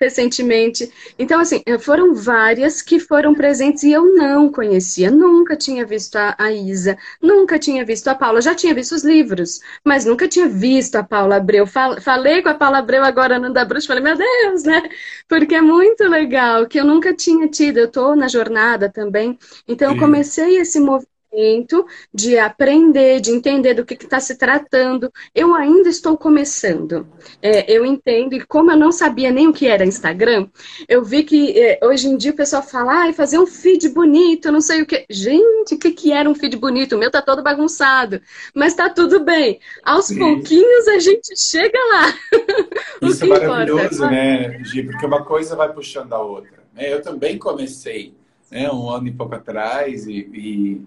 recentemente. 0.00 0.90
Então, 1.18 1.40
assim, 1.40 1.62
eh, 1.66 1.78
foram 1.78 2.14
várias 2.14 2.80
que 2.82 2.98
foram 3.00 3.34
presentes 3.34 3.82
e 3.82 3.92
eu 3.92 4.14
não 4.14 4.50
conhecia. 4.50 5.10
Nunca 5.10 5.56
tinha 5.56 5.84
visto 5.84 6.16
a, 6.16 6.34
a 6.38 6.52
Isa, 6.52 6.96
nunca 7.20 7.58
tinha 7.58 7.84
visto 7.84 8.08
a 8.08 8.14
Paula. 8.14 8.40
Já 8.40 8.54
tinha 8.54 8.74
visto 8.74 8.92
os 8.94 9.04
livros, 9.04 9.60
mas 9.84 10.04
nunca 10.04 10.28
tinha 10.28 10.48
visto 10.48 10.96
a 10.96 11.02
Paula 11.04 11.36
Abreu. 11.36 11.66
falei 11.66 12.42
com 12.42 12.48
a 12.48 12.54
Paula 12.54 12.78
Abreu 12.78 13.02
agora 13.04 13.38
no 13.38 13.52
da 13.52 13.64
Bruxa, 13.64 13.88
falei, 13.88 14.02
meu 14.02 14.16
Deus, 14.16 14.62
né? 14.64 14.88
Porque 15.28 15.54
é 15.54 15.60
muito 15.60 16.04
legal, 16.08 16.66
que 16.66 16.78
eu 16.78 16.84
nunca 16.84 17.14
tinha 17.14 17.48
tido. 17.48 17.78
Eu 17.78 17.90
tô 17.90 18.14
na 18.14 18.28
jornada 18.28 18.88
também. 18.90 19.38
Então, 19.66 19.92
eu 19.92 19.98
comecei 19.98 20.56
esse 20.58 20.78
movimento 20.80 21.17
momento 21.32 21.86
de 22.12 22.38
aprender, 22.38 23.20
de 23.20 23.30
entender 23.30 23.74
do 23.74 23.84
que 23.84 23.94
está 23.94 24.20
se 24.20 24.36
tratando. 24.36 25.12
Eu 25.34 25.54
ainda 25.54 25.88
estou 25.88 26.16
começando. 26.16 27.06
É, 27.42 27.70
eu 27.70 27.84
entendo, 27.84 28.34
e 28.34 28.44
como 28.44 28.70
eu 28.70 28.76
não 28.76 28.90
sabia 28.90 29.30
nem 29.30 29.48
o 29.48 29.52
que 29.52 29.66
era 29.66 29.84
Instagram, 29.84 30.48
eu 30.88 31.04
vi 31.04 31.22
que 31.22 31.58
é, 31.60 31.78
hoje 31.82 32.08
em 32.08 32.16
dia 32.16 32.32
o 32.32 32.36
pessoal 32.36 32.62
fala, 32.62 33.08
ah, 33.08 33.12
fazer 33.12 33.38
um 33.38 33.46
feed 33.46 33.88
bonito, 33.90 34.50
não 34.50 34.60
sei 34.60 34.82
o 34.82 34.86
que. 34.86 35.04
Gente, 35.10 35.74
o 35.74 35.78
que, 35.78 35.90
que 35.90 36.12
era 36.12 36.28
um 36.28 36.34
feed 36.34 36.56
bonito? 36.56 36.96
O 36.96 36.98
meu 36.98 37.10
tá 37.10 37.22
todo 37.22 37.42
bagunçado. 37.42 38.20
Mas 38.54 38.74
tá 38.74 38.88
tudo 38.88 39.20
bem. 39.20 39.60
Aos 39.84 40.06
Sim. 40.06 40.18
pouquinhos 40.18 40.88
a 40.88 40.98
gente 40.98 41.36
chega 41.36 41.78
lá. 41.92 42.14
Isso 43.02 43.24
é 43.24 43.28
maravilhoso, 43.28 43.84
importa, 43.96 44.10
né, 44.10 44.64
Gi? 44.64 44.82
Porque 44.82 45.06
uma 45.06 45.24
coisa 45.24 45.54
vai 45.54 45.72
puxando 45.72 46.12
a 46.12 46.20
outra. 46.20 46.58
Né? 46.74 46.92
Eu 46.92 47.02
também 47.02 47.38
comecei 47.38 48.14
né, 48.50 48.70
um 48.70 48.88
ano 48.88 49.08
e 49.08 49.12
pouco 49.12 49.34
atrás 49.34 50.06
e, 50.06 50.12
e 50.12 50.82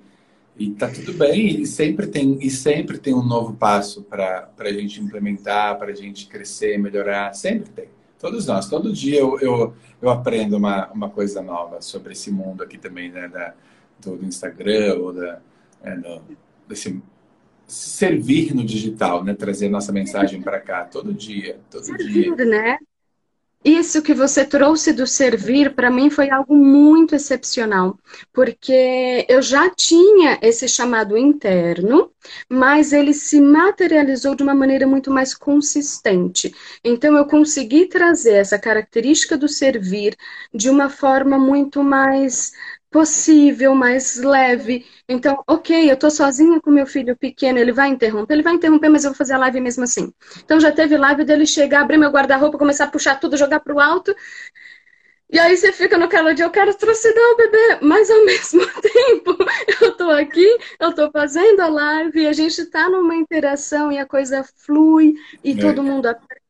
e 0.62 0.71
tá 0.71 0.88
tudo 0.88 1.13
bem, 1.13 1.62
e 1.62 1.65
sempre 1.65 2.06
tem, 2.06 2.38
e 2.39 2.50
sempre 2.52 3.00
tem 3.00 3.13
um 3.13 3.24
novo 3.24 3.54
passo 3.54 4.04
para 4.04 4.50
a 4.60 4.71
gente 4.71 5.02
implementar, 5.02 5.78
para 5.80 5.91
a 5.91 5.95
gente 5.95 6.28
crescer, 6.28 6.78
melhorar. 6.78 7.34
Sempre 7.34 7.69
tem. 7.71 7.88
Todos 8.19 8.45
nós. 8.45 8.69
Todo 8.69 8.93
dia 8.93 9.19
eu, 9.19 9.39
eu, 9.39 9.74
eu 10.00 10.10
aprendo 10.10 10.56
uma, 10.56 10.88
uma 10.91 11.10
coisa 11.10 11.41
nova 11.41 11.82
sobre 11.82 12.13
esse 12.13 12.30
mundo 12.32 12.62
aqui 12.62 12.78
também, 12.78 13.12
né? 13.12 13.28
Da, 13.28 13.56
do, 14.00 14.17
do 14.17 14.26
Instagram, 14.26 14.95
ou 15.00 15.13
da, 15.13 15.41
é, 15.82 15.95
do, 15.95 16.21
desse 16.67 17.02
servir 17.67 18.54
no 18.54 18.63
digital, 18.63 19.24
né? 19.24 19.34
Trazer 19.34 19.69
nossa 19.69 19.91
mensagem 19.91 20.41
para 20.41 20.60
cá 20.60 20.86
todo 20.86 21.13
dia, 21.13 21.60
todo 21.71 21.84
servir, 21.86 22.36
dia. 22.36 22.45
né? 22.45 22.78
Isso 23.63 24.02
que 24.02 24.13
você 24.13 24.43
trouxe 24.43 24.91
do 24.91 25.06
servir, 25.06 25.76
para 25.76 25.91
mim, 25.91 26.10
foi 26.10 26.32
algo 26.32 26.56
muito 26.56 27.13
excepcional, 27.13 27.95
porque 28.34 29.24
eu 29.30 29.39
já 29.39 29.69
tinha 29.69 30.39
esse 30.41 30.67
chamado 30.67 31.15
interno, 31.15 32.12
mas 32.50 32.91
ele 32.91 33.13
se 33.13 33.39
materializou 33.39 34.34
de 34.34 34.41
uma 34.41 34.56
maneira 34.56 34.88
muito 34.88 35.12
mais 35.12 35.36
consistente. 35.36 36.52
Então, 36.84 37.15
eu 37.15 37.26
consegui 37.28 37.86
trazer 37.86 38.34
essa 38.34 38.58
característica 38.58 39.38
do 39.38 39.47
servir 39.47 40.17
de 40.52 40.67
uma 40.67 40.89
forma 40.89 41.38
muito 41.38 41.84
mais 41.84 42.52
possível, 42.91 43.73
mais 43.73 44.17
leve. 44.17 44.86
Então, 45.08 45.41
ok, 45.47 45.89
eu 45.89 45.97
tô 45.97 46.12
sozinha 46.12 46.60
com 46.62 46.69
meu 46.69 46.86
filho 46.86 47.15
pequeno, 47.17 47.58
ele 47.58 47.71
vai 47.71 47.89
interromper, 47.89 48.34
ele 48.34 48.43
vai 48.43 48.54
interromper, 48.54 48.89
mas 48.89 49.06
eu 49.06 49.12
vou 49.12 49.17
fazer 49.17 49.34
a 49.34 49.38
live 49.38 49.62
mesmo 49.62 49.84
assim. 49.86 50.13
Então 50.43 50.60
já 50.60 50.71
teve 50.71 50.97
live 50.97 51.23
dele 51.23 51.47
chegar, 51.47 51.82
abrir 51.82 51.97
meu 51.97 52.12
guarda-roupa, 52.12 52.58
começar 52.58 52.86
a 52.86 52.91
puxar 52.91 53.15
tudo, 53.19 53.38
jogar 53.38 53.62
pro 53.62 53.80
alto. 53.80 54.13
E 55.32 55.39
aí 55.39 55.56
você 55.56 55.71
fica 55.71 55.97
no 55.97 56.10
calor 56.10 56.34
de 56.34 56.41
eu 56.41 56.49
quero 56.51 56.73
trucidar 56.73 57.23
o 57.32 57.38
bebê, 57.38 57.80
mas 57.82 58.12
ao 58.12 58.23
mesmo 58.25 58.62
tempo 58.82 59.38
eu 59.82 59.95
tô 59.95 60.10
aqui, 60.10 60.58
eu 60.77 60.93
tô 60.93 61.10
fazendo 61.10 61.62
a 61.62 61.69
live, 61.69 62.27
a 62.27 62.34
gente 62.34 62.65
tá 62.65 62.89
numa 62.89 63.15
interação 63.15 63.91
e 63.91 63.97
a 63.97 64.06
coisa 64.06 64.43
flui 64.58 65.15
e 65.41 65.51
é. 65.51 65.56
todo 65.56 65.82
mundo 65.82 66.08
aprende 66.08 66.40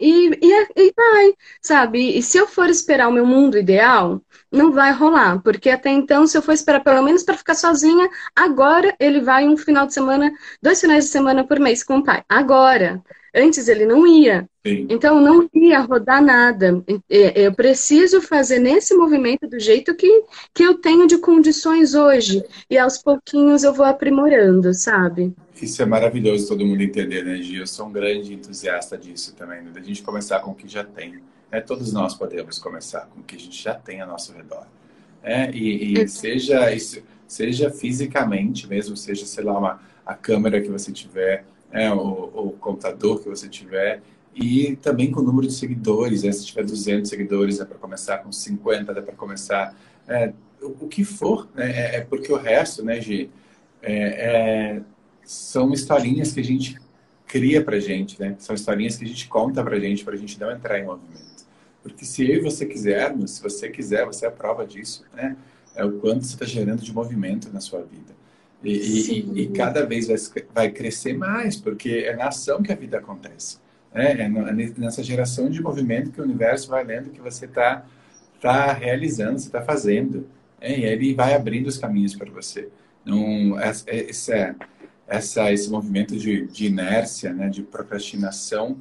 e, 0.00 0.30
e, 0.42 0.68
e 0.76 0.92
vai, 0.96 1.34
sabe? 1.62 2.18
E 2.18 2.22
se 2.22 2.38
eu 2.38 2.46
for 2.46 2.68
esperar 2.68 3.08
o 3.08 3.12
meu 3.12 3.26
mundo 3.26 3.58
ideal, 3.58 4.22
não 4.50 4.72
vai 4.72 4.92
rolar, 4.92 5.40
porque 5.42 5.70
até 5.70 5.90
então, 5.90 6.26
se 6.26 6.36
eu 6.36 6.42
for 6.42 6.52
esperar 6.52 6.82
pelo 6.82 7.02
menos 7.02 7.22
para 7.22 7.36
ficar 7.36 7.54
sozinha, 7.54 8.08
agora 8.34 8.94
ele 8.98 9.20
vai 9.20 9.46
um 9.46 9.56
final 9.56 9.86
de 9.86 9.94
semana, 9.94 10.30
dois 10.62 10.80
finais 10.80 11.04
de 11.04 11.10
semana 11.10 11.46
por 11.46 11.58
mês 11.60 11.82
com 11.84 11.98
o 11.98 12.04
pai. 12.04 12.24
Agora. 12.28 13.02
Antes 13.32 13.68
ele 13.68 13.86
não 13.86 14.04
ia. 14.08 14.49
Sim. 14.66 14.86
Então 14.90 15.20
não 15.20 15.48
ia 15.54 15.80
rodar 15.80 16.22
nada. 16.22 16.82
Eu 17.08 17.54
preciso 17.54 18.20
fazer 18.20 18.58
nesse 18.58 18.94
movimento 18.94 19.48
do 19.48 19.58
jeito 19.58 19.94
que, 19.94 20.24
que 20.54 20.62
eu 20.62 20.74
tenho 20.74 21.06
de 21.06 21.16
condições 21.16 21.94
hoje. 21.94 22.44
E 22.68 22.76
aos 22.76 22.98
pouquinhos 22.98 23.64
eu 23.64 23.72
vou 23.72 23.86
aprimorando, 23.86 24.74
sabe? 24.74 25.34
Isso 25.60 25.82
é 25.82 25.86
maravilhoso 25.86 26.48
todo 26.48 26.64
mundo 26.64 26.82
entender, 26.82 27.24
né, 27.24 27.36
Gi? 27.36 27.56
Eu 27.56 27.66
sou 27.66 27.86
um 27.86 27.92
grande 27.92 28.34
entusiasta 28.34 28.96
disso 28.96 29.34
também, 29.34 29.62
né? 29.62 29.70
da 29.70 29.80
gente 29.80 30.02
começar 30.02 30.40
com 30.40 30.50
o 30.50 30.54
que 30.54 30.68
já 30.68 30.84
tem. 30.84 31.22
Né? 31.50 31.60
Todos 31.60 31.92
nós 31.92 32.14
podemos 32.14 32.58
começar 32.58 33.08
com 33.12 33.20
o 33.20 33.22
que 33.22 33.36
a 33.36 33.38
gente 33.38 33.62
já 33.62 33.74
tem 33.74 34.00
ao 34.00 34.08
nosso 34.08 34.32
redor. 34.32 34.66
Né? 35.22 35.50
E, 35.52 36.02
e 36.02 36.08
seja 36.08 36.72
isso, 36.72 37.02
seja 37.26 37.70
fisicamente 37.70 38.66
mesmo, 38.66 38.96
seja, 38.96 39.24
sei 39.26 39.44
lá, 39.44 39.58
uma, 39.58 39.80
a 40.04 40.14
câmera 40.14 40.60
que 40.60 40.68
você 40.68 40.92
tiver, 40.92 41.44
né? 41.70 41.92
o, 41.92 41.98
o 41.98 42.50
computador 42.58 43.22
que 43.22 43.28
você 43.28 43.48
tiver, 43.48 44.02
e 44.34 44.76
também 44.76 45.10
com 45.10 45.20
o 45.20 45.24
número 45.24 45.46
de 45.46 45.54
seguidores. 45.54 46.22
Né? 46.22 46.32
Se 46.32 46.46
tiver 46.46 46.64
200 46.64 47.08
seguidores, 47.08 47.60
é 47.60 47.64
para 47.64 47.78
começar 47.78 48.18
com 48.18 48.32
50, 48.32 48.92
é 48.92 49.02
para 49.02 49.14
começar. 49.14 49.74
É, 50.08 50.32
o, 50.60 50.84
o, 50.84 50.88
que 50.88 51.04
for, 51.04 51.48
né? 51.54 51.70
é, 51.70 51.96
é, 51.96 52.00
porque 52.00 52.32
o 52.32 52.36
resto, 52.36 52.84
né, 52.84 53.00
Gi, 53.00 53.30
é, 53.82 53.94
é 53.94 54.80
são 55.24 55.72
historinhas 55.72 56.32
que 56.32 56.40
a 56.40 56.44
gente 56.44 56.76
cria 57.26 57.62
pra 57.62 57.78
gente, 57.78 58.20
né? 58.20 58.34
São 58.40 58.54
historinhas 58.54 58.96
que 58.96 59.04
a 59.04 59.06
gente 59.06 59.28
conta 59.28 59.62
pra 59.62 59.78
gente, 59.78 60.04
pra 60.04 60.16
gente 60.16 60.40
não 60.40 60.50
entrar 60.50 60.80
em 60.80 60.84
movimento. 60.84 61.46
Porque 61.82 62.04
se 62.04 62.28
eu 62.28 62.38
e 62.38 62.40
você 62.40 62.66
quisermos, 62.66 63.32
se 63.32 63.42
você 63.42 63.68
quiser, 63.70 64.04
você 64.04 64.26
é 64.26 64.28
a 64.28 64.32
prova 64.32 64.66
disso, 64.66 65.04
né? 65.14 65.36
É 65.74 65.84
o 65.84 65.92
quanto 65.92 66.24
você 66.24 66.34
está 66.34 66.44
gerando 66.44 66.82
de 66.82 66.92
movimento 66.92 67.48
na 67.52 67.60
sua 67.60 67.80
vida. 67.80 68.12
E, 68.62 68.72
e, 68.72 69.42
e, 69.42 69.48
cada 69.50 69.86
vez 69.86 70.08
vai, 70.08 70.16
vai 70.52 70.70
crescer 70.70 71.16
mais, 71.16 71.56
porque 71.56 72.04
é 72.06 72.14
na 72.14 72.26
ação 72.28 72.62
que 72.62 72.72
a 72.72 72.76
vida 72.76 72.98
acontece. 72.98 73.58
Né? 73.94 74.12
É, 74.12 74.22
é 74.22 74.28
nessa 74.78 75.02
geração 75.02 75.48
de 75.50 75.62
movimento 75.62 76.10
que 76.10 76.20
o 76.20 76.24
universo 76.24 76.68
vai 76.68 76.84
lendo 76.84 77.10
que 77.10 77.20
você 77.20 77.46
está 77.46 77.84
tá 78.40 78.72
realizando, 78.72 79.38
você 79.38 79.46
está 79.46 79.62
fazendo. 79.62 80.26
Né? 80.60 80.78
E 80.78 80.84
ele 80.84 81.14
vai 81.14 81.34
abrindo 81.34 81.66
os 81.66 81.78
caminhos 81.78 82.14
para 82.14 82.30
você. 82.30 82.68
Não, 83.04 83.58
essa, 83.58 83.84
é, 83.88 84.54
essa, 85.10 85.52
esse 85.52 85.68
movimento 85.68 86.16
de, 86.16 86.46
de 86.46 86.66
inércia, 86.66 87.32
né, 87.32 87.48
de 87.48 87.62
procrastinação, 87.62 88.76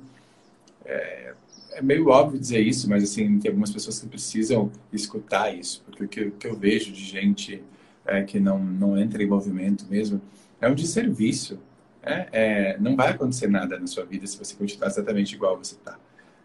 é, 0.86 1.34
é, 1.72 1.82
meio 1.82 2.08
óbvio 2.10 2.40
dizer 2.40 2.60
isso, 2.60 2.88
mas 2.88 3.04
assim, 3.04 3.40
tem 3.40 3.50
algumas 3.50 3.72
pessoas 3.72 4.00
que 4.00 4.08
precisam 4.08 4.72
escutar 4.94 5.54
isso, 5.54 5.84
porque 5.86 6.04
o 6.04 6.08
que, 6.08 6.22
o 6.26 6.32
que 6.32 6.48
eu 6.48 6.56
vejo 6.56 6.92
de 6.92 7.04
gente 7.04 7.64
é, 8.06 8.24
que 8.24 8.40
não, 8.40 8.60
não 8.60 8.98
entra 8.98 9.24
em 9.24 9.28
movimento 9.28 9.86
mesmo 9.90 10.22
é 10.62 10.68
um 10.68 10.76
desserviço. 10.76 11.60
É, 12.02 12.28
é, 12.32 12.78
não 12.80 12.96
vai 12.96 13.10
acontecer 13.10 13.48
nada 13.48 13.78
na 13.78 13.88
sua 13.88 14.06
vida 14.06 14.26
se 14.26 14.38
você 14.38 14.56
continuar 14.56 14.88
exatamente 14.88 15.36
igual 15.36 15.58
você 15.58 15.76
está. 15.76 15.98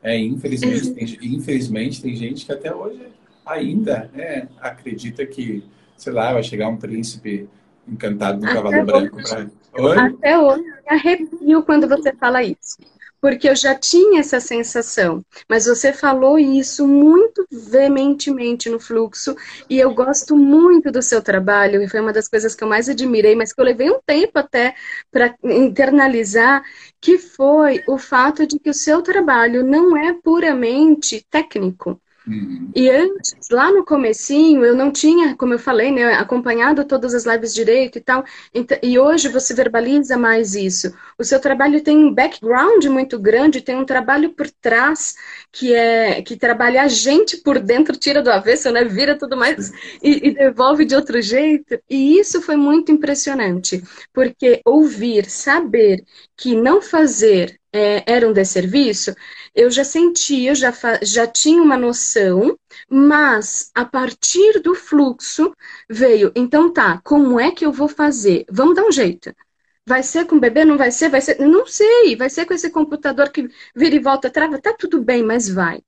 É, 0.02 0.18
infelizmente, 0.18 0.90
tem, 0.94 1.18
infelizmente, 1.22 2.02
tem 2.02 2.14
gente 2.14 2.44
que 2.44 2.52
até 2.52 2.74
hoje 2.74 3.08
ainda 3.46 4.10
é, 4.14 4.46
acredita 4.60 5.24
que, 5.26 5.64
sei 5.96 6.12
lá, 6.12 6.32
vai 6.32 6.42
chegar 6.42 6.68
um 6.68 6.76
príncipe 6.76 7.48
encantado 7.86 8.40
no 8.40 8.46
cavalo 8.46 8.84
branco. 8.84 9.16
Pra... 9.22 9.46
Oi? 9.82 9.98
Até 9.98 10.38
hoje 10.38 10.62
me 10.62 10.88
arrepio 10.88 11.62
quando 11.62 11.88
você 11.88 12.12
fala 12.14 12.42
isso. 12.42 12.78
Porque 13.24 13.48
eu 13.48 13.56
já 13.56 13.74
tinha 13.74 14.20
essa 14.20 14.38
sensação, 14.38 15.24
mas 15.48 15.64
você 15.64 15.94
falou 15.94 16.38
isso 16.38 16.86
muito 16.86 17.46
veementemente 17.50 18.68
no 18.68 18.78
fluxo, 18.78 19.34
e 19.68 19.78
eu 19.78 19.94
gosto 19.94 20.36
muito 20.36 20.92
do 20.92 21.00
seu 21.00 21.22
trabalho, 21.22 21.82
e 21.82 21.88
foi 21.88 22.00
uma 22.00 22.12
das 22.12 22.28
coisas 22.28 22.54
que 22.54 22.62
eu 22.62 22.68
mais 22.68 22.86
admirei, 22.86 23.34
mas 23.34 23.50
que 23.50 23.58
eu 23.58 23.64
levei 23.64 23.90
um 23.90 23.98
tempo 24.04 24.38
até 24.38 24.74
para 25.10 25.34
internalizar, 25.42 26.62
que 27.00 27.16
foi 27.16 27.82
o 27.88 27.96
fato 27.96 28.46
de 28.46 28.58
que 28.58 28.68
o 28.68 28.74
seu 28.74 29.00
trabalho 29.00 29.64
não 29.64 29.96
é 29.96 30.12
puramente 30.12 31.26
técnico. 31.30 31.98
Uhum. 32.26 32.70
E 32.74 32.88
antes, 32.88 33.34
lá 33.50 33.70
no 33.70 33.84
comecinho, 33.84 34.64
eu 34.64 34.74
não 34.74 34.90
tinha, 34.90 35.36
como 35.36 35.52
eu 35.52 35.58
falei, 35.58 35.92
né, 35.92 36.14
acompanhado 36.14 36.84
todas 36.84 37.14
as 37.14 37.24
lives 37.26 37.54
direito 37.54 37.98
e 37.98 38.00
tal. 38.00 38.24
E 38.82 38.98
hoje 38.98 39.28
você 39.28 39.52
verbaliza 39.52 40.16
mais 40.16 40.54
isso. 40.54 40.92
O 41.18 41.24
seu 41.24 41.38
trabalho 41.38 41.82
tem 41.82 41.96
um 41.98 42.12
background 42.12 42.84
muito 42.86 43.18
grande, 43.18 43.60
tem 43.60 43.76
um 43.76 43.84
trabalho 43.84 44.30
por 44.30 44.50
trás 44.50 45.14
que 45.52 45.74
é 45.74 46.22
que 46.22 46.36
trabalha 46.36 46.82
a 46.82 46.88
gente 46.88 47.36
por 47.38 47.58
dentro, 47.60 47.96
tira 47.96 48.22
do 48.22 48.30
avesso, 48.30 48.70
né, 48.72 48.84
vira 48.84 49.18
tudo 49.18 49.36
mais 49.36 49.70
e, 50.02 50.28
e 50.28 50.34
devolve 50.34 50.84
de 50.86 50.96
outro 50.96 51.20
jeito. 51.20 51.78
E 51.88 52.18
isso 52.18 52.40
foi 52.40 52.56
muito 52.56 52.90
impressionante, 52.90 53.82
porque 54.12 54.62
ouvir, 54.64 55.28
saber 55.28 56.02
que 56.36 56.56
não 56.56 56.80
fazer 56.80 57.60
é, 57.74 58.04
era 58.06 58.28
um 58.28 58.32
desserviço, 58.32 59.14
eu 59.54 59.70
já 59.70 59.84
sentia, 59.84 60.54
já, 60.54 60.72
já 61.02 61.26
tinha 61.26 61.62
uma 61.62 61.76
noção, 61.76 62.58
mas 62.88 63.70
a 63.74 63.84
partir 63.84 64.60
do 64.60 64.74
fluxo 64.74 65.52
veio, 65.90 66.32
então 66.36 66.72
tá, 66.72 67.00
como 67.04 67.40
é 67.40 67.50
que 67.50 67.66
eu 67.66 67.72
vou 67.72 67.88
fazer? 67.88 68.44
Vamos 68.50 68.76
dar 68.76 68.84
um 68.84 68.92
jeito. 68.92 69.34
Vai 69.86 70.02
ser 70.02 70.26
com 70.26 70.36
o 70.36 70.40
bebê? 70.40 70.64
Não 70.64 70.76
vai 70.78 70.90
ser? 70.90 71.08
Vai 71.10 71.20
ser? 71.20 71.38
Não 71.40 71.66
sei. 71.66 72.16
Vai 72.16 72.30
ser 72.30 72.46
com 72.46 72.54
esse 72.54 72.70
computador 72.70 73.30
que 73.30 73.48
vira 73.74 73.94
e 73.96 73.98
volta, 74.00 74.30
trava? 74.30 74.60
Tá 74.60 74.74
tudo 74.74 75.02
bem, 75.02 75.22
mas 75.22 75.48
vai. 75.48 75.82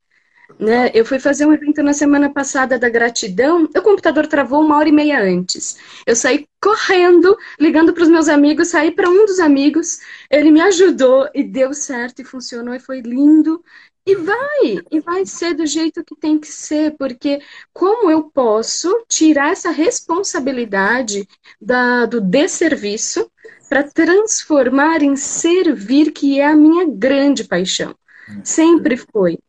Né? 0.58 0.90
Eu 0.94 1.04
fui 1.04 1.18
fazer 1.18 1.44
um 1.44 1.52
evento 1.52 1.82
na 1.82 1.92
semana 1.92 2.30
passada 2.30 2.78
da 2.78 2.88
gratidão, 2.88 3.64
o 3.64 3.82
computador 3.82 4.26
travou 4.26 4.62
uma 4.62 4.76
hora 4.76 4.88
e 4.88 4.92
meia 4.92 5.20
antes. 5.20 5.76
Eu 6.06 6.14
saí 6.16 6.46
correndo, 6.60 7.36
ligando 7.58 7.92
para 7.92 8.04
os 8.04 8.08
meus 8.08 8.28
amigos, 8.28 8.68
saí 8.68 8.90
para 8.90 9.10
um 9.10 9.26
dos 9.26 9.40
amigos, 9.40 9.98
ele 10.30 10.50
me 10.50 10.60
ajudou 10.60 11.28
e 11.34 11.42
deu 11.42 11.74
certo 11.74 12.20
e 12.20 12.24
funcionou 12.24 12.74
e 12.74 12.80
foi 12.80 13.00
lindo. 13.00 13.62
E 14.08 14.14
vai, 14.14 14.80
e 14.92 15.00
vai 15.00 15.26
ser 15.26 15.52
do 15.54 15.66
jeito 15.66 16.04
que 16.04 16.14
tem 16.14 16.38
que 16.38 16.46
ser, 16.46 16.94
porque 16.96 17.40
como 17.72 18.08
eu 18.08 18.30
posso 18.30 19.04
tirar 19.08 19.50
essa 19.50 19.70
responsabilidade 19.70 21.28
da, 21.60 22.06
do 22.06 22.20
desserviço 22.20 23.28
para 23.68 23.82
transformar 23.82 25.02
em 25.02 25.16
servir, 25.16 26.12
que 26.12 26.38
é 26.38 26.46
a 26.46 26.54
minha 26.54 26.86
grande 26.88 27.42
paixão. 27.42 27.96
Sempre 28.44 28.96
foi. 28.96 29.40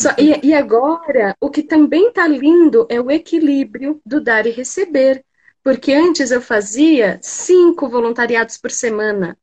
Só, 0.00 0.08
e, 0.16 0.48
e 0.48 0.54
agora, 0.54 1.36
o 1.38 1.50
que 1.50 1.62
também 1.62 2.08
está 2.08 2.26
lindo 2.26 2.86
é 2.88 2.98
o 2.98 3.10
equilíbrio 3.10 4.00
do 4.04 4.18
dar 4.18 4.46
e 4.46 4.50
receber. 4.50 5.22
Porque 5.62 5.92
antes 5.92 6.30
eu 6.30 6.40
fazia 6.40 7.18
cinco 7.20 7.86
voluntariados 7.86 8.56
por 8.56 8.70
semana. 8.70 9.36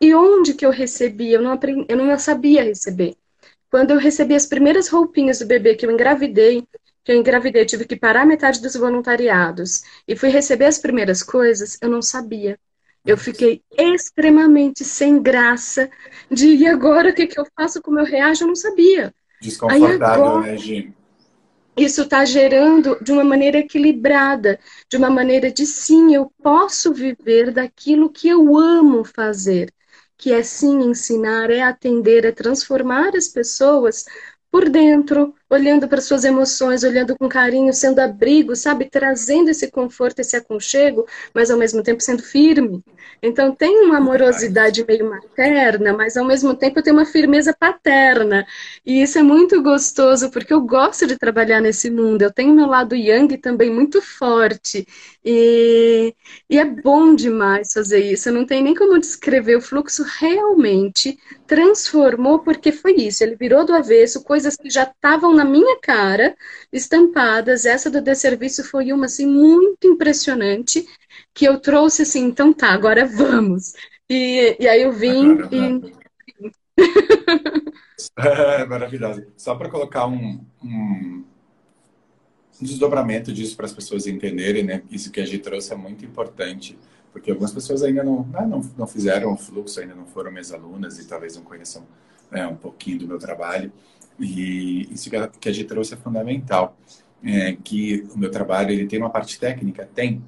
E 0.00 0.12
onde 0.12 0.54
que 0.54 0.66
eu 0.66 0.70
recebia? 0.70 1.36
Eu 1.36 1.42
não, 1.42 1.52
aprendi, 1.52 1.86
eu 1.88 1.96
não 1.96 2.18
sabia 2.18 2.64
receber. 2.64 3.14
Quando 3.70 3.92
eu 3.92 3.98
recebi 3.98 4.34
as 4.34 4.44
primeiras 4.44 4.88
roupinhas 4.88 5.38
do 5.38 5.46
bebê 5.46 5.76
que 5.76 5.86
eu 5.86 5.92
engravidei, 5.92 6.66
que 7.04 7.12
eu 7.12 7.16
engravidei, 7.16 7.64
tive 7.64 7.84
que 7.84 7.94
parar 7.94 8.26
metade 8.26 8.60
dos 8.60 8.74
voluntariados 8.74 9.82
e 10.08 10.16
fui 10.16 10.30
receber 10.30 10.64
as 10.64 10.78
primeiras 10.78 11.22
coisas, 11.22 11.78
eu 11.80 11.88
não 11.88 12.02
sabia. 12.02 12.58
Eu 13.06 13.16
fiquei 13.16 13.62
extremamente 13.78 14.84
sem 14.84 15.22
graça 15.22 15.88
de 16.28 16.56
e 16.56 16.66
agora 16.66 17.10
o 17.10 17.14
que, 17.14 17.28
que 17.28 17.38
eu 17.38 17.46
faço, 17.56 17.80
como 17.80 18.00
eu 18.00 18.04
reajo, 18.04 18.42
eu 18.42 18.48
não 18.48 18.56
sabia. 18.56 19.14
Desconfortável, 19.40 20.26
agora, 20.26 20.46
né, 20.52 20.56
Gi? 20.56 20.92
Isso 21.76 22.02
está 22.02 22.24
gerando 22.24 22.98
de 23.02 23.12
uma 23.12 23.24
maneira 23.24 23.58
equilibrada, 23.58 24.58
de 24.88 24.96
uma 24.96 25.08
maneira 25.08 25.50
de 25.50 25.64
sim, 25.64 26.14
eu 26.14 26.30
posso 26.42 26.92
viver 26.92 27.52
daquilo 27.52 28.10
que 28.10 28.28
eu 28.28 28.56
amo 28.56 29.04
fazer 29.04 29.72
que 30.20 30.32
é 30.32 30.42
sim 30.42 30.82
ensinar, 30.82 31.50
é 31.50 31.62
atender, 31.62 32.26
é 32.26 32.30
transformar 32.30 33.16
as 33.16 33.26
pessoas 33.26 34.04
por 34.50 34.68
dentro, 34.68 35.34
olhando 35.50 35.88
para 35.88 36.00
suas 36.00 36.24
emoções, 36.24 36.84
olhando 36.84 37.16
com 37.16 37.28
carinho, 37.28 37.72
sendo 37.74 37.98
abrigo, 37.98 38.54
sabe? 38.54 38.88
Trazendo 38.88 39.50
esse 39.50 39.68
conforto, 39.70 40.20
esse 40.20 40.36
aconchego, 40.36 41.06
mas 41.34 41.50
ao 41.50 41.58
mesmo 41.58 41.82
tempo 41.82 42.00
sendo 42.00 42.22
firme. 42.22 42.82
Então 43.22 43.54
tem 43.54 43.84
uma 43.84 43.98
amorosidade 43.98 44.84
meio 44.86 45.10
materna, 45.10 45.92
mas 45.92 46.16
ao 46.16 46.24
mesmo 46.24 46.54
tempo 46.54 46.82
tem 46.82 46.92
uma 46.92 47.04
firmeza 47.04 47.54
paterna. 47.58 48.46
E 48.84 49.02
isso 49.02 49.18
é 49.18 49.22
muito 49.22 49.62
gostoso, 49.62 50.30
porque 50.30 50.52
eu 50.52 50.60
gosto 50.62 51.06
de 51.06 51.18
trabalhar 51.18 51.60
nesse 51.60 51.90
mundo. 51.90 52.22
Eu 52.22 52.32
tenho 52.32 52.54
meu 52.54 52.66
lado 52.66 52.94
yang 52.94 53.36
também 53.38 53.70
muito 53.70 54.00
forte. 54.00 54.86
E, 55.24 56.14
e 56.48 56.58
é 56.58 56.64
bom 56.64 57.14
demais 57.14 57.72
fazer 57.72 58.00
isso. 58.00 58.30
Não 58.32 58.46
tem 58.46 58.62
nem 58.62 58.74
como 58.74 58.98
descrever. 58.98 59.56
O 59.56 59.60
fluxo 59.60 60.02
realmente 60.18 61.18
transformou, 61.46 62.38
porque 62.38 62.72
foi 62.72 62.94
isso. 62.94 63.22
Ele 63.22 63.36
virou 63.36 63.64
do 63.64 63.74
avesso, 63.74 64.24
coisas 64.24 64.56
que 64.56 64.70
já 64.70 64.84
estavam 64.84 65.34
na 65.40 65.44
minha 65.44 65.78
cara, 65.80 66.36
estampadas. 66.70 67.64
Essa 67.64 67.90
do 67.90 68.02
desserviço 68.02 68.62
foi 68.62 68.92
uma 68.92 69.06
assim 69.06 69.26
muito 69.26 69.86
impressionante 69.86 70.86
que 71.32 71.46
eu 71.46 71.58
trouxe 71.58 72.02
assim, 72.02 72.24
então 72.24 72.52
tá, 72.52 72.68
agora 72.68 73.06
vamos. 73.06 73.72
E, 74.08 74.56
e 74.60 74.68
aí 74.68 74.82
eu 74.82 74.92
vim 74.92 75.38
e. 75.50 76.00
É, 78.16 78.64
maravilhosa. 78.66 79.26
Só 79.36 79.54
para 79.54 79.70
colocar 79.70 80.06
um, 80.06 80.44
um, 80.62 81.24
um 82.60 82.64
desdobramento 82.64 83.32
disso 83.32 83.56
para 83.56 83.66
as 83.66 83.72
pessoas 83.72 84.06
entenderem, 84.06 84.62
né? 84.64 84.82
Isso 84.90 85.10
que 85.10 85.20
a 85.20 85.26
gente 85.26 85.42
trouxe 85.42 85.72
é 85.72 85.76
muito 85.76 86.04
importante, 86.04 86.78
porque 87.12 87.30
algumas 87.30 87.52
pessoas 87.52 87.82
ainda 87.82 88.02
não, 88.02 88.26
né, 88.26 88.46
não, 88.46 88.60
não 88.76 88.86
fizeram 88.86 89.32
o 89.32 89.36
fluxo, 89.36 89.80
ainda 89.80 89.94
não 89.94 90.06
foram 90.06 90.30
minhas 90.30 90.52
alunas 90.52 90.98
e 90.98 91.06
talvez 91.06 91.36
não 91.36 91.42
conheçam 91.42 91.86
né, 92.30 92.46
um 92.46 92.56
pouquinho 92.56 93.00
do 93.00 93.08
meu 93.08 93.18
trabalho. 93.18 93.72
E 94.20 94.92
isso 94.92 95.08
que 95.08 95.16
a 95.48 95.52
gente 95.52 95.64
trouxe 95.64 95.94
é 95.94 95.96
fundamental, 95.96 96.76
é, 97.24 97.56
que 97.64 98.06
o 98.14 98.18
meu 98.18 98.30
trabalho 98.30 98.70
ele 98.70 98.86
tem 98.86 98.98
uma 98.98 99.10
parte 99.10 99.38
técnica, 99.38 99.88
tem, 99.94 100.22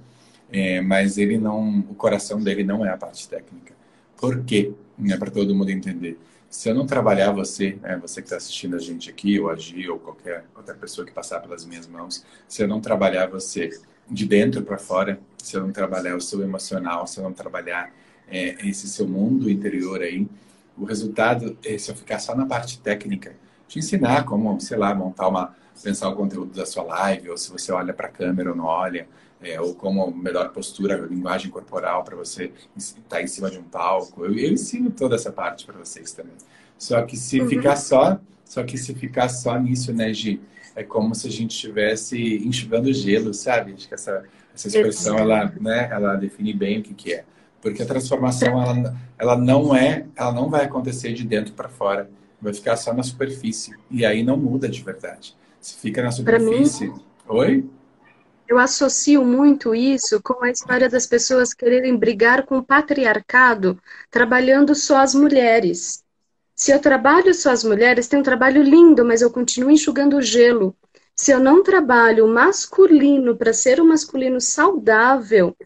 é, 0.50 0.80
mas 0.80 1.18
ele 1.18 1.38
não, 1.38 1.80
o 1.80 1.94
coração 1.94 2.42
dele 2.42 2.64
não 2.64 2.84
é 2.84 2.90
a 2.90 2.96
parte 2.96 3.28
técnica. 3.28 3.74
Por 4.16 4.44
quê? 4.44 4.72
É 5.08 5.16
para 5.16 5.30
todo 5.30 5.54
mundo 5.54 5.70
entender. 5.70 6.18
Se 6.48 6.68
eu 6.68 6.74
não 6.74 6.86
trabalhar 6.86 7.32
você, 7.32 7.78
né, 7.82 7.98
você 8.00 8.20
que 8.20 8.26
está 8.26 8.36
assistindo 8.36 8.76
a 8.76 8.78
gente 8.78 9.08
aqui, 9.08 9.40
ou 9.40 9.50
a 9.50 9.56
Gi, 9.56 9.88
ou 9.88 9.98
qualquer 9.98 10.44
outra 10.54 10.74
pessoa 10.74 11.06
que 11.06 11.12
passar 11.12 11.40
pelas 11.40 11.64
minhas 11.64 11.86
mãos, 11.86 12.24
se 12.46 12.62
eu 12.62 12.68
não 12.68 12.80
trabalhar 12.80 13.26
você 13.26 13.70
de 14.10 14.26
dentro 14.26 14.62
para 14.62 14.76
fora, 14.76 15.18
se 15.38 15.56
eu 15.56 15.62
não 15.62 15.72
trabalhar 15.72 16.14
o 16.14 16.20
seu 16.20 16.42
emocional, 16.42 17.06
se 17.06 17.18
eu 17.18 17.24
não 17.24 17.32
trabalhar 17.32 17.90
é, 18.28 18.68
esse 18.68 18.86
seu 18.88 19.08
mundo 19.08 19.50
interior 19.50 20.02
aí, 20.02 20.28
o 20.76 20.84
resultado, 20.84 21.56
é, 21.64 21.76
se 21.78 21.90
eu 21.90 21.94
ficar 21.94 22.18
só 22.18 22.34
na 22.34 22.46
parte 22.46 22.78
técnica, 22.80 23.34
te 23.72 23.78
ensinar 23.78 24.24
como, 24.24 24.60
sei 24.60 24.76
lá, 24.76 24.94
montar 24.94 25.28
uma, 25.28 25.54
pensar 25.82 26.10
o 26.10 26.14
conteúdo 26.14 26.54
da 26.54 26.66
sua 26.66 26.82
live, 26.82 27.30
ou 27.30 27.38
se 27.38 27.50
você 27.50 27.72
olha 27.72 27.94
para 27.94 28.06
a 28.06 28.10
câmera 28.10 28.50
ou 28.50 28.56
não 28.56 28.66
olha, 28.66 29.08
é, 29.40 29.58
ou 29.58 29.74
como 29.74 30.14
melhor 30.14 30.50
postura, 30.50 30.94
linguagem 30.96 31.50
corporal 31.50 32.04
para 32.04 32.14
você 32.14 32.52
estar 32.76 33.00
tá 33.08 33.22
em 33.22 33.26
cima 33.26 33.50
de 33.50 33.58
um 33.58 33.62
palco. 33.62 34.26
Eu, 34.26 34.36
eu 34.36 34.52
ensino 34.52 34.90
toda 34.90 35.14
essa 35.14 35.32
parte 35.32 35.64
para 35.64 35.78
vocês 35.78 36.12
também. 36.12 36.34
Só 36.76 37.00
que 37.02 37.16
se 37.16 37.40
uhum. 37.40 37.48
ficar 37.48 37.76
só, 37.76 38.20
só 38.44 38.62
que 38.62 38.76
se 38.76 38.94
ficar 38.94 39.30
só 39.30 39.58
nisso, 39.58 39.92
né, 39.94 40.12
Gi, 40.12 40.40
é 40.76 40.82
como 40.82 41.14
se 41.14 41.26
a 41.26 41.30
gente 41.30 41.52
estivesse 41.52 42.46
enxugando 42.46 42.92
gelo, 42.92 43.32
sabe? 43.32 43.72
Acho 43.72 43.88
que 43.88 43.94
essa, 43.94 44.22
essa 44.54 44.68
expressão 44.68 45.18
ela, 45.18 45.50
né, 45.58 45.88
ela 45.90 46.14
define 46.16 46.52
bem 46.52 46.78
o 46.80 46.82
que, 46.82 46.92
que 46.92 47.14
é. 47.14 47.24
Porque 47.62 47.82
a 47.82 47.86
transformação 47.86 48.60
ela, 48.60 48.96
ela 49.18 49.36
não 49.36 49.74
é, 49.74 50.04
ela 50.14 50.32
não 50.32 50.50
vai 50.50 50.66
acontecer 50.66 51.14
de 51.14 51.24
dentro 51.24 51.54
para 51.54 51.70
fora, 51.70 52.10
vai 52.42 52.52
ficar 52.52 52.76
só 52.76 52.92
na 52.92 53.04
superfície 53.04 53.74
e 53.88 54.04
aí 54.04 54.24
não 54.24 54.36
muda 54.36 54.68
de 54.68 54.82
verdade. 54.82 55.36
Se 55.60 55.76
fica 55.76 56.02
na 56.02 56.10
superfície, 56.10 56.88
mim... 56.88 57.00
oi? 57.28 57.64
Eu 58.48 58.58
associo 58.58 59.24
muito 59.24 59.74
isso 59.74 60.20
com 60.20 60.44
a 60.44 60.50
história 60.50 60.88
das 60.88 61.06
pessoas 61.06 61.54
quererem 61.54 61.96
brigar 61.96 62.44
com 62.44 62.58
o 62.58 62.62
patriarcado, 62.62 63.80
trabalhando 64.10 64.74
só 64.74 64.98
as 64.98 65.14
mulheres. 65.14 66.02
Se 66.54 66.72
eu 66.72 66.80
trabalho 66.80 67.32
só 67.32 67.50
as 67.50 67.64
mulheres, 67.64 68.08
tem 68.08 68.18
um 68.18 68.24
trabalho 68.24 68.62
lindo, 68.62 69.04
mas 69.04 69.22
eu 69.22 69.30
continuo 69.30 69.70
enxugando 69.70 70.16
o 70.16 70.22
gelo. 70.22 70.76
Se 71.14 71.30
eu 71.30 71.38
não 71.38 71.62
trabalho 71.62 72.26
masculino 72.26 73.36
para 73.36 73.52
ser 73.52 73.80
um 73.80 73.86
masculino 73.86 74.40
saudável, 74.40 75.56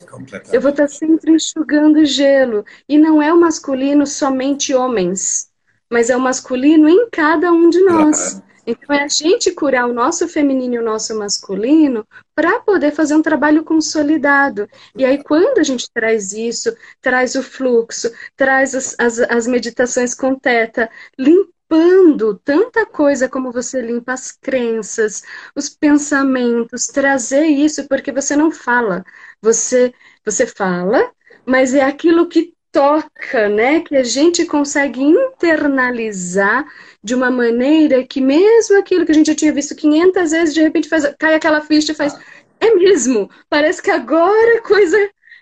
eu 0.53 0.61
vou 0.61 0.71
estar 0.71 0.89
sempre 0.89 1.33
enxugando 1.33 2.05
gelo. 2.05 2.65
E 2.89 2.99
não 2.99 3.23
é 3.23 3.33
o 3.33 3.41
masculino 3.41 4.07
somente 4.07 4.75
homens, 4.75 5.51
mas 5.91 6.11
é 6.11 6.17
o 6.17 6.21
masculino 6.21 6.89
em 6.89 7.09
cada 7.11 7.53
um 7.53 7.69
de 7.69 7.81
nós. 7.81 8.43
Então, 8.67 8.97
é 8.97 9.05
a 9.05 9.09
gente 9.09 9.53
curar 9.53 9.89
o 9.89 9.93
nosso 9.93 10.27
feminino 10.27 10.75
e 10.75 10.79
o 10.79 10.85
nosso 10.85 11.17
masculino 11.17 12.05
para 12.35 12.59
poder 12.61 12.91
fazer 12.91 13.15
um 13.15 13.23
trabalho 13.23 13.63
consolidado. 13.63 14.69
E 14.97 15.05
aí, 15.05 15.23
quando 15.23 15.59
a 15.59 15.63
gente 15.63 15.89
traz 15.95 16.33
isso, 16.33 16.77
traz 17.01 17.37
o 17.37 17.43
fluxo, 17.45 18.11
traz 18.35 18.75
as, 18.75 18.97
as, 18.99 19.21
as 19.21 19.47
meditações 19.47 20.15
com 20.15 20.35
teta, 20.35 20.91
limpando 21.17 22.41
tanta 22.45 22.85
coisa 22.85 23.29
como 23.29 23.53
você 23.53 23.81
limpa 23.81 24.13
as 24.13 24.33
crenças, 24.33 25.23
os 25.55 25.69
pensamentos, 25.69 26.87
trazer 26.89 27.47
isso, 27.47 27.87
porque 27.87 28.11
você 28.11 28.35
não 28.35 28.51
fala. 28.51 29.05
Você, 29.41 29.95
você 30.25 30.45
fala, 30.45 31.13
mas 31.47 31.73
é 31.73 31.83
aquilo 31.83 32.29
que 32.29 32.56
toca, 32.77 33.49
né? 33.49 33.81
Que 33.81 33.97
a 33.97 34.05
gente 34.05 34.45
consegue 34.45 35.01
internalizar 35.03 36.63
de 37.03 37.15
uma 37.15 37.31
maneira 37.31 38.05
que 38.05 38.21
mesmo 38.21 38.79
aquilo 38.79 39.07
que 39.07 39.13
a 39.13 39.15
gente 39.15 39.29
já 39.29 39.35
tinha 39.35 39.53
visto 39.53 39.75
500 39.75 40.31
vezes, 40.31 40.55
de 40.55 40.61
repente 40.61 40.87
faz, 40.87 41.15
cai 41.19 41.35
aquela 41.35 41.63
ficha 41.63 41.93
e 41.93 41.95
faz, 41.95 42.15
é 42.61 42.75
mesmo, 42.75 43.31
parece 43.49 43.83
que 43.83 43.91
agora 43.91 44.59
a 44.59 44.63
coisa 44.63 44.99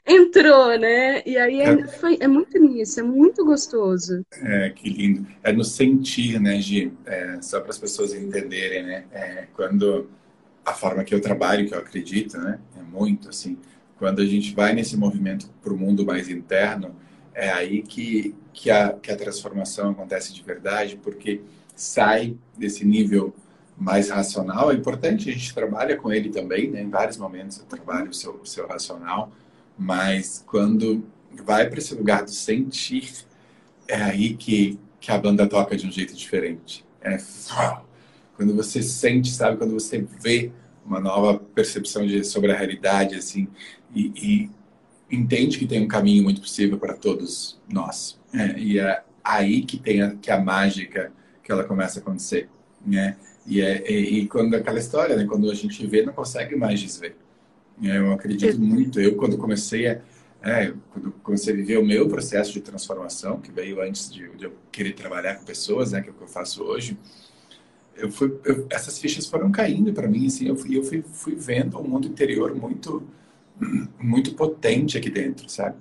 entrou, 0.06 0.78
né? 0.78 1.24
E 1.26 1.36
aí 1.36 1.60
é, 1.60 1.70
é, 1.70 1.86
foi, 1.88 2.18
é 2.20 2.28
muito 2.28 2.56
nisso, 2.56 3.00
é 3.00 3.02
muito 3.02 3.44
gostoso. 3.44 4.24
É, 4.30 4.70
que 4.70 4.88
lindo. 4.88 5.26
É 5.42 5.52
no 5.52 5.64
sentir, 5.64 6.40
né, 6.40 6.60
Gi? 6.60 6.92
É, 7.04 7.38
só 7.40 7.58
para 7.60 7.70
as 7.70 7.78
pessoas 7.78 8.14
entenderem, 8.14 8.84
né? 8.84 9.04
É, 9.10 9.46
quando 9.54 10.08
a 10.64 10.72
forma 10.72 11.02
que 11.02 11.12
eu 11.12 11.20
trabalho, 11.20 11.66
que 11.66 11.74
eu 11.74 11.78
acredito, 11.78 12.38
né? 12.38 12.60
É 12.78 12.82
muito 12.96 13.28
assim. 13.28 13.58
Quando 13.98 14.22
a 14.22 14.26
gente 14.26 14.54
vai 14.54 14.72
nesse 14.72 14.96
movimento 14.96 15.50
para 15.60 15.72
o 15.72 15.76
mundo 15.76 16.04
mais 16.04 16.28
interno, 16.28 16.94
é 17.34 17.50
aí 17.50 17.82
que, 17.82 18.34
que, 18.52 18.70
a, 18.70 18.92
que 18.92 19.10
a 19.10 19.16
transformação 19.16 19.90
acontece 19.90 20.32
de 20.32 20.42
verdade, 20.42 20.98
porque 21.02 21.40
sai 21.74 22.36
desse 22.56 22.84
nível 22.84 23.34
mais 23.76 24.10
racional. 24.10 24.70
É 24.70 24.74
importante, 24.74 25.28
a 25.28 25.32
gente 25.32 25.52
trabalha 25.52 25.96
com 25.96 26.12
ele 26.12 26.30
também, 26.30 26.70
né? 26.70 26.82
em 26.82 26.90
vários 26.90 27.16
momentos 27.16 27.58
eu 27.58 27.64
trabalho 27.64 28.10
o 28.10 28.14
seu, 28.14 28.34
o 28.36 28.46
seu 28.46 28.66
racional, 28.66 29.32
mas 29.76 30.44
quando 30.46 31.04
vai 31.44 31.68
para 31.68 31.78
esse 31.78 31.94
lugar 31.94 32.22
do 32.24 32.30
sentir, 32.30 33.12
é 33.88 33.96
aí 33.96 34.34
que, 34.34 34.78
que 35.00 35.10
a 35.10 35.18
banda 35.18 35.46
toca 35.46 35.76
de 35.76 35.86
um 35.86 35.90
jeito 35.90 36.14
diferente. 36.14 36.84
É 37.00 37.18
quando 38.36 38.54
você 38.54 38.82
sente, 38.82 39.30
sabe? 39.30 39.56
Quando 39.56 39.74
você 39.74 40.06
vê 40.20 40.50
uma 40.84 41.00
nova 41.00 41.38
percepção 41.38 42.06
de, 42.06 42.24
sobre 42.24 42.52
a 42.52 42.56
realidade, 42.56 43.14
assim, 43.16 43.48
e, 43.94 44.12
e 44.16 44.50
entende 45.14 45.58
que 45.58 45.66
tem 45.66 45.82
um 45.82 45.88
caminho 45.88 46.22
muito 46.22 46.40
possível 46.40 46.78
para 46.78 46.94
todos 46.94 47.60
nós. 47.68 48.18
É, 48.32 48.58
e 48.58 48.78
é 48.78 49.02
aí 49.22 49.62
que 49.62 49.78
tem 49.78 50.02
a, 50.02 50.14
que 50.14 50.30
a 50.30 50.40
mágica 50.40 51.12
que 51.42 51.50
ela 51.52 51.64
começa 51.64 51.98
a 51.98 52.02
acontecer, 52.02 52.48
né? 52.84 53.16
E, 53.46 53.60
é, 53.60 53.90
e, 53.90 54.20
e 54.20 54.28
quando 54.28 54.54
aquela 54.54 54.78
história, 54.78 55.16
né? 55.16 55.24
Quando 55.24 55.50
a 55.50 55.54
gente 55.54 55.86
vê, 55.86 56.02
não 56.04 56.12
consegue 56.12 56.56
mais 56.56 56.80
desver. 56.80 57.16
É, 57.82 57.98
eu 57.98 58.12
acredito 58.12 58.58
muito. 58.60 59.00
Eu, 59.00 59.16
quando 59.16 59.36
comecei 59.36 59.86
a, 59.88 60.00
é, 60.42 60.72
quando 60.90 61.12
comecei 61.22 61.52
a 61.52 61.56
viver 61.56 61.78
o 61.78 61.84
meu 61.84 62.08
processo 62.08 62.52
de 62.52 62.60
transformação, 62.60 63.40
que 63.40 63.50
veio 63.50 63.80
antes 63.80 64.12
de, 64.12 64.28
de 64.36 64.44
eu 64.44 64.52
querer 64.70 64.92
trabalhar 64.92 65.36
com 65.36 65.44
pessoas, 65.44 65.92
né? 65.92 66.00
Que 66.00 66.08
é 66.08 66.12
o 66.12 66.14
que 66.14 66.22
eu 66.22 66.28
faço 66.28 66.62
hoje, 66.62 66.98
eu 67.96 68.10
fui, 68.10 68.36
eu, 68.44 68.66
essas 68.70 68.98
fichas 68.98 69.26
foram 69.26 69.50
caindo 69.50 69.92
para 69.92 70.08
mim, 70.08 70.26
assim, 70.26 70.48
eu 70.48 70.56
fui, 70.56 70.76
eu 70.76 70.82
fui, 70.82 71.02
fui 71.12 71.34
vendo 71.34 71.78
um 71.78 71.84
mundo 71.84 72.08
interior 72.08 72.54
muito, 72.54 73.02
muito 73.98 74.34
potente 74.34 74.98
aqui 74.98 75.10
dentro, 75.10 75.48
sabe? 75.48 75.76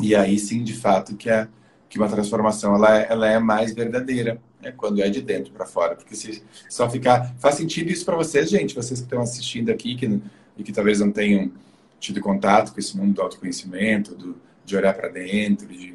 E 0.00 0.14
aí 0.14 0.38
sim, 0.38 0.62
de 0.62 0.74
fato, 0.74 1.16
que 1.16 1.30
a 1.30 1.48
que 1.88 1.98
uma 1.98 2.08
transformação 2.08 2.74
ela, 2.74 2.98
é, 2.98 3.06
ela 3.08 3.28
é 3.28 3.38
mais 3.38 3.74
verdadeira, 3.74 4.40
né? 4.60 4.72
quando 4.72 5.00
é 5.00 5.08
de 5.08 5.22
dentro 5.22 5.52
para 5.52 5.64
fora, 5.64 5.96
porque 5.96 6.14
se 6.14 6.42
só 6.68 6.88
ficar 6.90 7.34
faz 7.38 7.54
sentido 7.54 7.90
isso 7.90 8.04
para 8.04 8.16
vocês, 8.16 8.50
gente, 8.50 8.74
vocês 8.74 9.00
que 9.00 9.06
estão 9.06 9.22
assistindo 9.22 9.70
aqui 9.70 9.94
que, 9.94 10.20
e 10.56 10.62
que 10.62 10.72
talvez 10.72 11.00
não 11.00 11.10
tenham 11.10 11.50
tido 11.98 12.20
contato 12.20 12.72
com 12.72 12.78
esse 12.78 12.96
mundo 12.96 13.14
do 13.14 13.22
autoconhecimento, 13.22 14.14
do, 14.14 14.36
de 14.64 14.76
olhar 14.76 14.94
para 14.94 15.08
dentro, 15.08 15.66
de, 15.66 15.94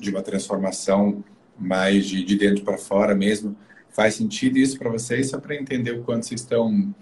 de 0.00 0.10
uma 0.10 0.22
transformação 0.22 1.24
mais 1.58 2.06
de, 2.06 2.24
de 2.24 2.36
dentro 2.36 2.64
para 2.64 2.76
fora 2.76 3.14
mesmo. 3.14 3.56
Faz 3.90 4.14
sentido 4.14 4.58
isso 4.58 4.78
para 4.78 4.90
vocês, 4.90 5.30
só 5.30 5.38
para 5.38 5.54
entender 5.54 5.92
o 5.92 6.02
quanto 6.02 6.26
vocês 6.26 6.40
estão 6.40 6.94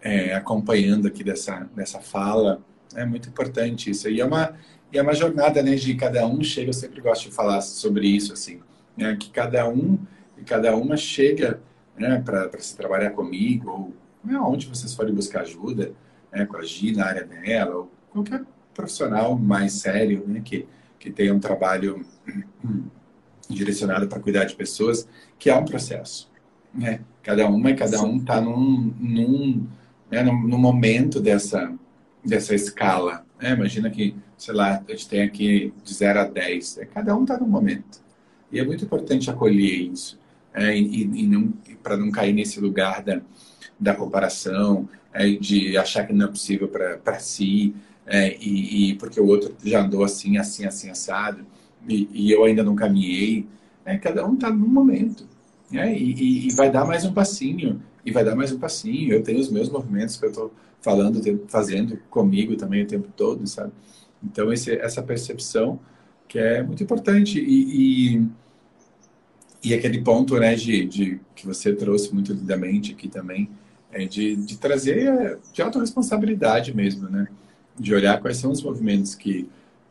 é, 0.00 0.34
acompanhando 0.34 1.06
aqui 1.08 1.24
dessa, 1.24 1.68
dessa 1.74 2.00
fala. 2.00 2.60
É 2.96 3.04
muito 3.04 3.28
importante 3.28 3.90
isso. 3.90 4.08
E 4.08 4.20
é 4.20 4.24
uma, 4.24 4.54
e 4.92 4.98
é 4.98 5.02
uma 5.02 5.14
jornada 5.14 5.62
né, 5.62 5.74
de 5.74 5.94
cada 5.94 6.26
um 6.26 6.42
chega, 6.42 6.70
eu 6.70 6.74
sempre 6.74 7.00
gosto 7.00 7.28
de 7.28 7.34
falar 7.34 7.60
sobre 7.60 8.06
isso, 8.06 8.32
assim, 8.32 8.60
né, 8.96 9.16
que 9.16 9.30
cada 9.30 9.68
um 9.68 9.98
e 10.38 10.42
cada 10.42 10.76
uma 10.76 10.96
chega 10.96 11.60
né, 11.96 12.22
para 12.24 12.60
se 12.60 12.76
trabalhar 12.76 13.10
comigo, 13.10 13.70
ou 13.70 13.94
né, 14.24 14.38
onde 14.38 14.66
vocês 14.66 14.94
forem 14.94 15.14
buscar 15.14 15.42
ajuda, 15.42 15.92
né, 16.32 16.46
com 16.46 16.56
a 16.56 16.62
Gi 16.62 16.92
na 16.92 17.06
área 17.06 17.24
dela, 17.24 17.76
ou 17.76 17.92
qualquer 18.10 18.42
profissional 18.74 19.38
mais 19.38 19.72
sério 19.72 20.24
né, 20.26 20.40
que, 20.44 20.66
que 20.98 21.10
tenha 21.10 21.34
um 21.34 21.40
trabalho 21.40 22.04
direcionado 23.48 24.08
para 24.08 24.20
cuidar 24.20 24.44
de 24.44 24.54
pessoas, 24.54 25.08
que 25.38 25.50
é 25.50 25.54
um 25.54 25.64
processo 25.64 26.32
né? 26.74 27.00
Cada 27.22 27.46
uma 27.48 27.70
e 27.70 27.76
cada 27.76 28.02
um 28.02 28.16
está 28.16 28.40
num, 28.40 28.92
num, 28.98 29.66
né, 30.10 30.22
num, 30.22 30.40
num, 30.46 30.58
momento 30.58 31.20
dessa, 31.20 31.72
dessa 32.24 32.54
escala. 32.54 33.24
Né? 33.40 33.52
Imagina 33.52 33.90
que, 33.90 34.14
sei 34.36 34.54
lá, 34.54 34.82
a 34.86 34.90
gente 34.92 35.08
tem 35.08 35.22
aqui 35.22 35.72
de 35.84 35.94
0 35.94 36.20
a 36.20 36.24
10. 36.24 36.76
Né? 36.76 36.84
Cada 36.86 37.16
um 37.16 37.22
está 37.22 37.38
num 37.38 37.48
momento. 37.48 38.00
E 38.50 38.58
é 38.58 38.64
muito 38.64 38.84
importante 38.84 39.30
acolher 39.30 39.90
isso. 39.92 40.20
É, 40.54 40.76
e, 40.76 41.02
e 41.02 41.26
não 41.26 41.52
para 41.82 41.96
não 41.96 42.10
cair 42.10 42.32
nesse 42.32 42.60
lugar 42.60 43.02
da, 43.02 43.20
da 43.80 43.94
comparação, 43.94 44.88
é, 45.12 45.30
de 45.30 45.76
achar 45.76 46.06
que 46.06 46.12
não 46.12 46.26
é 46.26 46.28
possível 46.28 46.68
para 46.68 47.18
si, 47.18 47.74
é, 48.06 48.36
e, 48.40 48.90
e, 48.90 48.94
porque 48.96 49.20
o 49.20 49.26
outro 49.26 49.54
já 49.64 49.82
andou 49.82 50.04
assim, 50.04 50.36
assim, 50.36 50.64
assim, 50.64 50.90
assado, 50.90 51.44
e, 51.88 52.08
e 52.12 52.30
eu 52.30 52.44
ainda 52.44 52.62
não 52.62 52.74
caminhei. 52.74 53.46
É, 53.84 53.96
cada 53.96 54.26
um 54.26 54.34
está 54.34 54.50
num 54.50 54.68
momento. 54.68 55.26
Né? 55.70 55.96
E, 55.96 56.46
e, 56.48 56.52
vai 56.52 56.70
dar 56.70 56.84
mais 56.84 57.04
um 57.04 57.12
passinho, 57.12 57.82
e 58.04 58.10
vai 58.10 58.24
dar 58.24 58.36
mais 58.36 58.52
um 58.52 58.58
passinho. 58.58 59.12
Eu 59.12 59.22
tenho 59.22 59.40
os 59.40 59.50
meus 59.50 59.68
movimentos 59.68 60.16
que 60.16 60.26
eu 60.26 60.30
estou 60.30 60.52
falando, 60.82 61.22
fazendo 61.48 61.96
comigo 62.10 62.56
também 62.56 62.82
o 62.82 62.86
tempo 62.86 63.08
todo, 63.16 63.46
sabe? 63.46 63.72
Então, 64.22 64.52
esse, 64.52 64.72
essa 64.72 65.02
percepção 65.02 65.80
que 66.32 66.38
é 66.38 66.62
muito 66.62 66.82
importante. 66.82 67.38
E, 67.38 68.16
e, 68.16 68.26
e 69.62 69.74
aquele 69.74 70.00
ponto 70.00 70.38
né, 70.38 70.54
de, 70.54 70.86
de, 70.86 71.20
que 71.34 71.46
você 71.46 71.74
trouxe 71.74 72.12
muito 72.12 72.32
lindamente 72.32 72.92
aqui 72.92 73.06
também, 73.06 73.50
é 73.92 74.06
de, 74.06 74.36
de 74.36 74.56
trazer 74.56 75.38
de 75.52 75.60
autorresponsabilidade 75.60 76.74
mesmo, 76.74 77.10
né? 77.10 77.28
De 77.78 77.94
olhar 77.94 78.18
quais 78.20 78.38
são 78.38 78.50
os 78.50 78.62
movimentos 78.62 79.14
que, 79.14 79.46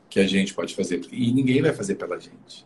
que 0.09 0.19
a 0.19 0.27
gente 0.27 0.55
pode 0.55 0.75
fazer. 0.75 1.01
E 1.11 1.31
ninguém 1.31 1.61
vai 1.61 1.73
fazer 1.73 1.93
pela 1.93 2.19
gente. 2.19 2.65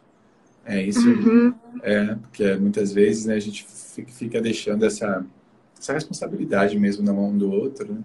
É 0.66 0.82
isso. 0.82 1.06
Uhum. 1.06 1.54
É, 1.84 2.16
porque 2.16 2.56
muitas 2.56 2.94
vezes 2.94 3.26
né, 3.26 3.36
a 3.36 3.40
gente 3.40 3.68
fica 4.08 4.42
deixando 4.42 4.86
essa, 4.86 5.26
essa 5.86 5.94
responsabilidade 5.94 6.78
mesmo 6.80 7.04
na 7.04 7.14
mão 7.14 7.38
do 7.38 7.52
outro, 7.52 7.94
né? 7.94 8.02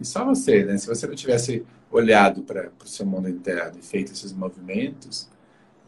E 0.00 0.04
só 0.04 0.24
você, 0.24 0.64
né? 0.64 0.76
Se 0.78 0.86
você 0.86 1.06
não 1.06 1.14
tivesse 1.14 1.64
olhado 1.90 2.42
para 2.42 2.70
o 2.82 2.88
seu 2.88 3.04
mundo 3.04 3.28
interno 3.28 3.78
e 3.78 3.82
feito 3.82 4.12
esses 4.12 4.32
movimentos, 4.32 5.28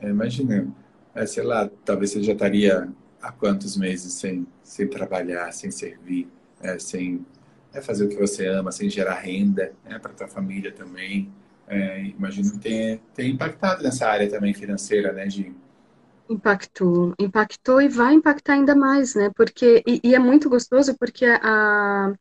é, 0.00 0.09
imagina, 0.09 0.66
é, 1.14 1.24
sei 1.24 1.44
lá, 1.44 1.70
talvez 1.85 2.11
você 2.11 2.22
já 2.22 2.32
estaria 2.32 2.88
há 3.22 3.32
quantos 3.32 3.76
meses 3.76 4.12
sem, 4.12 4.46
sem 4.62 4.87
trabalhar, 4.88 5.52
sem 5.52 5.70
servir, 5.70 6.28
é, 6.61 6.78
sem 6.78 7.24
é, 7.72 7.80
fazer 7.80 8.04
o 8.04 8.09
que 8.09 8.16
você 8.16 8.46
ama, 8.46 8.70
sem 8.72 8.90
gerar 8.90 9.14
renda 9.14 9.72
né, 9.85 9.98
para 9.98 10.12
tua 10.12 10.28
família 10.28 10.72
também. 10.72 11.30
É, 11.68 12.00
imagino 12.04 12.52
que 12.52 12.59
tenha, 12.59 13.00
tenha 13.14 13.30
impactado 13.30 13.82
nessa 13.82 14.06
área 14.06 14.28
também 14.28 14.54
financeira, 14.54 15.12
né, 15.12 15.26
de 15.26 15.52
Impactou, 16.28 17.14
impactou 17.20 17.80
e 17.80 17.88
vai 17.88 18.12
impactar 18.14 18.54
ainda 18.54 18.74
mais, 18.74 19.14
né? 19.14 19.30
Porque, 19.36 19.82
e, 19.86 20.00
e 20.02 20.14
é 20.14 20.18
muito 20.18 20.48
gostoso 20.50 20.96
porque 20.98 21.24
a, 21.24 22.12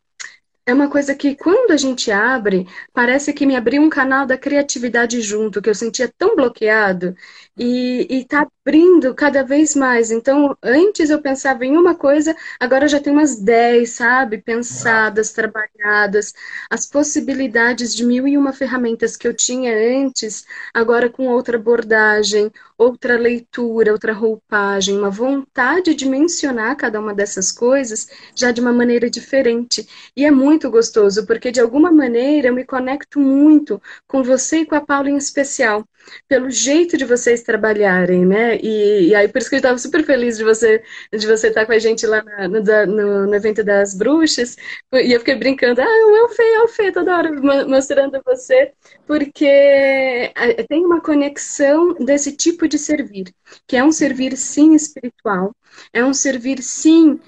é 0.65 0.73
uma 0.73 0.89
coisa 0.89 1.15
que 1.15 1.35
quando 1.35 1.71
a 1.71 1.77
gente 1.77 2.11
abre, 2.11 2.67
parece 2.93 3.33
que 3.33 3.45
me 3.45 3.55
abriu 3.55 3.81
um 3.81 3.89
canal 3.89 4.25
da 4.25 4.37
criatividade 4.37 5.21
junto, 5.21 5.61
que 5.61 5.69
eu 5.69 5.75
sentia 5.75 6.11
tão 6.17 6.35
bloqueado, 6.35 7.15
e, 7.57 8.07
está 8.09 8.47
abrindo 8.65 9.13
cada 9.13 9.43
vez 9.43 9.75
mais. 9.75 10.11
Então, 10.11 10.57
antes 10.61 11.09
eu 11.09 11.21
pensava 11.21 11.65
em 11.65 11.77
uma 11.77 11.95
coisa, 11.95 12.35
agora 12.59 12.87
já 12.87 12.99
tem 12.99 13.13
umas 13.13 13.35
10, 13.39 13.89
sabe? 13.89 14.39
Pensadas, 14.39 15.31
trabalhadas. 15.31 16.33
As 16.69 16.85
possibilidades 16.85 17.95
de 17.95 18.03
mil 18.05 18.27
e 18.27 18.37
uma 18.37 18.51
ferramentas 18.51 19.15
que 19.15 19.27
eu 19.27 19.33
tinha 19.33 19.71
antes, 19.73 20.45
agora 20.73 21.09
com 21.09 21.27
outra 21.27 21.57
abordagem, 21.57 22.51
outra 22.77 23.17
leitura, 23.17 23.91
outra 23.91 24.13
roupagem, 24.13 24.97
uma 24.97 25.09
vontade 25.09 25.93
de 25.95 26.07
mencionar 26.07 26.75
cada 26.75 26.99
uma 26.99 27.13
dessas 27.13 27.51
coisas 27.51 28.07
já 28.35 28.51
de 28.51 28.61
uma 28.61 28.73
maneira 28.73 29.09
diferente. 29.09 29.87
E 30.15 30.25
é 30.25 30.31
muito 30.31 30.69
gostoso, 30.69 31.25
porque 31.25 31.51
de 31.51 31.61
alguma 31.61 31.91
maneira 31.91 32.49
eu 32.49 32.53
me 32.53 32.65
conecto 32.65 33.19
muito 33.19 33.81
com 34.07 34.23
você 34.23 34.59
e 34.59 34.65
com 34.65 34.75
a 34.75 34.81
Paula 34.81 35.09
em 35.09 35.17
especial 35.17 35.85
pelo 36.27 36.49
jeito 36.49 36.97
de 36.97 37.05
vocês 37.05 37.41
trabalharem, 37.45 38.25
né? 38.25 38.57
E, 38.61 39.09
e 39.09 39.15
aí 39.15 39.27
por 39.27 39.39
isso 39.39 39.49
que 39.49 39.55
eu 39.55 39.59
estava 39.59 39.77
super 39.77 40.03
feliz 40.03 40.37
de 40.37 40.43
você 40.43 40.83
de 41.13 41.27
você 41.27 41.47
estar 41.47 41.65
com 41.65 41.71
a 41.71 41.79
gente 41.79 42.05
lá 42.05 42.23
na, 42.23 42.47
no, 42.47 42.61
no, 42.61 43.27
no, 43.27 43.35
evento 43.35 43.63
das 43.63 43.93
bruxas. 43.93 44.55
E 44.93 45.13
eu 45.13 45.19
fiquei 45.19 45.35
brincando, 45.35 45.81
ah, 45.81 45.85
o 45.85 46.15
Elfê, 46.17 46.43
Elfê, 46.55 46.91
toda 46.91 47.15
hora 47.17 47.31
mostrando 47.67 48.21
você, 48.25 48.71
porque 49.07 50.33
tem 50.67 50.85
uma 50.85 51.01
conexão 51.01 51.93
desse 51.95 52.31
tipo 52.35 52.67
de 52.67 52.77
servir, 52.77 53.33
que 53.67 53.77
é 53.77 53.83
um 53.83 53.91
servir 53.91 54.35
sim 54.37 54.73
espiritual, 54.73 55.55
é 55.93 56.03
um 56.03 56.13
servir 56.13 56.61
sim 56.61 57.19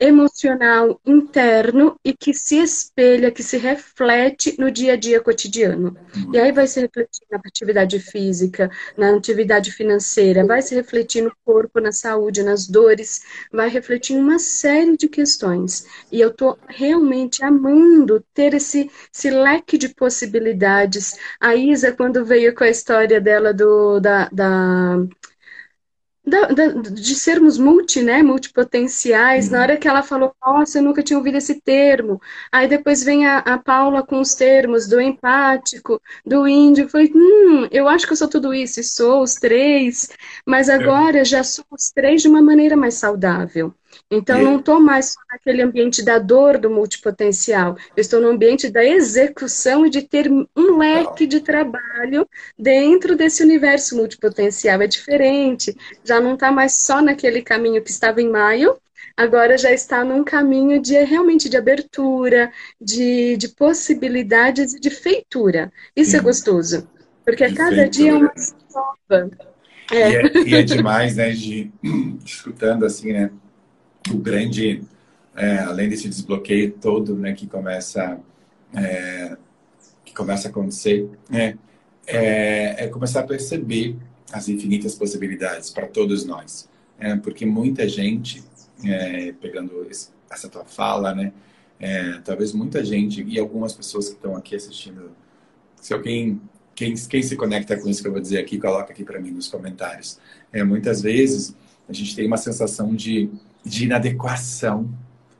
emocional 0.00 1.00
interno 1.04 1.98
e 2.04 2.12
que 2.12 2.32
se 2.32 2.56
espelha, 2.56 3.30
que 3.30 3.42
se 3.42 3.56
reflete 3.56 4.56
no 4.58 4.70
dia 4.70 4.92
a 4.94 4.96
dia 4.96 5.20
cotidiano. 5.20 5.96
E 6.32 6.38
aí 6.38 6.52
vai 6.52 6.66
se 6.66 6.80
refletir 6.80 7.22
na 7.30 7.38
atividade 7.38 7.98
física, 7.98 8.70
na 8.96 9.14
atividade 9.14 9.72
financeira, 9.72 10.46
vai 10.46 10.62
se 10.62 10.74
refletir 10.74 11.22
no 11.22 11.32
corpo, 11.44 11.80
na 11.80 11.92
saúde, 11.92 12.42
nas 12.42 12.66
dores, 12.66 13.22
vai 13.52 13.68
refletir 13.68 14.14
em 14.14 14.20
uma 14.20 14.38
série 14.38 14.96
de 14.96 15.08
questões. 15.08 15.86
E 16.10 16.20
eu 16.20 16.30
estou 16.30 16.58
realmente 16.68 17.42
amando 17.44 18.24
ter 18.34 18.54
esse, 18.54 18.90
esse 19.12 19.30
leque 19.30 19.76
de 19.76 19.88
possibilidades. 19.88 21.16
A 21.40 21.54
Isa, 21.54 21.92
quando 21.92 22.24
veio 22.24 22.54
com 22.54 22.64
a 22.64 22.68
história 22.70 23.20
dela 23.20 23.52
do, 23.52 24.00
da, 24.00 24.28
da 24.30 24.98
da, 26.28 26.46
da, 26.48 26.66
de 26.68 27.14
sermos 27.14 27.58
multi, 27.58 28.02
né, 28.02 28.22
multipotenciais. 28.22 29.46
Uhum. 29.46 29.52
Na 29.52 29.62
hora 29.62 29.76
que 29.76 29.88
ela 29.88 30.02
falou, 30.02 30.32
nossa, 30.44 30.78
eu 30.78 30.82
nunca 30.82 31.02
tinha 31.02 31.18
ouvido 31.18 31.38
esse 31.38 31.60
termo. 31.60 32.20
Aí 32.52 32.68
depois 32.68 33.02
vem 33.02 33.26
a, 33.26 33.38
a 33.38 33.58
Paula 33.58 34.02
com 34.02 34.20
os 34.20 34.34
termos 34.34 34.86
do 34.86 35.00
empático, 35.00 36.00
do 36.24 36.46
índio. 36.46 36.84
Eu 36.84 36.88
falei, 36.88 37.10
hum, 37.14 37.68
eu 37.70 37.88
acho 37.88 38.06
que 38.06 38.12
eu 38.12 38.16
sou 38.16 38.28
tudo 38.28 38.54
isso, 38.54 38.80
e 38.80 38.84
sou 38.84 39.22
os 39.22 39.34
três, 39.34 40.08
mas 40.46 40.68
é. 40.68 40.74
agora 40.74 41.24
já 41.24 41.42
sou 41.42 41.64
os 41.70 41.90
três 41.90 42.22
de 42.22 42.28
uma 42.28 42.42
maneira 42.42 42.76
mais 42.76 42.94
saudável. 42.94 43.74
Então, 44.10 44.42
não 44.42 44.58
estou 44.58 44.80
mais 44.80 45.14
naquele 45.30 45.60
ambiente 45.60 46.02
da 46.02 46.18
dor 46.18 46.56
do 46.56 46.70
multipotencial, 46.70 47.76
eu 47.94 48.00
estou 48.00 48.20
no 48.20 48.28
ambiente 48.28 48.70
da 48.70 48.84
execução 48.84 49.84
e 49.84 49.90
de 49.90 50.02
ter 50.02 50.30
um 50.30 50.78
leque 50.78 51.26
de 51.26 51.40
trabalho 51.40 52.26
dentro 52.58 53.14
desse 53.14 53.42
universo 53.42 53.96
multipotencial. 53.96 54.80
É 54.80 54.86
diferente, 54.86 55.76
já 56.02 56.20
não 56.20 56.34
está 56.34 56.50
mais 56.50 56.80
só 56.80 57.02
naquele 57.02 57.42
caminho 57.42 57.82
que 57.82 57.90
estava 57.90 58.22
em 58.22 58.30
maio, 58.30 58.78
agora 59.14 59.58
já 59.58 59.72
está 59.72 60.02
num 60.02 60.24
caminho 60.24 60.80
de 60.80 60.94
realmente 61.04 61.48
de 61.48 61.56
abertura, 61.56 62.50
de, 62.80 63.36
de 63.36 63.48
possibilidades 63.48 64.72
e 64.72 64.80
de 64.80 64.90
feitura. 64.90 65.70
Isso 65.94 66.16
é 66.16 66.20
gostoso, 66.20 66.88
porque 67.26 67.44
a 67.44 67.54
cada 67.54 67.76
feitura. 67.76 67.90
dia 67.90 68.10
é 68.10 68.14
uma 68.14 68.32
nova. 68.74 69.30
É. 69.90 70.10
E, 70.10 70.14
é, 70.14 70.48
e 70.48 70.54
é 70.54 70.62
demais, 70.62 71.16
né, 71.16 71.30
de 71.30 71.70
escutando 72.24 72.86
assim, 72.86 73.12
né? 73.12 73.30
O 74.12 74.18
grande, 74.18 74.82
é, 75.36 75.58
além 75.58 75.88
desse 75.88 76.08
desbloqueio 76.08 76.72
todo, 76.72 77.14
né, 77.16 77.32
que 77.32 77.46
começa, 77.46 78.18
é, 78.74 79.36
que 80.04 80.14
começa 80.14 80.48
a 80.48 80.50
acontecer, 80.50 81.08
é, 81.32 81.54
é, 82.06 82.84
é 82.84 82.88
começar 82.88 83.20
a 83.20 83.24
perceber 83.24 83.96
as 84.32 84.48
infinitas 84.48 84.94
possibilidades 84.94 85.70
para 85.70 85.86
todos 85.86 86.24
nós. 86.24 86.68
É, 86.98 87.14
porque 87.16 87.46
muita 87.46 87.88
gente, 87.88 88.42
é, 88.84 89.32
pegando 89.32 89.86
essa 90.30 90.48
tua 90.48 90.64
fala, 90.64 91.14
né, 91.14 91.32
é, 91.80 92.18
talvez 92.24 92.52
muita 92.52 92.84
gente 92.84 93.22
e 93.22 93.38
algumas 93.38 93.72
pessoas 93.72 94.08
que 94.08 94.14
estão 94.14 94.36
aqui 94.36 94.56
assistindo, 94.56 95.12
se 95.76 95.94
alguém 95.94 96.40
quem, 96.78 96.94
quem 96.94 97.22
se 97.24 97.34
conecta 97.34 97.76
com 97.76 97.88
isso 97.88 98.00
que 98.00 98.06
eu 98.06 98.12
vou 98.12 98.20
dizer 98.20 98.38
aqui, 98.38 98.56
coloca 98.56 98.92
aqui 98.92 99.02
para 99.02 99.18
mim 99.18 99.32
nos 99.32 99.48
comentários. 99.48 100.20
É, 100.52 100.62
muitas 100.62 101.02
vezes 101.02 101.52
a 101.88 101.92
gente 101.92 102.14
tem 102.14 102.24
uma 102.24 102.36
sensação 102.36 102.94
de, 102.94 103.28
de 103.64 103.84
inadequação, 103.84 104.88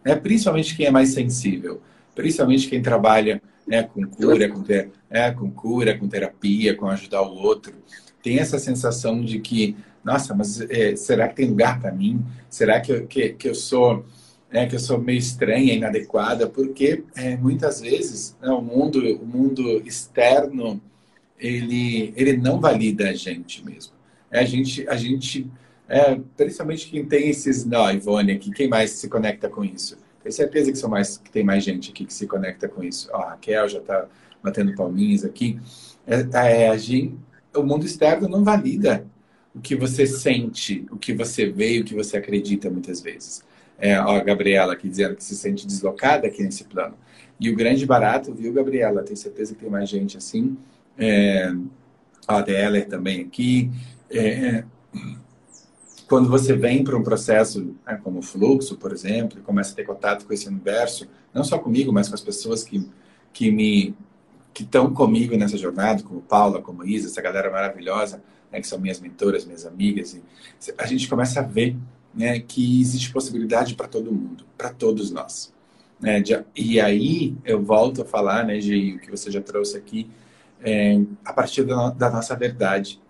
né? 0.05 0.14
principalmente 0.14 0.77
quem 0.77 0.87
é 0.87 0.91
mais 0.91 1.11
sensível, 1.11 1.81
principalmente 2.14 2.69
quem 2.69 2.83
trabalha 2.83 3.41
né, 3.66 3.83
com 3.83 4.05
cura, 4.07 4.49
com, 4.49 4.62
ter, 4.62 4.91
é, 5.11 5.31
com 5.31 5.51
cura, 5.51 5.97
com 5.97 6.09
terapia, 6.09 6.75
com 6.75 6.89
ajudar 6.89 7.23
o 7.23 7.35
outro. 7.35 7.75
Tem 8.23 8.39
essa 8.39 8.59
sensação 8.59 9.23
de 9.23 9.39
que, 9.39 9.77
nossa, 10.03 10.35
mas 10.35 10.61
é, 10.62 10.97
será 10.97 11.29
que 11.29 11.37
tem 11.37 11.49
lugar 11.49 11.79
para 11.81 11.93
mim? 11.93 12.25
Será 12.49 12.81
que 12.81 12.91
eu, 12.91 13.07
que, 13.07 13.31
que 13.31 13.49
eu 13.49 13.55
sou 13.55 14.05
é, 14.51 14.64
que 14.64 14.75
eu 14.75 14.81
sou 14.81 14.99
meio 14.99 15.19
estranha, 15.19 15.75
inadequada? 15.75 16.49
Porque 16.49 17.05
é, 17.14 17.37
muitas 17.37 17.83
vezes 17.83 18.35
né, 18.41 18.49
o 18.49 18.62
mundo, 18.62 18.99
o 19.21 19.27
mundo 19.27 19.83
externo 19.85 20.81
ele, 21.39 22.12
ele 22.16 22.37
não 22.37 22.59
valida 22.59 23.11
a 23.11 23.12
gente 23.12 23.64
mesmo. 23.64 23.93
É, 24.31 24.41
a 24.41 24.45
gente, 24.45 24.89
a 24.89 24.97
gente 24.97 25.47
é, 25.89 26.20
principalmente 26.36 26.89
quem 26.89 27.05
tem 27.05 27.30
esses, 27.30 27.64
não, 27.64 27.91
Ivone 27.91 28.32
aqui, 28.32 28.51
quem 28.51 28.68
mais 28.68 28.91
se 28.93 29.09
conecta 29.09 29.49
com 29.49 29.64
isso? 29.64 29.97
Tenho 30.22 30.32
certeza 30.32 30.70
que, 30.70 30.78
são 30.78 30.91
mais, 30.91 31.16
que 31.16 31.30
tem 31.30 31.45
mais 31.45 31.64
gente 31.64 31.91
aqui 31.91 32.05
que 32.05 32.12
se 32.12 32.26
conecta 32.26 32.68
com 32.68 32.82
isso. 32.82 33.09
Ó, 33.12 33.22
a 33.22 33.30
Raquel 33.30 33.68
já 33.68 33.78
está 33.78 34.07
batendo 34.43 34.74
palminhas 34.74 35.24
aqui. 35.24 35.59
É, 36.07 36.64
é, 36.64 36.68
a 36.68 36.76
gente, 36.76 37.16
o 37.57 37.62
mundo 37.62 37.86
externo 37.86 38.28
não 38.28 38.45
valida 38.45 39.07
o 39.55 39.61
que 39.61 39.74
você 39.74 40.07
sente, 40.07 40.86
o 40.91 40.97
que 40.97 41.12
você 41.12 41.47
vê, 41.47 41.80
o 41.80 41.84
que 41.84 41.95
você 41.95 42.16
acredita 42.16 42.68
muitas 42.68 43.01
vezes. 43.01 43.43
É, 43.78 43.99
ó, 44.01 44.16
a 44.16 44.22
Gabriela 44.22 44.74
aqui 44.74 44.89
dizendo 44.89 45.16
que 45.16 45.24
se 45.24 45.36
sente 45.36 45.66
deslocada 45.66 46.26
aqui 46.26 46.43
nesse 46.43 46.64
plano. 46.64 46.97
E 47.41 47.51
o 47.51 47.57
grande 47.57 47.86
barato, 47.86 48.34
viu, 48.34 48.53
Gabriela? 48.53 49.03
Tenho 49.03 49.16
certeza 49.16 49.55
que 49.55 49.61
tem 49.61 49.70
mais 49.70 49.89
gente 49.89 50.16
assim 50.16 50.57
é, 50.99 51.53
a 52.26 52.41
Deller 52.41 52.89
também 52.89 53.22
aqui. 53.22 53.70
É, 54.11 54.64
quando 56.09 56.29
você 56.29 56.55
vem 56.55 56.83
para 56.83 56.97
um 56.97 57.03
processo 57.03 57.75
né, 57.87 58.01
como 58.03 58.23
fluxo, 58.23 58.77
por 58.77 58.93
exemplo, 58.93 59.39
e 59.39 59.43
começa 59.43 59.73
a 59.73 59.77
ter 59.77 59.85
contato 59.85 60.25
com 60.27 60.33
esse 60.33 60.49
universo, 60.49 61.07
não 61.35 61.45
só 61.45 61.59
comigo, 61.59 61.93
mas 61.93 62.09
com 62.09 62.15
as 62.15 62.21
pessoas 62.21 62.65
que, 62.65 62.89
que 63.33 63.51
me 63.51 63.95
que 64.55 64.65
estão 64.65 64.93
comigo 64.93 65.37
nessa 65.37 65.57
jornada, 65.57 66.03
como 66.03 66.21
Paula, 66.21 66.61
como 66.61 66.85
Isa, 66.85 67.07
essa 67.07 67.23
galera 67.23 67.49
maravilhosa, 67.49 68.21
né, 68.51 68.61
que 68.61 68.67
são 68.67 68.81
minhas 68.81 68.99
mentoras, 68.99 69.45
minhas 69.45 69.65
amigas, 69.65 70.15
e 70.15 70.23
a 70.77 70.85
gente 70.85 71.09
começa 71.09 71.39
a 71.39 71.43
ver 71.45 71.77
né, 72.13 72.41
que 72.41 72.81
existe 72.81 73.13
possibilidade 73.13 73.77
para 73.77 73.87
todo 73.87 74.11
mundo, 74.11 74.45
para 74.57 74.71
todos 74.71 75.13
nós. 75.13 75.55
Né, 76.01 76.21
de, 76.21 76.45
e 76.57 76.81
aí 76.81 77.37
eu 77.45 77.63
volto 77.63 78.03
a 78.03 78.05
falar, 78.05 78.45
né, 78.45 78.59
de 78.59 78.95
o 78.95 78.99
que 78.99 79.11
você 79.11 79.31
já 79.31 79.41
trouxe 79.41 79.77
aqui, 79.77 80.11
é, 80.61 81.01
a 81.25 81.33
partir 81.33 81.63
da, 81.63 81.91
da, 81.91 82.11
nossa 82.11 82.35
verdade. 82.35 83.01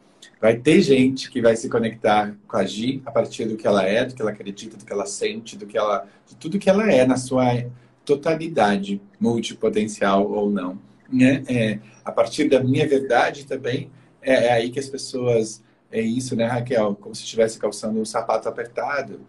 Vai 0.41 0.57
ter 0.57 0.81
gente 0.81 1.31
que 1.31 1.43
vai 1.43 1.57
se 1.57 1.69
conectar 1.69 2.35
com 2.47 2.57
a 2.57 2.65
Gi 2.65 3.03
a 3.05 3.11
partir 3.11 3.47
do 3.47 3.57
que 3.57 3.67
ela 3.67 3.85
é, 3.85 4.05
do 4.05 4.15
que 4.15 4.23
ela 4.23 4.31
acredita, 4.31 4.77
do 4.77 4.85
que 4.85 4.93
ela 4.93 5.07
sente, 5.07 5.57
do 5.57 5.67
que 5.67 5.77
ela, 5.77 6.07
de 6.27 6.37
tudo 6.37 6.59
que 6.59 6.71
ela 6.71 6.91
é 6.91 7.05
na 7.05 7.17
sua 7.17 7.67
totalidade, 8.05 9.01
multipotencial 9.19 10.31
ou 10.31 10.49
não. 10.49 10.79
Né? 11.13 11.43
É, 11.49 11.79
a 12.05 12.13
partir 12.13 12.49
da 12.49 12.63
minha 12.63 12.87
verdade 12.87 13.47
também 13.47 13.91
é, 14.23 14.47
é, 14.47 14.53
aí 14.53 14.71
que 14.71 14.79
as 14.79 14.89
pessoas 14.89 15.63
é 15.91 16.01
isso, 16.01 16.37
né, 16.37 16.45
Raquel? 16.45 16.95
Como 16.97 17.15
se 17.15 17.23
estivesse 17.23 17.59
calçando 17.59 17.99
um 17.99 18.05
sapato 18.05 18.49
apertado. 18.49 19.21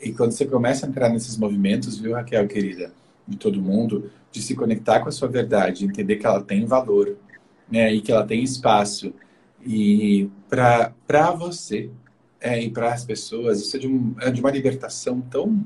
E 0.00 0.12
quando 0.12 0.32
você 0.32 0.44
começa 0.44 0.84
a 0.84 0.88
entrar 0.88 1.08
nesses 1.08 1.36
movimentos, 1.36 1.98
viu, 1.98 2.12
Raquel, 2.12 2.46
querida, 2.46 2.92
de 3.26 3.36
todo 3.36 3.62
mundo, 3.62 4.10
de 4.30 4.42
se 4.42 4.54
conectar 4.54 5.00
com 5.00 5.08
a 5.08 5.12
sua 5.12 5.28
verdade, 5.28 5.84
entender 5.84 6.16
que 6.16 6.26
ela 6.26 6.42
tem 6.42 6.66
valor, 6.66 7.16
né, 7.70 7.92
e 7.92 8.00
que 8.00 8.12
ela 8.12 8.26
tem 8.26 8.42
espaço 8.42 9.14
e 9.64 10.30
para 10.48 11.30
você 11.32 11.90
é, 12.40 12.60
e 12.62 12.70
para 12.70 12.92
as 12.92 13.04
pessoas 13.04 13.60
isso 13.60 13.76
é 13.76 13.80
de, 13.80 13.88
um, 13.88 14.14
é 14.20 14.30
de 14.30 14.40
uma 14.40 14.50
libertação 14.50 15.20
tão 15.20 15.64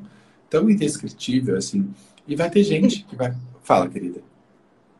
tão 0.51 0.68
indescritível 0.70 1.57
assim 1.57 1.88
e 2.26 2.36
vai 2.36 2.51
ter 2.51 2.62
gente 2.62 3.05
que 3.05 3.16
vai 3.16 3.34
fala 3.62 3.88
querida 3.88 4.20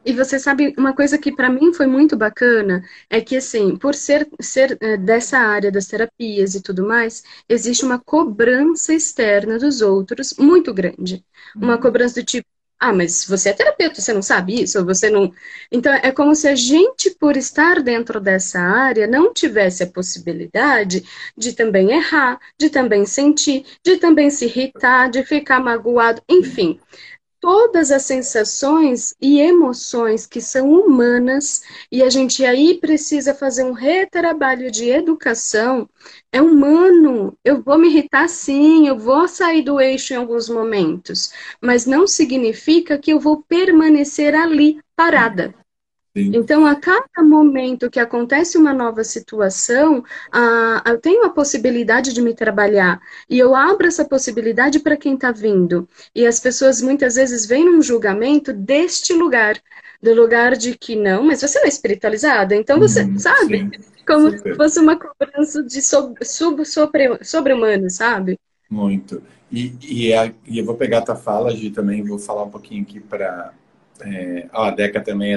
e 0.07 0.13
você 0.13 0.39
sabe, 0.39 0.73
uma 0.79 0.95
coisa 0.95 1.19
que 1.19 1.33
para 1.35 1.51
mim 1.51 1.75
foi 1.75 1.89
muito 1.89 2.17
bacana 2.17 2.81
é 3.11 3.21
que, 3.21 3.37
assim, 3.37 3.77
por 3.77 3.93
ser, 3.93 4.29
ser 4.41 4.79
é, 4.81 4.97
dessa 4.97 5.37
área 5.37 5.71
das 5.73 5.89
terapias 5.89 6.55
e 6.55 6.63
tudo 6.63 6.87
mais, 6.87 7.25
existe 7.49 7.85
uma 7.85 7.99
cobrança 7.99 8.95
externa 8.95 9.59
dos 9.59 9.81
outros 9.81 10.35
muito 10.39 10.73
grande. 10.73 11.25
Uma 11.57 11.75
uhum. 11.75 11.81
cobrança 11.81 12.21
do 12.21 12.25
tipo, 12.25 12.47
ah, 12.79 12.93
mas 12.93 13.25
você 13.27 13.49
é 13.49 13.53
terapeuta, 13.53 14.01
você 14.01 14.13
não 14.13 14.21
sabe 14.23 14.63
isso? 14.63 14.85
Você 14.85 15.09
não. 15.09 15.33
Então, 15.73 15.93
é 15.95 16.13
como 16.13 16.35
se 16.35 16.47
a 16.47 16.55
gente, 16.55 17.11
por 17.11 17.37
estar 17.37 17.83
dentro 17.83 18.21
dessa 18.21 18.61
área, 18.61 19.07
não 19.07 19.33
tivesse 19.33 19.83
a 19.83 19.87
possibilidade 19.87 21.03
de 21.37 21.55
também 21.55 21.93
errar, 21.93 22.39
de 22.59 22.69
também 22.69 23.07
sentir, 23.07 23.65
de 23.83 23.97
também 23.97 24.29
se 24.31 24.45
irritar, 24.45 25.09
de 25.09 25.25
ficar 25.25 25.59
magoado, 25.61 26.23
enfim 26.29 26.79
todas 27.47 27.93
as 27.93 28.03
sensações 28.03 29.15
e 29.23 29.39
emoções 29.39 30.27
que 30.27 30.41
são 30.41 30.69
humanas, 30.69 31.63
e 31.93 32.03
a 32.03 32.11
gente 32.11 32.45
aí 32.45 32.81
precisa 32.81 33.33
fazer 33.33 33.63
um 33.63 33.71
retrabalho 33.71 34.69
de 34.69 34.89
educação, 34.91 35.89
é 36.33 36.43
humano. 36.43 37.39
Eu 37.45 37.63
vou 37.63 37.79
me 37.79 37.87
irritar 37.87 38.29
sim, 38.29 38.89
eu 38.89 38.99
vou 38.99 39.29
sair 39.29 39.63
do 39.63 39.81
eixo 39.81 40.13
em 40.13 40.17
alguns 40.17 40.49
momentos, 40.49 41.31
mas 41.63 41.87
não 41.87 42.05
significa 42.05 42.99
que 42.99 43.13
eu 43.13 43.21
vou 43.21 43.45
permanecer 43.49 44.35
ali 44.35 44.81
parada. 44.97 45.55
Então, 46.17 46.67
a 46.67 46.75
cada 46.75 47.23
momento 47.23 47.91
que 47.91 48.01
acontece 48.01 48.57
uma 48.57 48.73
nova 48.73 49.05
situação, 49.05 50.03
eu 50.85 50.99
tenho 50.99 51.25
a 51.25 51.31
possibilidade 51.31 52.13
de 52.13 52.23
me 52.23 52.35
trabalhar. 52.35 53.01
E 53.29 53.39
eu 53.39 53.55
abro 53.55 53.87
essa 53.87 54.05
possibilidade 54.05 54.81
para 54.81 54.97
quem 54.97 55.15
está 55.15 55.31
vindo. 55.31 55.89
E 56.15 56.27
as 56.27 56.41
pessoas 56.41 56.81
muitas 56.81 57.17
vezes 57.17 57.45
vêm 57.45 57.65
num 57.65 57.83
julgamento 57.83 58.53
deste 58.53 59.13
lugar 59.13 59.57
do 60.03 60.15
lugar 60.15 60.57
de 60.57 60.77
que 60.77 60.95
não, 60.95 61.25
mas 61.25 61.41
você 61.41 61.59
não 61.59 61.67
é 61.67 61.69
espiritualizada, 61.69 62.55
então 62.55 62.79
você 62.79 63.03
hum, 63.03 63.19
sabe, 63.19 63.59
sim, 63.59 63.71
como 64.07 64.31
se 64.31 64.55
fosse 64.55 64.79
uma 64.79 64.95
cobrança 64.97 65.63
de 65.63 65.81
sobre, 65.81 66.25
sobre, 66.25 66.65
sobre, 66.65 67.25
sobre 67.25 67.53
humano, 67.55 67.89
sabe? 67.91 68.39
Muito. 68.71 69.23
E, 69.51 69.75
e, 69.83 70.15
a, 70.15 70.33
e, 70.47 70.59
eu 70.59 70.65
vou 70.65 70.75
pegar 70.75 70.99
a 70.99 71.03
tua 71.03 71.17
fala, 71.17 71.55
Gi, 71.55 71.71
também 71.71 72.03
vou 72.05 72.19
falar 72.19 72.45
um 72.45 72.51
pouquinho 72.51 72.83
aqui 72.83 73.01
para. 73.01 73.53
É, 74.01 74.47
a 74.53 74.71
Deca 74.71 75.01
também 75.01 75.35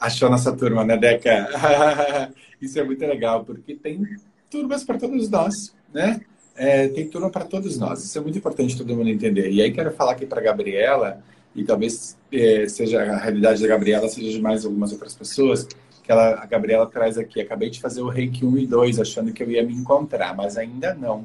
achou 0.00 0.28
achou 0.28 0.30
nossa 0.30 0.52
turma, 0.52 0.84
né, 0.84 0.96
Deca? 0.96 1.48
Isso 2.60 2.78
é 2.78 2.84
muito 2.84 3.04
legal, 3.04 3.44
porque 3.44 3.74
tem 3.74 4.02
turmas 4.50 4.84
para 4.84 4.98
todos 4.98 5.28
nós, 5.28 5.74
né? 5.92 6.20
É, 6.54 6.88
tem 6.88 7.06
turma 7.08 7.28
para 7.28 7.44
todos 7.44 7.78
nós. 7.78 8.02
Isso 8.02 8.16
é 8.16 8.20
muito 8.20 8.38
importante 8.38 8.76
todo 8.76 8.96
mundo 8.96 9.10
entender. 9.10 9.50
E 9.50 9.60
aí 9.60 9.72
quero 9.72 9.90
falar 9.90 10.12
aqui 10.12 10.24
para 10.24 10.40
Gabriela, 10.40 11.22
e 11.54 11.64
talvez 11.64 12.16
é, 12.32 12.68
seja 12.68 13.02
a 13.02 13.16
realidade 13.16 13.60
da 13.60 13.68
Gabriela, 13.68 14.08
seja 14.08 14.30
de 14.30 14.40
mais 14.40 14.64
algumas 14.64 14.92
outras 14.92 15.14
pessoas, 15.14 15.66
que 16.02 16.12
ela, 16.12 16.42
a 16.42 16.46
Gabriela 16.46 16.86
traz 16.86 17.18
aqui. 17.18 17.40
Acabei 17.40 17.70
de 17.70 17.80
fazer 17.80 18.00
o 18.00 18.08
reiki 18.08 18.44
1 18.44 18.58
e 18.58 18.66
2, 18.66 19.00
achando 19.00 19.32
que 19.32 19.42
eu 19.42 19.50
ia 19.50 19.62
me 19.62 19.74
encontrar, 19.74 20.34
mas 20.34 20.56
ainda 20.56 20.94
não. 20.94 21.20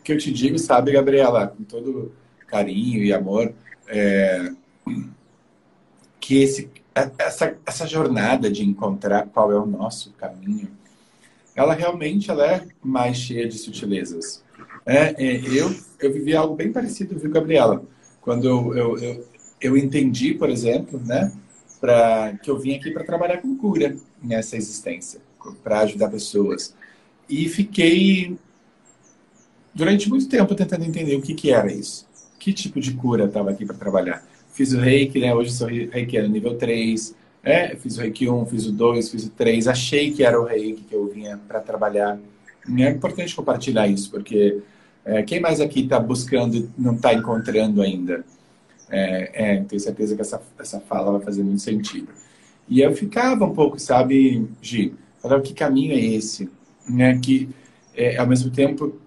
O 0.00 0.02
que 0.02 0.12
eu 0.12 0.18
te 0.18 0.32
digo, 0.32 0.58
sabe, 0.58 0.92
Gabriela, 0.92 1.48
com 1.48 1.64
todo 1.64 2.12
carinho 2.46 3.02
e 3.02 3.12
amor, 3.12 3.52
é, 3.88 4.52
que 6.20 6.42
esse 6.42 6.70
essa, 7.18 7.56
essa 7.66 7.86
jornada 7.86 8.50
de 8.50 8.64
encontrar 8.64 9.26
qual 9.26 9.50
é 9.50 9.58
o 9.58 9.66
nosso 9.66 10.12
caminho, 10.12 10.70
ela 11.54 11.74
realmente 11.74 12.30
ela 12.30 12.46
é 12.46 12.66
mais 12.82 13.16
cheia 13.16 13.48
de 13.48 13.58
sutilezas. 13.58 14.42
É, 14.86 15.14
é, 15.22 15.40
eu, 15.46 15.74
eu 16.00 16.12
vivi 16.12 16.36
algo 16.36 16.54
bem 16.54 16.72
parecido, 16.72 17.18
viu, 17.18 17.30
Gabriela? 17.30 17.82
Quando 18.20 18.46
eu, 18.46 18.74
eu, 18.76 18.98
eu, 18.98 19.28
eu 19.60 19.76
entendi, 19.76 20.34
por 20.34 20.48
exemplo, 20.48 21.00
né, 21.04 21.32
pra, 21.80 22.34
que 22.42 22.50
eu 22.50 22.58
vim 22.58 22.74
aqui 22.74 22.90
para 22.90 23.04
trabalhar 23.04 23.38
com 23.38 23.56
cura 23.56 23.96
nessa 24.22 24.56
existência, 24.56 25.20
para 25.62 25.80
ajudar 25.80 26.10
pessoas. 26.10 26.74
E 27.28 27.48
fiquei 27.48 28.36
durante 29.74 30.08
muito 30.08 30.28
tempo 30.28 30.54
tentando 30.54 30.84
entender 30.84 31.16
o 31.16 31.22
que, 31.22 31.34
que 31.34 31.50
era 31.50 31.72
isso. 31.72 32.06
Que 32.38 32.52
tipo 32.52 32.78
de 32.80 32.92
cura 32.94 33.24
estava 33.24 33.50
aqui 33.50 33.64
para 33.64 33.76
trabalhar 33.76 34.24
Fiz 34.54 34.72
o 34.72 34.78
reiki, 34.78 35.18
né? 35.20 35.34
Hoje 35.34 35.52
sou 35.52 35.66
reiki 35.68 36.20
no 36.22 36.28
nível 36.28 36.56
3. 36.56 37.14
Né? 37.42 37.74
Fiz 37.76 37.98
o 37.98 38.00
reiki 38.00 38.28
1, 38.28 38.46
fiz 38.46 38.66
o 38.66 38.72
2, 38.72 39.10
fiz 39.10 39.26
o 39.26 39.30
3. 39.30 39.68
Achei 39.68 40.12
que 40.12 40.24
era 40.24 40.40
o 40.40 40.44
reiki 40.44 40.84
que 40.84 40.94
eu 40.94 41.08
vinha 41.08 41.38
para 41.48 41.60
trabalhar. 41.60 42.18
E 42.68 42.82
é 42.82 42.90
importante 42.90 43.34
compartilhar 43.34 43.86
isso, 43.88 44.10
porque 44.10 44.62
É, 45.06 45.22
quem 45.22 45.38
mais 45.40 45.60
aqui 45.60 45.80
está 45.82 46.00
buscando, 46.00 46.72
não 46.78 46.94
está 46.94 47.12
encontrando 47.12 47.82
ainda? 47.82 48.24
É, 48.90 49.56
é, 49.58 49.64
tenho 49.64 49.80
certeza 49.80 50.14
que 50.14 50.22
essa, 50.22 50.40
essa 50.58 50.80
fala 50.80 51.12
vai 51.12 51.20
fazer 51.22 51.42
muito 51.44 51.60
sentido. 51.62 52.08
E 52.68 52.80
eu 52.80 52.94
ficava 52.94 53.44
um 53.44 53.54
pouco, 53.54 53.78
sabe, 53.78 54.48
Gi, 54.62 54.94
falava 55.20 55.42
que 55.42 55.54
caminho 55.54 55.92
é 55.92 56.00
esse? 56.00 56.50
Né? 56.88 57.18
Que, 57.18 57.50
é, 57.94 58.16
ao 58.18 58.26
mesmo 58.26 58.50
tempo 58.50 58.98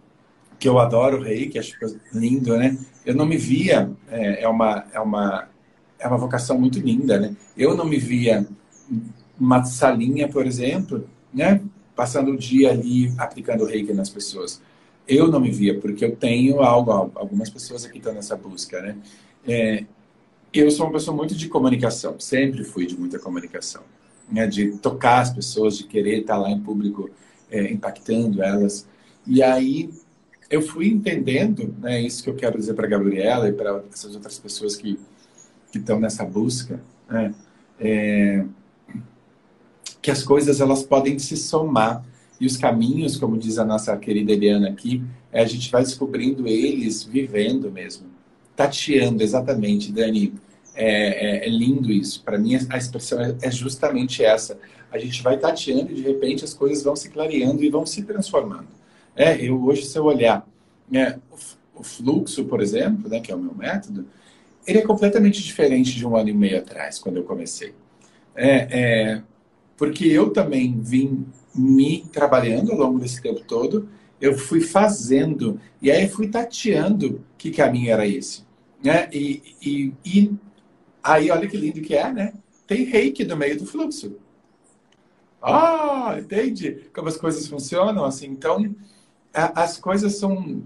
que 0.60 0.68
eu 0.70 0.80
adoro 0.80 1.18
o 1.20 1.24
rei, 1.24 1.50
que 1.50 1.60
acho 1.60 1.76
lindo, 2.14 2.58
né? 2.58 2.78
Eu 3.08 3.16
não 3.16 3.26
me 3.26 3.38
via, 3.38 3.90
é, 4.12 4.44
é, 4.44 4.48
uma, 4.50 4.84
é, 4.92 5.00
uma, 5.00 5.48
é 5.98 6.06
uma 6.10 6.18
vocação 6.18 6.60
muito 6.60 6.78
linda, 6.78 7.18
né? 7.18 7.34
Eu 7.56 7.74
não 7.74 7.86
me 7.86 7.98
via 7.98 8.46
uma 9.40 9.64
salinha, 9.64 10.28
por 10.28 10.46
exemplo, 10.46 11.10
né? 11.34 11.62
Passando 11.96 12.32
o 12.32 12.38
dia 12.38 12.70
ali 12.70 13.14
aplicando 13.18 13.64
reiki 13.64 13.94
nas 13.94 14.10
pessoas. 14.10 14.62
Eu 15.08 15.30
não 15.30 15.40
me 15.40 15.50
via, 15.50 15.80
porque 15.80 16.04
eu 16.04 16.18
tenho 16.18 16.62
algo, 16.62 16.92
algumas 17.16 17.50
pessoas 17.50 17.86
aqui 17.86 18.00
estão 18.00 18.14
nessa 18.14 18.36
busca, 18.36 18.82
né? 18.82 18.98
É, 19.48 19.86
eu 20.54 20.70
sou 20.70 20.86
uma 20.86 20.92
pessoa 20.92 21.16
muito 21.16 21.34
de 21.34 21.48
comunicação, 21.48 22.20
sempre 22.20 22.66
fui 22.66 22.86
de 22.86 23.00
muita 23.00 23.18
comunicação, 23.18 23.84
né? 24.30 24.46
De 24.48 24.78
tocar 24.80 25.22
as 25.22 25.30
pessoas, 25.30 25.78
de 25.78 25.86
querer 25.86 26.20
estar 26.20 26.36
lá 26.36 26.52
em 26.52 26.60
público 26.60 27.10
é, 27.50 27.72
impactando 27.72 28.44
elas. 28.44 28.86
E 29.26 29.42
aí 29.42 29.90
eu 30.50 30.62
fui 30.62 30.88
entendendo, 30.88 31.74
né? 31.80 32.02
Isso 32.02 32.24
que 32.24 32.30
eu 32.30 32.36
quero 32.36 32.58
dizer 32.58 32.74
para 32.74 32.88
Gabriela 32.88 33.50
e 33.50 33.54
para 33.54 33.84
essas 33.92 34.16
outras 34.16 34.40
pessoas 34.40 34.76
que, 34.76 35.00
que 35.72 35.78
estão 35.78 36.00
nessa 36.00 36.24
busca, 36.24 36.82
né? 37.10 37.34
É, 37.80 38.46
que 40.02 40.10
as 40.10 40.24
coisas 40.24 40.62
elas 40.62 40.84
podem 40.84 41.20
se 41.20 41.36
somar 41.36 42.04
e 42.40 42.46
os 42.46 42.56
caminhos, 42.56 43.18
como 43.18 43.38
diz 43.38 43.58
a 43.58 43.66
nossa 43.66 43.96
querida 43.98 44.32
Eliana 44.32 44.70
aqui, 44.70 45.04
é, 45.32 45.42
a 45.42 45.46
gente 45.46 45.72
vai 45.72 45.84
descobrindo 45.84 46.48
eles 46.48 47.04
vivendo 47.04 47.72
mesmo, 47.72 48.06
tateando 48.56 49.22
exatamente, 49.24 49.92
Dani. 49.92 50.34
É, 50.80 51.46
é, 51.46 51.48
é 51.48 51.50
lindo 51.50 51.92
isso. 51.92 52.24
Para 52.24 52.38
mim, 52.38 52.56
a 52.70 52.78
expressão 52.78 53.20
é, 53.20 53.36
é 53.42 53.50
justamente 53.50 54.24
essa. 54.24 54.60
A 54.92 55.00
gente 55.00 55.24
vai 55.24 55.36
tateando 55.38 55.92
e 55.92 55.96
de 55.96 56.02
repente 56.02 56.46
as 56.46 56.54
coisas 56.54 56.84
vão 56.84 56.96
se 56.96 57.10
clareando 57.10 57.64
e 57.64 57.70
vão 57.70 57.84
se 57.84 58.04
transformando. 58.04 58.68
É, 59.18 59.44
eu 59.44 59.62
hoje, 59.66 59.84
se 59.84 59.98
eu 59.98 60.06
olhar 60.06 60.48
né, 60.88 61.20
o, 61.74 61.84
fluxo, 61.84 62.46
por 62.46 62.62
exemplo, 62.62 63.10
né, 63.10 63.20
que 63.20 63.32
é 63.32 63.36
o 63.36 63.40
meu 63.40 63.54
método, 63.56 64.06
ele 64.66 64.78
é 64.78 64.82
completamente 64.82 65.42
diferente 65.42 65.96
de 65.96 66.06
um 66.06 66.16
ano 66.16 66.30
e 66.30 66.34
meio 66.34 66.60
atrás, 66.60 67.00
quando 67.00 67.18
eu 67.18 67.24
comecei. 67.24 67.74
É, 68.36 68.68
é, 69.16 69.24
porque 69.76 70.06
eu 70.06 70.30
também 70.30 70.80
vim 70.80 71.26
me 71.56 72.06
trabalhando 72.12 72.72
ao 72.72 72.78
longo 72.78 73.00
desse 73.00 73.20
tempo 73.20 73.42
todo, 73.42 73.90
eu 74.22 74.38
fui 74.38 74.62
fazendo, 74.62 75.60
e 75.82 75.90
aí 75.90 76.08
fui 76.08 76.28
tateando 76.28 77.24
que 77.38 77.50
caminho 77.50 77.92
era 77.92 78.06
esse. 78.06 78.46
Né? 78.84 79.10
E, 79.12 79.42
e, 79.62 79.94
e 80.06 80.32
aí, 81.02 81.32
olha 81.32 81.48
que 81.48 81.58
lindo 81.58 81.82
que 81.82 81.96
é, 81.96 82.12
né? 82.12 82.34
Tem 82.68 82.84
reiki 82.84 83.24
no 83.24 83.36
meio 83.36 83.58
do 83.58 83.66
fluxo. 83.66 84.16
Ah, 85.42 86.18
entende 86.20 86.90
como 86.94 87.08
as 87.08 87.18
coisas 87.18 87.48
funcionam? 87.48 88.04
Assim, 88.04 88.28
então, 88.28 88.76
a, 89.38 89.64
as 89.64 89.78
coisas 89.78 90.16
são. 90.16 90.64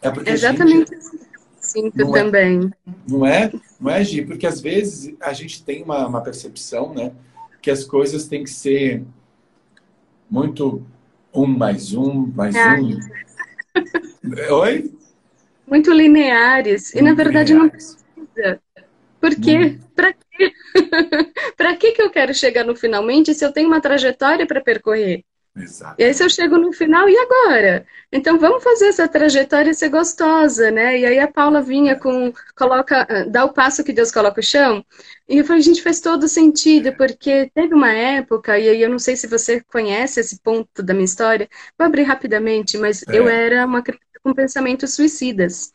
É 0.00 0.10
porque 0.10 0.30
Exatamente 0.30 0.94
gente... 0.94 1.28
sinto 1.58 1.98
não 1.98 2.12
também. 2.12 2.70
É, 2.86 2.90
não 3.08 3.26
é, 3.26 3.52
não 3.80 3.90
é, 3.90 4.04
Gi? 4.04 4.22
Porque 4.22 4.46
às 4.46 4.60
vezes 4.60 5.14
a 5.20 5.32
gente 5.32 5.64
tem 5.64 5.82
uma, 5.82 6.06
uma 6.06 6.20
percepção, 6.20 6.94
né? 6.94 7.12
Que 7.60 7.70
as 7.70 7.84
coisas 7.84 8.28
têm 8.28 8.44
que 8.44 8.50
ser 8.50 9.02
muito 10.30 10.86
um 11.34 11.46
mais 11.46 11.92
um, 11.92 12.32
mais 12.34 12.54
ah. 12.54 12.76
um. 12.80 14.54
Oi? 14.54 14.92
Muito 15.66 15.92
lineares. 15.92 16.94
Muito 16.94 16.98
e 16.98 17.08
na 17.08 17.14
verdade 17.14 17.52
lineares. 17.52 18.06
não 18.16 18.24
precisa. 18.26 18.60
Por 19.20 19.34
quê? 19.34 19.58
Hum. 19.58 19.78
Para 19.96 20.12
quê? 20.12 20.52
para 21.56 21.76
que, 21.76 21.92
que 21.92 22.02
eu 22.02 22.10
quero 22.10 22.32
chegar 22.32 22.64
no 22.64 22.76
finalmente 22.76 23.34
se 23.34 23.44
eu 23.44 23.52
tenho 23.52 23.66
uma 23.66 23.80
trajetória 23.80 24.46
para 24.46 24.60
percorrer? 24.60 25.24
Exato. 25.56 25.94
E 25.98 26.04
aí 26.04 26.12
se 26.12 26.22
eu 26.22 26.28
chego 26.28 26.58
no 26.58 26.70
final, 26.72 27.08
e 27.08 27.16
agora? 27.16 27.86
Então 28.12 28.38
vamos 28.38 28.62
fazer 28.62 28.88
essa 28.88 29.08
trajetória 29.08 29.72
ser 29.72 29.88
gostosa, 29.88 30.70
né? 30.70 30.98
E 30.98 31.06
aí 31.06 31.18
a 31.18 31.26
Paula 31.26 31.62
vinha 31.62 31.96
com, 31.96 32.32
coloca, 32.54 33.06
dá 33.30 33.44
o 33.44 33.52
passo 33.52 33.82
que 33.82 33.92
Deus 33.92 34.10
coloca 34.10 34.40
o 34.40 34.42
chão. 34.42 34.84
E 35.28 35.38
eu 35.38 35.44
falei, 35.44 35.62
gente, 35.62 35.82
faz 35.82 36.00
todo 36.00 36.28
sentido, 36.28 36.94
porque 36.96 37.50
teve 37.54 37.74
uma 37.74 37.90
época, 37.92 38.58
e 38.58 38.68
aí 38.68 38.82
eu 38.82 38.90
não 38.90 38.98
sei 38.98 39.16
se 39.16 39.26
você 39.26 39.62
conhece 39.62 40.20
esse 40.20 40.38
ponto 40.40 40.82
da 40.82 40.92
minha 40.92 41.06
história, 41.06 41.48
vou 41.78 41.86
abrir 41.86 42.02
rapidamente, 42.02 42.76
mas 42.76 43.02
é. 43.08 43.18
eu 43.18 43.28
era 43.28 43.64
uma 43.64 43.82
criança 43.82 44.04
com 44.22 44.34
pensamentos 44.34 44.94
suicidas. 44.94 45.72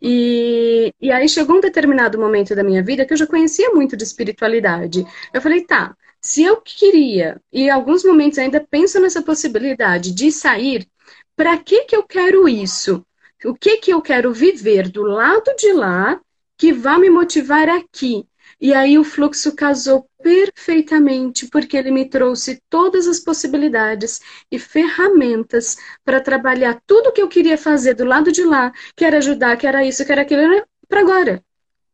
E, 0.00 0.92
e 1.00 1.10
aí 1.10 1.28
chegou 1.28 1.56
um 1.56 1.60
determinado 1.60 2.18
momento 2.18 2.54
da 2.54 2.62
minha 2.62 2.82
vida 2.82 3.04
que 3.04 3.12
eu 3.12 3.16
já 3.16 3.26
conhecia 3.26 3.70
muito 3.70 3.96
de 3.96 4.04
espiritualidade. 4.04 5.04
Eu 5.32 5.40
falei, 5.40 5.64
tá, 5.64 5.96
se 6.24 6.42
eu 6.42 6.56
queria, 6.56 7.38
e 7.52 7.64
em 7.64 7.70
alguns 7.70 8.02
momentos 8.02 8.38
ainda 8.38 8.58
penso 8.58 8.98
nessa 8.98 9.20
possibilidade 9.20 10.10
de 10.10 10.32
sair, 10.32 10.88
para 11.36 11.54
que, 11.58 11.84
que 11.84 11.94
eu 11.94 12.02
quero 12.02 12.48
isso? 12.48 13.04
O 13.44 13.54
que, 13.54 13.76
que 13.76 13.92
eu 13.92 14.00
quero 14.00 14.32
viver 14.32 14.88
do 14.88 15.02
lado 15.02 15.54
de 15.54 15.70
lá 15.74 16.18
que 16.56 16.72
vai 16.72 16.98
me 16.98 17.10
motivar 17.10 17.68
aqui? 17.68 18.26
E 18.58 18.72
aí 18.72 18.98
o 18.98 19.04
fluxo 19.04 19.54
casou 19.54 20.08
perfeitamente, 20.22 21.46
porque 21.48 21.76
ele 21.76 21.90
me 21.90 22.08
trouxe 22.08 22.58
todas 22.70 23.06
as 23.06 23.20
possibilidades 23.20 24.18
e 24.50 24.58
ferramentas 24.58 25.76
para 26.02 26.22
trabalhar 26.22 26.80
tudo 26.86 27.12
que 27.12 27.20
eu 27.20 27.28
queria 27.28 27.58
fazer 27.58 27.92
do 27.92 28.04
lado 28.06 28.32
de 28.32 28.44
lá, 28.44 28.72
que 28.96 29.04
era 29.04 29.18
ajudar, 29.18 29.58
que 29.58 29.66
era 29.66 29.84
isso, 29.84 30.02
que 30.06 30.12
era 30.12 30.22
aquilo, 30.22 30.64
para 30.88 31.00
agora. 31.00 31.44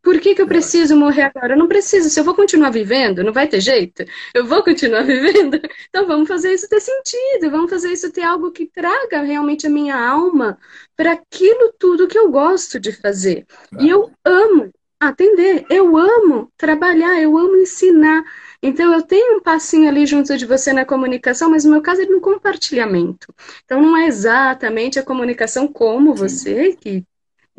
Por 0.03 0.19
que, 0.19 0.35
que 0.35 0.43
eu 0.43 0.47
preciso 0.47 0.97
morrer 0.97 1.23
agora? 1.23 1.55
Eu 1.55 1.59
não 1.59 1.69
preciso. 1.69 2.09
Se 2.09 2.19
eu 2.19 2.25
vou 2.25 2.35
continuar 2.35 2.71
vivendo, 2.71 3.23
não 3.23 3.33
vai 3.33 3.47
ter 3.47 3.61
jeito. 3.61 4.05
Eu 4.35 4.47
vou 4.47 4.63
continuar 4.63 5.03
vivendo. 5.07 5.61
Então 5.89 6.07
vamos 6.07 6.29
fazer 6.29 6.53
isso 6.53 6.69
ter 6.69 6.81
sentido. 6.81 7.51
Vamos 7.51 7.71
fazer 7.71 7.93
isso 7.93 8.11
ter 8.11 8.23
algo 8.23 8.51
que 8.51 8.67
traga 8.67 9.23
realmente 9.23 9.67
a 9.67 9.71
minha 9.71 9.97
alma 9.97 10.59
para 10.97 11.13
aquilo 11.13 11.73
tudo 11.79 12.09
que 12.09 12.19
eu 12.19 12.31
gosto 12.31 12.81
de 12.81 12.93
fazer. 12.93 13.47
E 13.79 13.89
eu 13.89 14.11
amo 14.25 14.71
atender. 14.99 15.65
Eu 15.71 15.97
amo 15.97 16.51
trabalhar. 16.57 17.21
Eu 17.21 17.37
amo 17.37 17.57
ensinar. 17.57 18.25
Então, 18.63 18.93
eu 18.93 19.03
tenho 19.03 19.39
um 19.39 19.41
passinho 19.41 19.89
ali 19.89 20.05
junto 20.07 20.37
de 20.37 20.45
você 20.45 20.73
na 20.73 20.85
comunicação, 20.85 21.51
mas 21.51 21.65
no 21.65 21.71
meu 21.73 21.81
caso 21.83 22.03
é 22.03 22.07
no 22.07 22.21
compartilhamento. 22.21 23.35
Então, 23.65 23.81
não 23.81 23.97
é 23.97 24.07
exatamente 24.07 24.99
a 24.99 25.03
comunicação 25.03 25.67
como 25.67 26.15
você, 26.15 26.77
que, 26.77 27.03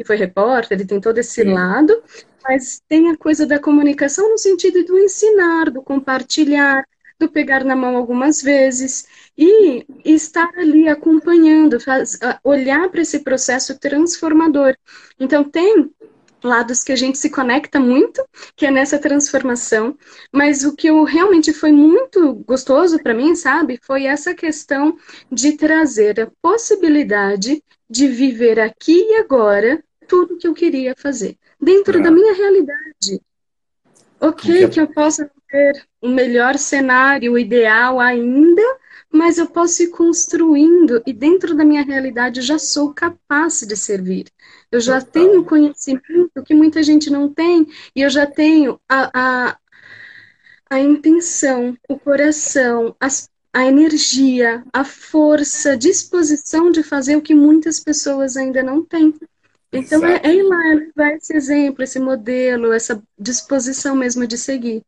que 0.01 0.07
foi 0.07 0.15
repórter, 0.15 0.77
ele 0.77 0.87
tem 0.87 0.99
todo 0.99 1.17
esse 1.19 1.43
Sim. 1.43 1.53
lado, 1.53 2.01
mas 2.43 2.81
tem 2.89 3.09
a 3.09 3.17
coisa 3.17 3.45
da 3.45 3.59
comunicação 3.59 4.31
no 4.31 4.37
sentido 4.37 4.83
do 4.83 4.97
ensinar, 4.97 5.69
do 5.69 5.81
compartilhar, 5.81 6.83
do 7.19 7.29
pegar 7.29 7.63
na 7.63 7.75
mão 7.75 7.95
algumas 7.95 8.41
vezes 8.41 9.05
e 9.37 9.85
estar 10.03 10.49
ali 10.57 10.87
acompanhando, 10.87 11.79
faz, 11.79 12.17
olhar 12.43 12.89
para 12.89 13.01
esse 13.01 13.19
processo 13.19 13.77
transformador. 13.79 14.75
Então, 15.19 15.43
tem 15.43 15.91
lados 16.43 16.83
que 16.83 16.91
a 16.91 16.95
gente 16.95 17.19
se 17.19 17.29
conecta 17.29 17.79
muito, 17.79 18.25
que 18.55 18.65
é 18.65 18.71
nessa 18.71 18.97
transformação, 18.97 19.95
mas 20.33 20.63
o 20.63 20.75
que 20.75 20.87
eu 20.87 21.03
realmente 21.03 21.53
foi 21.53 21.71
muito 21.71 22.33
gostoso 22.47 22.97
para 23.03 23.13
mim, 23.13 23.35
sabe, 23.35 23.79
foi 23.83 24.05
essa 24.05 24.33
questão 24.33 24.97
de 25.31 25.51
trazer 25.51 26.19
a 26.19 26.31
possibilidade 26.41 27.63
de 27.87 28.07
viver 28.07 28.59
aqui 28.59 28.97
e 28.97 29.15
agora 29.17 29.83
tudo 30.11 30.37
que 30.37 30.45
eu 30.45 30.53
queria 30.53 30.93
fazer 30.97 31.37
dentro 31.57 31.97
é. 31.97 32.01
da 32.01 32.11
minha 32.11 32.33
realidade. 32.33 33.21
Ok, 34.19 34.67
que 34.67 34.81
eu 34.81 34.87
possa 34.87 35.31
ter 35.49 35.87
um 36.03 36.13
melhor 36.13 36.57
cenário, 36.57 37.31
o 37.31 37.39
ideal 37.39 37.97
ainda, 37.97 38.61
mas 39.09 39.37
eu 39.37 39.47
posso 39.47 39.83
ir 39.83 39.87
construindo 39.87 41.01
e 41.07 41.13
dentro 41.13 41.55
da 41.55 41.63
minha 41.63 41.81
realidade 41.81 42.41
eu 42.41 42.45
já 42.45 42.59
sou 42.59 42.93
capaz 42.93 43.61
de 43.61 43.75
servir. 43.77 44.25
Eu 44.69 44.81
já 44.81 44.99
Total. 44.99 45.11
tenho 45.13 45.45
conhecimento 45.45 46.43
que 46.45 46.53
muita 46.53 46.83
gente 46.83 47.09
não 47.09 47.33
tem 47.33 47.65
e 47.95 48.01
eu 48.01 48.09
já 48.09 48.25
tenho 48.25 48.79
a, 48.89 49.11
a, 49.13 49.57
a 50.69 50.79
intenção, 50.79 51.77
o 51.87 51.97
coração, 51.97 52.93
as, 52.99 53.29
a 53.53 53.65
energia, 53.65 54.61
a 54.73 54.83
força, 54.83 55.71
a 55.71 55.75
disposição 55.77 56.69
de 56.69 56.83
fazer 56.83 57.15
o 57.15 57.21
que 57.21 57.33
muitas 57.33 57.79
pessoas 57.79 58.35
ainda 58.35 58.61
não 58.61 58.83
têm. 58.83 59.13
Então 59.71 60.05
é, 60.05 60.19
é 60.23 60.35
ir 60.35 60.43
lá, 60.43 60.67
é 60.67 60.75
levar 60.75 61.15
esse 61.15 61.35
exemplo, 61.35 61.83
esse 61.83 61.99
modelo, 61.99 62.73
essa 62.73 63.01
disposição 63.17 63.95
mesmo 63.95 64.27
de 64.27 64.37
seguir. 64.37 64.81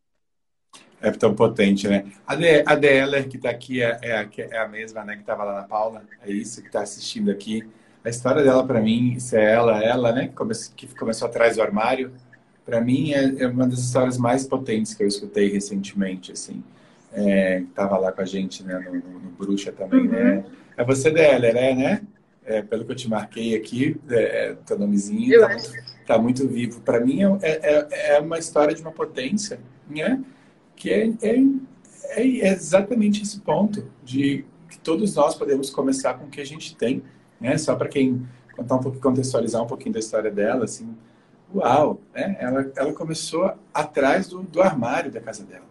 É 1.02 1.12
tão 1.12 1.36
potente, 1.36 1.88
né? 1.88 2.06
A, 2.26 2.36
de, 2.36 2.64
a 2.66 2.76
Deller, 2.76 3.28
que 3.28 3.36
está 3.36 3.50
aqui, 3.50 3.82
é, 3.82 4.00
é, 4.02 4.18
a, 4.18 4.30
é 4.38 4.58
a 4.58 4.68
mesma, 4.68 5.04
né? 5.04 5.16
Que 5.16 5.22
estava 5.22 5.44
lá 5.44 5.54
na 5.56 5.64
Paula. 5.64 6.04
É 6.26 6.32
isso 6.32 6.62
que 6.62 6.68
está 6.68 6.82
assistindo 6.82 7.30
aqui. 7.30 7.62
A 8.04 8.10
história 8.10 8.42
dela, 8.42 8.66
para 8.66 8.82
mim, 8.82 9.14
isso 9.14 9.36
é 9.36 9.54
ela, 9.54 9.84
ela, 9.84 10.12
né? 10.14 10.28
Que 10.28 10.34
começou, 10.34 10.74
que 10.76 10.88
começou 10.96 11.28
atrás 11.28 11.58
do 11.58 11.62
armário. 11.62 12.14
Para 12.66 12.80
mim, 12.80 13.12
é, 13.12 13.44
é, 13.44 13.48
uma 13.48 13.68
das 13.68 13.80
histórias 13.80 14.18
mais 14.18 14.48
potentes 14.48 14.94
que 14.94 15.04
eu 15.04 15.08
escutei 15.08 15.50
recentemente, 15.50 16.32
assim. 16.32 16.64
É, 17.12 17.64
tava 17.76 17.98
lá 17.98 18.12
com 18.12 18.22
a 18.22 18.26
gente, 18.26 18.64
né? 18.64 18.80
No, 18.80 18.94
no, 18.94 19.20
no 19.20 19.30
Bruxa 19.32 19.74
também, 19.74 20.08
né? 20.08 20.18
uhum. 20.18 20.36
né? 20.36 20.46
É 20.78 20.84
você, 20.86 21.12
Deller, 21.12 21.56
é, 21.56 21.76
né? 21.76 22.02
É, 22.46 22.62
pelo 22.62 22.86
que 22.86 22.91
eu 22.91 22.96
te 22.96 23.10
marquei 23.10 23.56
aqui, 23.56 24.00
é, 24.10 24.56
teu 24.66 24.78
nomezinho 24.78 25.34
está 25.34 25.48
muito, 25.48 26.06
tá 26.06 26.18
muito, 26.20 26.48
vivo. 26.48 26.82
Para 26.82 27.00
mim 27.00 27.22
é, 27.24 27.38
é, 27.41 28.16
é, 28.16 28.20
uma 28.20 28.38
história 28.38 28.76
de 28.76 28.82
uma 28.82 28.91
potência, 28.91 29.60
né? 29.89 30.24
Que 30.76 30.89
é, 30.91 31.08
é, 31.22 31.38
é, 32.18 32.48
exatamente 32.54 33.22
esse 33.22 33.39
ponto 33.39 33.88
de 34.04 34.46
que 34.70 34.80
todos 34.80 35.16
nós 35.16 35.36
podemos 35.36 35.70
começar 35.70 36.16
com 36.16 36.26
o 36.26 36.30
que 36.30 36.41
a 36.41 36.46
gente 36.46 36.76
tem, 36.76 37.04
né? 37.39 37.58
Só 37.58 37.76
para 37.76 37.88
quem 37.88 38.28
contar 38.56 38.76
um 38.76 38.80
pouco, 38.80 39.00
contextualizar 39.00 39.62
um 39.64 39.68
pouquinho 39.68 39.94
da 39.94 40.00
história 40.00 40.30
dela, 40.30 40.66
assim, 40.66 40.96
uau, 41.54 42.02
né? 42.14 42.36
Ela, 42.39 42.72
ela 42.76 42.94
começou 42.94 43.54
atrás 43.74 44.28
do, 44.28 44.44
do 44.44 44.62
armário 44.62 45.12
da 45.12 45.22
casa 45.22 45.44
dela, 45.44 45.66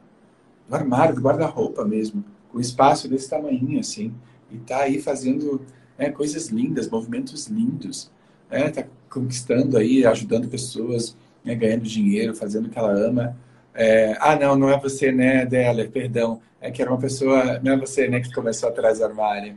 do 0.69 0.75
armário, 0.75 1.15
do 1.15 1.21
guarda-roupa 1.21 1.85
mesmo, 1.85 2.25
com 2.49 2.61
espaço 2.61 3.09
desse 3.09 3.29
tamanho, 3.29 3.79
assim, 3.79 4.15
e 4.51 4.59
tá 4.59 4.79
aí 4.79 5.01
fazendo 5.01 5.63
né, 5.99 6.11
coisas 6.11 6.49
lindas, 6.49 6.89
movimentos 6.89 7.47
lindos, 7.47 8.11
né? 8.51 8.71
Tá 8.71 8.85
conquistando 9.09 9.77
aí, 9.77 10.05
ajudando 10.05 10.49
pessoas, 10.49 11.17
né, 11.45 11.55
ganhando 11.55 11.83
dinheiro, 11.83 12.35
fazendo 12.35 12.67
o 12.67 12.71
que 12.71 12.79
ela 12.79 12.93
ama. 12.93 13.37
É, 13.75 14.17
ah, 14.21 14.37
não, 14.37 14.57
não 14.57 14.69
é 14.69 14.79
você, 14.79 15.11
né, 15.11 15.47
Deller, 15.47 15.91
perdão. 15.91 16.41
É 16.61 16.71
que 16.71 16.81
era 16.81 16.91
uma 16.91 17.01
pessoa, 17.01 17.59
não 17.61 17.73
é 17.73 17.77
você, 17.77 18.09
né, 18.09 18.21
que 18.21 18.33
começou 18.33 18.69
atrás 18.69 18.99
do 18.99 19.05
armário. 19.05 19.57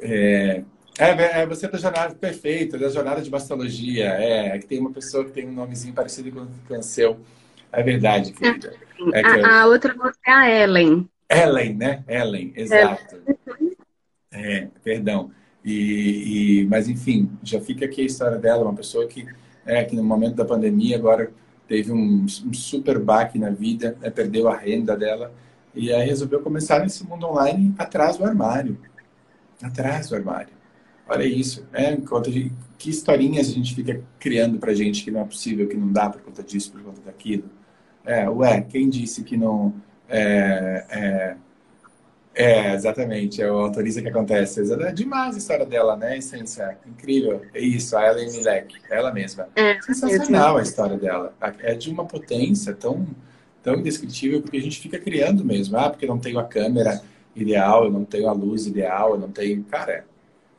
É, 0.00 0.62
é, 0.98 1.40
é 1.42 1.46
você 1.46 1.68
da 1.68 1.78
jornada 1.78 2.14
perfeita, 2.14 2.78
da 2.78 2.88
jornada 2.88 3.20
de 3.22 3.30
mastologia. 3.30 4.14
É, 4.14 4.48
é, 4.48 4.58
que 4.58 4.66
tem 4.66 4.78
uma 4.78 4.92
pessoa 4.92 5.24
que 5.24 5.32
tem 5.32 5.46
um 5.46 5.52
nomezinho 5.52 5.94
parecido 5.94 6.30
com, 6.30 6.46
com 6.66 6.78
o 6.78 6.82
seu. 6.82 7.18
É 7.72 7.82
verdade, 7.82 8.32
querida. 8.32 8.74
É 9.12 9.24
a, 9.24 9.38
eu... 9.38 9.46
a, 9.46 9.66
outra 9.66 9.94
moça 9.94 10.18
é 10.26 10.30
a 10.30 10.62
Ellen. 10.62 11.08
Ellen, 11.28 11.74
né? 11.74 12.04
Ellen, 12.08 12.52
exato. 12.56 13.22
É, 14.30 14.68
perdão. 14.82 15.30
E, 15.68 16.62
e, 16.62 16.66
mas, 16.66 16.88
enfim, 16.88 17.30
já 17.42 17.60
fica 17.60 17.84
aqui 17.84 18.00
a 18.00 18.04
história 18.04 18.38
dela, 18.38 18.64
uma 18.64 18.74
pessoa 18.74 19.06
que, 19.06 19.26
é, 19.66 19.84
que 19.84 19.94
no 19.94 20.02
momento 20.02 20.36
da 20.36 20.44
pandemia 20.44 20.96
agora 20.96 21.30
teve 21.66 21.92
um, 21.92 22.24
um 22.24 22.52
super 22.54 22.98
baque 22.98 23.38
na 23.38 23.50
vida, 23.50 23.94
né, 24.00 24.08
perdeu 24.08 24.48
a 24.48 24.56
renda 24.56 24.96
dela, 24.96 25.30
e 25.74 25.92
aí 25.92 26.08
resolveu 26.08 26.40
começar 26.40 26.80
nesse 26.80 27.06
mundo 27.06 27.26
online 27.26 27.74
atrás 27.76 28.16
do 28.16 28.24
armário. 28.24 28.78
Atrás 29.62 30.08
do 30.08 30.16
armário. 30.16 30.54
Olha 31.06 31.24
isso, 31.24 31.66
né? 31.70 31.92
Enquanto 31.92 32.30
gente, 32.30 32.52
que 32.78 32.88
historinhas 32.88 33.48
a 33.48 33.52
gente 33.52 33.74
fica 33.74 34.02
criando 34.18 34.58
pra 34.58 34.72
gente 34.72 35.04
que 35.04 35.10
não 35.10 35.20
é 35.20 35.24
possível, 35.24 35.68
que 35.68 35.76
não 35.76 35.92
dá 35.92 36.08
por 36.08 36.22
conta 36.22 36.42
disso, 36.42 36.72
por 36.72 36.82
conta 36.82 37.02
daquilo. 37.02 37.44
É, 38.06 38.28
ué, 38.28 38.62
quem 38.62 38.88
disse 38.88 39.22
que 39.22 39.36
não. 39.36 39.74
É, 40.08 40.86
é, 40.88 41.36
é 42.34 42.74
exatamente, 42.74 43.42
é 43.42 43.50
o 43.50 43.58
autoriza 43.58 44.00
que 44.00 44.08
acontece. 44.08 44.60
É 44.72 44.92
demais 44.92 45.34
a 45.34 45.38
história 45.38 45.66
dela, 45.66 45.96
né? 45.96 46.18
Essência, 46.18 46.78
incrível. 46.86 47.42
É 47.52 47.60
isso, 47.60 47.96
a 47.96 48.06
Ellen 48.06 48.30
Milek, 48.30 48.76
ela 48.88 49.12
mesma. 49.12 49.48
É, 49.56 49.80
Sensacional 49.82 50.56
a 50.56 50.62
história 50.62 50.96
dela. 50.96 51.34
É 51.60 51.74
de 51.74 51.90
uma 51.90 52.04
potência 52.04 52.72
tão, 52.74 53.06
tão 53.62 53.74
indescritível, 53.74 54.40
porque 54.40 54.56
a 54.56 54.62
gente 54.62 54.80
fica 54.80 54.98
criando 54.98 55.44
mesmo. 55.44 55.76
Ah, 55.76 55.90
porque 55.90 56.06
não 56.06 56.18
tenho 56.18 56.38
a 56.38 56.44
câmera 56.44 57.02
ideal, 57.34 57.84
eu 57.84 57.90
não 57.90 58.04
tenho 58.04 58.28
a 58.28 58.32
luz 58.32 58.66
ideal, 58.66 59.14
eu 59.14 59.18
não 59.18 59.30
tenho. 59.30 59.64
Cara, 59.64 60.04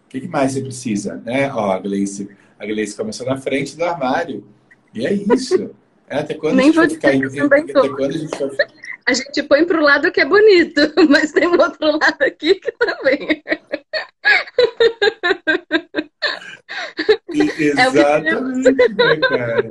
o 0.06 0.10
que, 0.10 0.28
mais 0.28 0.54
você 0.54 0.62
precisa? 0.62 1.16
Né? 1.24 1.52
Ó, 1.54 1.72
a 1.72 1.80
Gleice, 1.80 2.30
a 2.58 2.66
Gleice 2.66 2.96
começou 2.96 3.26
na 3.26 3.38
frente 3.38 3.78
do 3.78 3.86
armário. 3.86 4.46
E 4.94 5.06
é 5.06 5.14
isso. 5.14 5.72
É, 6.10 6.18
até 6.20 6.34
quando 6.34 6.56
Nem 6.56 6.66
a 6.66 6.68
gente 6.68 6.76
vai 6.76 6.90
ficar 6.90 7.14
em, 7.14 7.24
até 7.24 7.90
quando 7.90 8.06
a 8.06 8.18
gente 8.18 8.38
vai... 8.38 8.68
A 9.10 9.14
gente 9.14 9.42
põe 9.42 9.66
para 9.66 9.80
o 9.80 9.84
lado 9.84 10.12
que 10.12 10.22
é 10.22 10.26
bonito, 10.26 10.82
mas 11.10 11.32
tem 11.32 11.48
um 11.48 11.60
outro 11.60 11.98
lado 11.98 12.22
aqui 12.22 12.54
que 12.54 12.72
também. 12.74 13.42
exatamente, 17.34 18.68
é 18.68 18.72
né, 18.92 19.18
cara? 19.18 19.68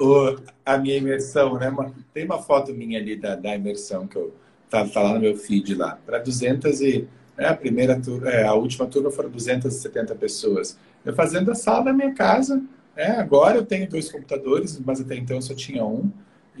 o, 0.00 0.36
a 0.64 0.78
minha 0.78 0.96
imersão, 0.96 1.58
né? 1.58 1.70
Tem 2.14 2.24
uma 2.24 2.42
foto 2.42 2.72
minha 2.72 2.98
ali 2.98 3.14
da, 3.14 3.36
da 3.36 3.54
imersão 3.54 4.06
que 4.06 4.16
eu 4.16 4.34
tá, 4.70 4.88
tá 4.88 5.02
lá 5.02 5.12
no 5.12 5.20
meu 5.20 5.36
feed 5.36 5.74
lá, 5.74 5.98
para 6.06 6.18
200 6.18 6.80
e 6.80 7.06
é, 7.36 7.46
a 7.46 7.54
primeira 7.54 8.00
é, 8.24 8.44
a 8.44 8.54
última 8.54 8.86
turma 8.86 9.10
foram 9.10 9.28
270 9.28 10.14
pessoas. 10.14 10.78
Eu 11.04 11.14
fazendo 11.14 11.50
a 11.50 11.54
sala 11.54 11.84
da 11.84 11.92
minha 11.92 12.14
casa. 12.14 12.62
É, 12.96 13.10
agora 13.10 13.58
eu 13.58 13.66
tenho 13.66 13.86
dois 13.86 14.10
computadores, 14.10 14.80
mas 14.80 14.98
até 14.98 15.14
então 15.14 15.36
eu 15.36 15.42
só 15.42 15.54
tinha 15.54 15.84
um. 15.84 16.10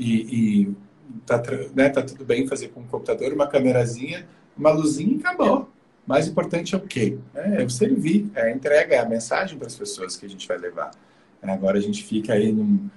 E, 0.02 0.62
e 0.64 0.76
tá, 1.24 1.40
né, 1.74 1.88
tá 1.88 2.02
tudo 2.02 2.24
bem 2.24 2.46
fazer 2.46 2.68
com 2.68 2.80
um 2.80 2.86
computador, 2.86 3.32
uma 3.32 3.46
câmerazinha, 3.46 4.26
uma 4.56 4.70
luzinha 4.70 5.16
e 5.16 5.20
acabou. 5.20 5.70
Mais 6.06 6.26
importante 6.26 6.74
é 6.74 6.78
o 6.78 6.80
quê? 6.80 7.18
É, 7.34 7.62
é 7.62 7.64
o 7.64 7.70
servir, 7.70 8.28
é 8.34 8.42
a 8.42 8.50
entrega, 8.50 8.96
é 8.96 8.98
a 8.98 9.08
mensagem 9.08 9.56
para 9.56 9.68
as 9.68 9.76
pessoas 9.76 10.16
que 10.16 10.26
a 10.26 10.28
gente 10.28 10.48
vai 10.48 10.58
levar. 10.58 10.90
É, 11.40 11.50
agora 11.50 11.78
a 11.78 11.80
gente 11.80 12.02
fica 12.02 12.32
aí 12.32 12.50
num, 12.50 12.90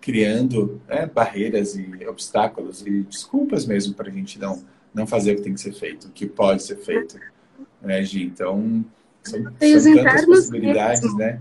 criando 0.00 0.80
né, 0.86 1.06
barreiras 1.06 1.74
e 1.76 2.06
obstáculos 2.06 2.86
e 2.86 3.02
desculpas 3.02 3.64
mesmo 3.66 3.94
para 3.94 4.08
a 4.08 4.12
gente 4.12 4.38
não 4.38 4.62
não 4.92 5.06
fazer 5.06 5.32
o 5.32 5.36
que 5.36 5.42
tem 5.42 5.54
que 5.54 5.60
ser 5.60 5.72
feito, 5.72 6.08
o 6.08 6.10
que 6.10 6.26
pode 6.26 6.64
ser 6.64 6.76
feito, 6.76 7.16
né, 7.80 8.02
Gi? 8.02 8.24
Então, 8.24 8.84
são, 9.22 9.40
são 9.40 9.94
tantas 9.94 10.26
possibilidades, 10.26 11.02
mesmo. 11.02 11.18
né? 11.18 11.40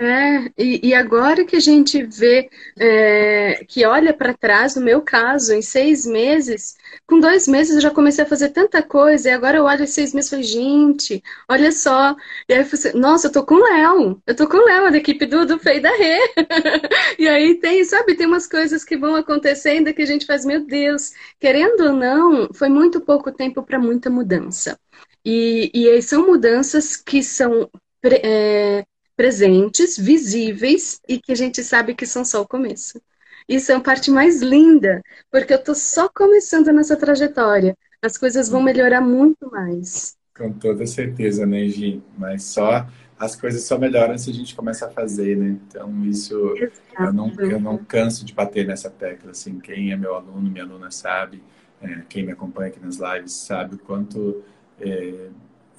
É, 0.00 0.52
e, 0.56 0.90
e, 0.90 0.94
agora 0.94 1.44
que 1.44 1.56
a 1.56 1.60
gente 1.60 2.04
vê, 2.04 2.48
é, 2.78 3.64
que 3.66 3.84
olha 3.84 4.14
para 4.14 4.32
trás, 4.32 4.76
no 4.76 4.82
meu 4.82 5.02
caso, 5.02 5.52
em 5.52 5.60
seis 5.60 6.06
meses, 6.06 6.76
com 7.04 7.18
dois 7.18 7.48
meses 7.48 7.74
eu 7.74 7.80
já 7.80 7.90
comecei 7.90 8.22
a 8.24 8.26
fazer 8.28 8.50
tanta 8.50 8.80
coisa, 8.80 9.28
e 9.28 9.32
agora 9.32 9.56
eu 9.58 9.64
olho 9.64 9.88
seis 9.88 10.14
meses 10.14 10.28
e 10.28 10.30
falei, 10.30 10.44
gente, 10.44 11.22
olha 11.48 11.72
só. 11.72 12.14
E 12.48 12.52
aí 12.54 12.60
eu 12.60 12.66
falei, 12.66 12.92
nossa, 13.00 13.26
eu 13.26 13.32
tô 13.32 13.44
com 13.44 13.56
o 13.56 13.64
Léo, 13.64 14.22
eu 14.24 14.36
tô 14.36 14.48
com 14.48 14.58
o 14.58 14.64
Léo, 14.66 14.92
da 14.92 14.98
equipe 14.98 15.26
do, 15.26 15.44
do 15.44 15.58
Fei 15.58 15.80
da 15.80 15.90
Rê. 15.90 16.18
e 17.18 17.26
aí 17.28 17.56
tem, 17.56 17.82
sabe, 17.84 18.14
tem 18.14 18.26
umas 18.26 18.46
coisas 18.46 18.84
que 18.84 18.96
vão 18.96 19.16
acontecendo 19.16 19.92
que 19.92 20.02
a 20.02 20.06
gente 20.06 20.26
faz, 20.26 20.44
meu 20.44 20.64
Deus, 20.64 21.12
querendo 21.40 21.80
ou 21.86 21.92
não, 21.92 22.48
foi 22.54 22.68
muito 22.68 23.00
pouco 23.00 23.32
tempo 23.32 23.64
para 23.64 23.80
muita 23.80 24.08
mudança. 24.08 24.78
E, 25.24 25.70
e 25.74 26.00
são 26.02 26.24
mudanças 26.26 26.96
que 26.96 27.20
são. 27.22 27.68
É, 28.04 28.84
presentes, 29.18 29.98
visíveis 29.98 31.00
e 31.08 31.18
que 31.18 31.32
a 31.32 31.34
gente 31.34 31.60
sabe 31.64 31.92
que 31.92 32.06
são 32.06 32.24
só 32.24 32.40
o 32.40 32.46
começo. 32.46 33.02
Isso 33.48 33.72
é 33.72 33.74
a 33.74 33.80
parte 33.80 34.12
mais 34.12 34.40
linda, 34.40 35.02
porque 35.28 35.52
eu 35.52 35.58
estou 35.58 35.74
só 35.74 36.08
começando 36.08 36.72
nessa 36.72 36.96
trajetória. 36.96 37.76
As 38.00 38.16
coisas 38.16 38.48
vão 38.48 38.62
melhorar 38.62 39.00
muito 39.00 39.50
mais. 39.50 40.16
Com 40.36 40.52
toda 40.52 40.86
certeza, 40.86 41.44
né, 41.44 41.66
Gi? 41.66 42.00
Mas 42.16 42.44
só 42.44 42.86
as 43.18 43.34
coisas 43.34 43.64
só 43.64 43.76
melhoram 43.76 44.16
se 44.16 44.30
a 44.30 44.32
gente 44.32 44.54
começa 44.54 44.86
a 44.86 44.90
fazer, 44.90 45.36
né? 45.36 45.58
Então 45.66 46.04
isso 46.04 46.54
eu 47.00 47.12
não, 47.12 47.32
eu 47.40 47.58
não 47.58 47.76
canso 47.76 48.24
de 48.24 48.32
bater 48.32 48.64
nessa 48.68 48.88
tecla. 48.88 49.32
Assim, 49.32 49.58
quem 49.58 49.90
é 49.90 49.96
meu 49.96 50.14
aluno, 50.14 50.48
minha 50.48 50.62
aluna 50.62 50.92
sabe, 50.92 51.42
é, 51.82 52.02
quem 52.08 52.24
me 52.24 52.30
acompanha 52.30 52.68
aqui 52.68 52.78
nas 52.78 52.98
lives 52.98 53.32
sabe 53.32 53.74
o 53.74 53.78
quanto 53.78 54.44
é, 54.80 55.28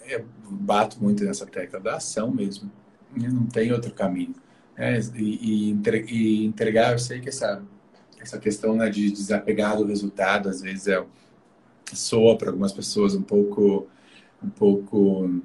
eu 0.09 0.25
bato 0.49 1.01
muito 1.01 1.23
nessa 1.23 1.45
tecla 1.45 1.79
da 1.79 1.95
ação 1.95 2.29
mesmo 2.29 2.69
não 3.15 3.45
tem 3.45 3.71
outro 3.71 3.91
caminho. 3.91 4.35
É, 4.77 4.97
e, 5.15 6.41
e, 6.41 6.45
entregar, 6.45 6.93
eu 6.93 6.99
sei 6.99 7.19
que 7.19 7.29
essa, 7.29 7.61
essa 8.19 8.39
questão 8.39 8.75
né, 8.75 8.89
de 8.89 9.11
desapegar 9.11 9.77
do 9.77 9.85
resultado, 9.85 10.47
às 10.47 10.61
vezes, 10.61 10.87
é, 10.87 11.03
soa 11.93 12.37
para 12.37 12.49
algumas 12.49 12.71
pessoas 12.71 13.15
um 13.15 13.21
pouco, 13.21 13.87
um 14.43 14.49
pouco, 14.49 15.41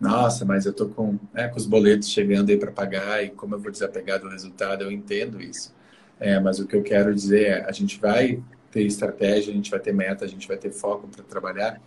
nossa, 0.00 0.44
mas 0.44 0.66
eu 0.66 0.72
tô 0.72 0.88
com, 0.88 1.18
né, 1.32 1.48
com 1.48 1.56
os 1.56 1.66
boletos 1.66 2.08
chegando 2.08 2.50
aí 2.50 2.56
para 2.56 2.72
pagar 2.72 3.24
e 3.24 3.30
como 3.30 3.54
eu 3.54 3.60
vou 3.60 3.70
desapegar 3.70 4.20
do 4.20 4.28
resultado, 4.28 4.82
eu 4.82 4.90
entendo 4.90 5.40
isso. 5.40 5.74
É, 6.18 6.40
mas 6.40 6.58
o 6.58 6.66
que 6.66 6.74
eu 6.74 6.82
quero 6.82 7.14
dizer 7.14 7.46
é, 7.46 7.64
a 7.64 7.72
gente 7.72 8.00
vai 8.00 8.42
ter 8.70 8.82
estratégia, 8.82 9.52
a 9.52 9.56
gente 9.56 9.70
vai 9.70 9.80
ter 9.80 9.92
meta, 9.92 10.24
a 10.24 10.28
gente 10.28 10.48
vai 10.48 10.56
ter 10.56 10.70
foco 10.70 11.08
para 11.08 11.22
trabalhar, 11.22 11.80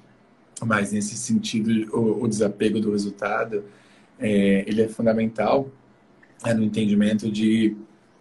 mas 0.66 0.92
nesse 0.92 1.18
sentido, 1.18 1.94
o, 1.96 2.24
o 2.24 2.28
desapego 2.28 2.80
do 2.80 2.92
resultado, 2.92 3.64
é, 4.20 4.64
ele 4.68 4.82
é 4.82 4.88
fundamental 4.88 5.70
é, 6.46 6.54
no 6.54 6.64
entendimento 6.64 7.32
de, 7.32 7.76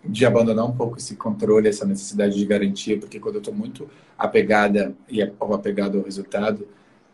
de 0.04 0.24
abandonar 0.24 0.64
um 0.66 0.72
pouco 0.72 0.98
esse 0.98 1.16
controle, 1.16 1.68
essa 1.68 1.84
necessidade 1.84 2.36
de 2.36 2.46
garantia, 2.46 2.98
porque 2.98 3.18
quando 3.18 3.36
eu 3.36 3.40
estou 3.40 3.54
muito 3.54 3.88
apegada 4.16 4.94
e 5.08 5.22
apegado 5.22 5.98
ao 5.98 6.04
resultado, 6.04 6.66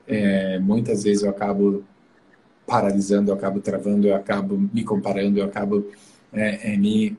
é, 0.06 0.58
muitas 0.58 1.02
vezes 1.02 1.22
eu 1.22 1.30
acabo 1.30 1.82
paralisando, 2.66 3.30
eu 3.30 3.34
acabo 3.34 3.60
travando, 3.60 4.06
eu 4.06 4.14
acabo 4.14 4.58
me 4.72 4.84
comparando, 4.84 5.38
eu 5.38 5.44
acabo 5.44 5.86
é, 6.32 6.74
é 6.74 6.76
me 6.76 7.16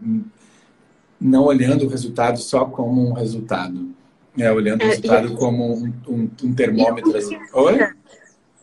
não 1.19 1.45
olhando 1.45 1.85
o 1.85 1.87
resultado 1.87 2.37
só 2.37 2.65
como 2.65 3.09
um 3.09 3.13
resultado, 3.13 3.89
é, 4.37 4.51
olhando 4.51 4.81
o 4.81 4.85
é, 4.85 4.87
resultado 4.89 5.33
como 5.35 5.73
um, 5.73 5.93
um, 6.07 6.29
um 6.43 6.53
termômetro. 6.53 7.15
Assim. 7.15 7.37
Oi? 7.53 7.94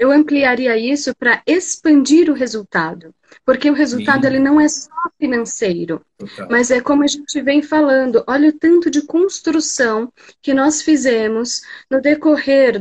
Eu 0.02 0.10
ampliaria 0.10 0.76
isso 0.76 1.14
para 1.14 1.40
expandir 1.46 2.28
o 2.28 2.34
resultado. 2.34 3.14
Porque 3.46 3.70
o 3.70 3.72
resultado 3.72 4.26
ele 4.26 4.40
não 4.40 4.60
é 4.60 4.68
só 4.68 4.90
financeiro, 5.16 6.04
Total. 6.18 6.48
mas 6.50 6.72
é 6.72 6.80
como 6.80 7.04
a 7.04 7.06
gente 7.06 7.40
vem 7.40 7.62
falando. 7.62 8.24
Olha 8.26 8.48
o 8.48 8.52
tanto 8.52 8.90
de 8.90 9.02
construção 9.02 10.12
que 10.42 10.52
nós 10.52 10.82
fizemos 10.82 11.62
no 11.88 12.00
decorrer. 12.00 12.80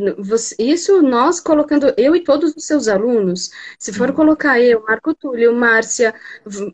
Isso 0.57 1.03
nós 1.03 1.39
colocando, 1.39 1.93
eu 1.95 2.15
e 2.15 2.23
todos 2.23 2.55
os 2.55 2.65
seus 2.65 2.87
alunos. 2.87 3.51
Se 3.77 3.93
for 3.93 4.09
uhum. 4.09 4.15
colocar 4.15 4.59
eu, 4.59 4.81
Marco 4.81 5.13
Túlio, 5.13 5.53
Márcia, 5.53 6.15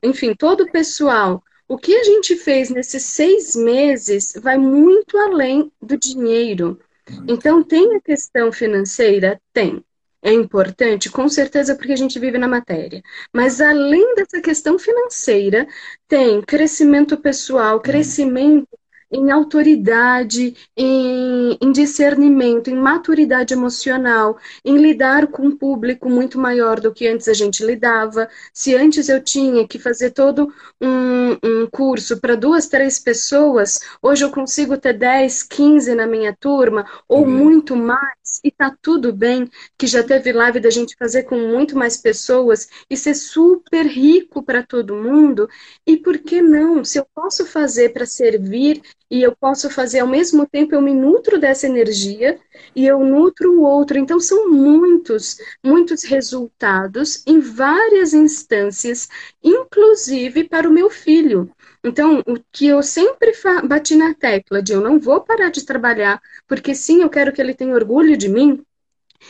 enfim, 0.02 0.34
todo 0.34 0.64
o 0.64 0.72
pessoal 0.72 1.44
o 1.68 1.78
que 1.78 1.94
a 1.94 2.04
gente 2.06 2.38
fez 2.38 2.70
nesses 2.70 3.04
seis 3.04 3.54
meses 3.54 4.32
vai 4.42 4.58
muito 4.58 5.18
além 5.18 5.70
do 5.82 5.98
dinheiro. 5.98 6.80
Então, 7.28 7.62
tem 7.62 7.94
a 7.98 8.00
questão 8.00 8.54
financeira? 8.54 9.38
Tem. 9.52 9.84
É 10.28 10.34
importante, 10.34 11.10
com 11.10 11.30
certeza, 11.30 11.74
porque 11.74 11.94
a 11.94 11.96
gente 11.96 12.20
vive 12.20 12.38
na 12.38 12.50
matéria. 12.50 13.02
Mas 13.34 13.62
além 13.62 14.14
dessa 14.14 14.42
questão 14.42 14.78
financeira, 14.78 15.66
tem 16.06 16.42
crescimento 16.42 17.16
pessoal, 17.16 17.80
crescimento 17.80 18.68
em 19.10 19.32
autoridade, 19.32 20.54
em, 20.76 21.58
em, 21.62 21.72
discernimento, 21.72 22.70
em 22.70 22.76
maturidade 22.76 23.54
emocional, 23.54 24.38
em 24.66 24.78
lidar 24.78 25.28
com 25.28 25.44
um 25.44 25.58
público 25.58 26.10
muito 26.10 26.38
maior 26.38 26.82
do 26.82 26.94
que 26.94 27.08
antes 27.08 27.30
a 27.30 27.34
gente 27.34 27.66
lidava. 27.66 28.28
Se 28.54 28.76
antes 28.76 29.08
eu 29.08 29.24
tinha 29.24 29.66
que 29.66 29.80
fazer 29.80 30.12
todo 30.12 30.54
um, 30.82 31.38
um 31.42 31.68
curso 31.72 32.20
para 32.20 32.36
duas, 32.36 32.68
três 32.68 33.00
pessoas, 33.00 33.80
hoje 34.02 34.26
eu 34.26 34.30
consigo 34.30 34.78
ter 34.78 34.92
10, 34.92 35.44
15 35.44 35.96
na 35.96 36.06
minha 36.06 36.36
turma, 36.38 36.86
ou 37.08 37.22
uhum. 37.22 37.30
muito 37.30 37.78
mais, 37.78 38.17
e 38.44 38.52
tá 38.52 38.76
tudo 38.82 39.12
bem, 39.14 39.50
que 39.78 39.88
já 39.88 40.04
teve 40.04 40.32
live 40.32 40.60
da 40.60 40.70
gente 40.70 40.96
fazer 40.98 41.24
com 41.24 41.38
muito 41.38 41.78
mais 41.78 41.98
pessoas 41.98 42.68
e 42.90 42.96
ser 42.96 43.16
super 43.16 43.86
rico 43.86 44.44
para 44.44 44.64
todo 44.64 44.96
mundo. 44.96 45.50
E 45.86 45.98
por 45.98 46.18
que 46.18 46.42
não? 46.42 46.84
Se 46.84 47.00
eu 47.00 47.06
posso 47.14 47.46
fazer 47.46 47.90
para 47.94 48.06
servir 48.06 48.82
e 49.10 49.22
eu 49.22 49.36
posso 49.36 49.70
fazer 49.70 50.00
ao 50.00 50.08
mesmo 50.08 50.46
tempo, 50.48 50.76
eu 50.76 50.82
me 50.82 50.94
nutro 50.94 51.40
dessa 51.40 51.66
energia 51.66 52.40
e 52.76 52.86
eu 52.86 53.00
nutro 53.00 53.54
o 53.54 53.62
outro. 53.64 53.98
Então, 53.98 54.20
são 54.20 54.50
muitos, 54.50 55.38
muitos 55.64 56.04
resultados 56.04 57.24
em 57.26 57.40
várias 57.40 58.14
instâncias, 58.14 59.08
inclusive 59.44 60.44
para 60.44 60.68
o 60.70 60.74
meu 60.74 60.90
filho. 60.90 61.50
Então, 61.84 62.20
o 62.26 62.38
que 62.52 62.68
eu 62.68 62.82
sempre 62.84 63.34
bati 63.66 63.96
na 63.96 64.14
tecla 64.14 64.62
de 64.62 64.74
eu 64.74 64.82
não 64.82 65.00
vou 65.00 65.22
parar 65.22 65.50
de 65.50 65.66
trabalhar, 65.66 66.22
porque 66.48 66.74
sim, 66.76 67.02
eu 67.02 67.10
quero 67.10 67.32
que 67.32 67.42
ele 67.42 67.54
tenha 67.54 67.74
orgulho 67.74 68.18
de 68.18 68.28
mim, 68.30 68.64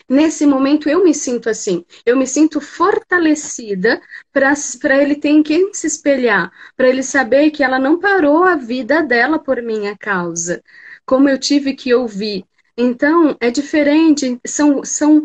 Nesse 0.10 0.46
momento 0.46 0.90
eu 0.90 1.04
me 1.04 1.14
sinto 1.14 1.50
assim, 1.50 1.86
eu 2.06 2.18
me 2.18 2.28
sinto 2.28 2.60
fortalecida 2.60 4.02
para 4.34 5.02
ele 5.02 5.16
ter 5.16 5.30
em 5.30 5.42
quem 5.42 5.74
se 5.74 5.88
espelhar, 5.88 6.52
para 6.76 6.90
ele 6.90 7.02
saber 7.02 7.52
que 7.52 7.64
ela 7.64 7.80
não 7.80 8.00
parou 8.00 8.44
a 8.44 8.56
vida 8.56 9.02
dela 9.02 9.40
por 9.40 9.62
minha 9.62 9.98
causa. 9.98 10.62
Como 11.06 11.30
eu 11.30 11.40
tive 11.40 11.74
que 11.74 11.94
ouvir 11.94 12.46
então, 12.80 13.36
é 13.40 13.50
diferente, 13.50 14.40
são, 14.46 14.84
são 14.84 15.24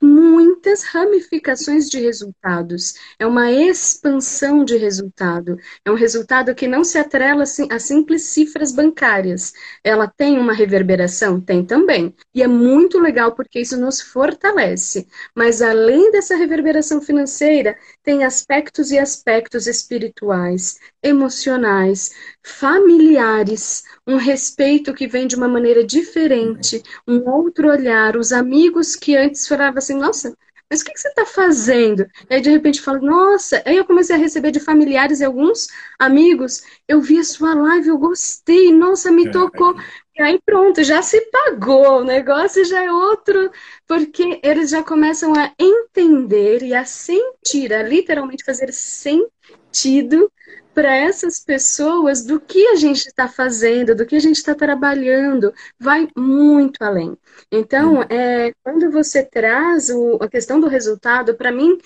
muitas 0.00 0.84
ramificações 0.84 1.88
de 1.88 1.98
resultados. 2.00 2.94
É 3.18 3.26
uma 3.26 3.50
expansão 3.50 4.64
de 4.64 4.76
resultado. 4.76 5.58
É 5.84 5.90
um 5.90 5.94
resultado 5.94 6.54
que 6.54 6.68
não 6.68 6.84
se 6.84 6.98
atrela 6.98 7.42
a 7.42 7.78
simples 7.78 8.22
cifras 8.24 8.72
bancárias. 8.72 9.52
Ela 9.82 10.06
tem 10.06 10.38
uma 10.38 10.52
reverberação? 10.52 11.40
Tem 11.40 11.64
também. 11.64 12.14
E 12.34 12.42
é 12.42 12.48
muito 12.48 12.98
legal 12.98 13.32
porque 13.34 13.60
isso 13.60 13.76
nos 13.76 14.00
fortalece. 14.00 15.06
Mas, 15.34 15.62
além 15.62 16.10
dessa 16.10 16.36
reverberação 16.36 17.00
financeira, 17.00 17.76
tem 18.02 18.24
aspectos 18.24 18.90
e 18.90 18.98
aspectos 18.98 19.66
espirituais, 19.66 20.78
emocionais, 21.02 22.10
familiares, 22.42 23.82
um 24.06 24.16
respeito 24.16 24.94
que 24.94 25.08
vem 25.08 25.26
de 25.26 25.34
uma 25.34 25.48
maneira 25.48 25.84
diferente, 25.84 26.82
um 27.06 27.28
outro 27.28 27.68
olhar, 27.68 28.16
os 28.16 28.32
amigos 28.32 28.94
que 28.94 29.15
antes 29.16 29.48
falavam 29.48 29.78
assim, 29.78 29.94
nossa, 29.94 30.36
mas 30.68 30.80
o 30.80 30.84
que, 30.84 30.98
você 30.98 31.08
está 31.08 31.24
fazendo? 31.24 32.06
E 32.28 32.34
aí, 32.34 32.40
de 32.40 32.50
repente, 32.50 32.80
fala, 32.80 32.98
nossa, 32.98 33.62
aí 33.64 33.76
eu 33.76 33.84
comecei 33.84 34.16
a 34.16 34.18
receber 34.18 34.50
de 34.50 34.58
familiares 34.58 35.20
e 35.20 35.24
alguns 35.24 35.68
amigos, 35.96 36.62
eu 36.88 37.00
vi 37.00 37.20
a 37.20 37.24
sua 37.24 37.54
live, 37.54 37.88
eu 37.88 37.98
gostei, 37.98 38.72
nossa, 38.72 39.12
me 39.12 39.30
tocou. 39.30 39.76
E 40.18 40.22
aí 40.22 40.40
pronto, 40.44 40.82
já 40.82 41.02
se 41.02 41.20
pagou, 41.30 42.00
o 42.00 42.04
negócio 42.04 42.64
já 42.64 42.82
é 42.82 42.90
outro, 42.90 43.50
porque 43.86 44.40
eles 44.42 44.70
já 44.70 44.82
começam 44.82 45.32
a 45.34 45.52
entender 45.58 46.62
e 46.62 46.74
a 46.74 46.84
sentir, 46.84 47.72
a 47.72 47.82
literalmente 47.82 48.44
fazer 48.44 48.72
sentido 48.72 50.32
para 50.76 50.94
essas 50.94 51.40
pessoas 51.40 52.22
do 52.22 52.38
que 52.38 52.66
a 52.66 52.76
gente 52.76 53.06
está 53.06 53.26
fazendo, 53.26 53.94
do 53.94 54.04
que 54.04 54.14
a 54.14 54.20
gente 54.20 54.36
está 54.36 54.54
trabalhando, 54.54 55.50
vai 55.80 56.06
muito 56.14 56.84
além. 56.84 57.16
Então, 57.50 58.02
é, 58.10 58.52
quando 58.62 58.90
você 58.90 59.24
traz 59.24 59.88
o, 59.88 60.18
a 60.20 60.28
questão 60.28 60.60
do 60.60 60.68
resultado, 60.68 61.34
para 61.34 61.50
mim, 61.50 61.78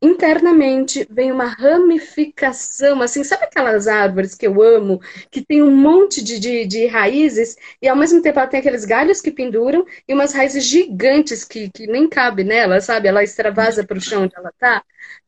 internamente 0.00 1.06
vem 1.10 1.30
uma 1.30 1.44
ramificação, 1.44 3.02
assim, 3.02 3.22
sabe 3.22 3.44
aquelas 3.44 3.86
árvores 3.86 4.34
que 4.34 4.46
eu 4.46 4.62
amo, 4.62 4.98
que 5.30 5.44
tem 5.44 5.62
um 5.62 5.76
monte 5.76 6.24
de, 6.24 6.38
de, 6.38 6.66
de, 6.66 6.86
raízes, 6.86 7.54
e 7.82 7.86
ao 7.86 7.96
mesmo 7.96 8.22
tempo 8.22 8.38
ela 8.38 8.48
tem 8.48 8.60
aqueles 8.60 8.86
galhos 8.86 9.20
que 9.20 9.30
penduram 9.30 9.84
e 10.08 10.14
umas 10.14 10.32
raízes 10.32 10.64
gigantes 10.64 11.44
que, 11.44 11.68
que 11.70 11.86
nem 11.86 12.08
cabe 12.08 12.44
nela, 12.44 12.80
sabe? 12.80 13.08
Ela 13.08 13.22
extravasa 13.22 13.84
para 13.84 13.98
o 13.98 14.00
chão 14.00 14.22
onde 14.22 14.34
ela 14.36 14.48
está. 14.48 14.82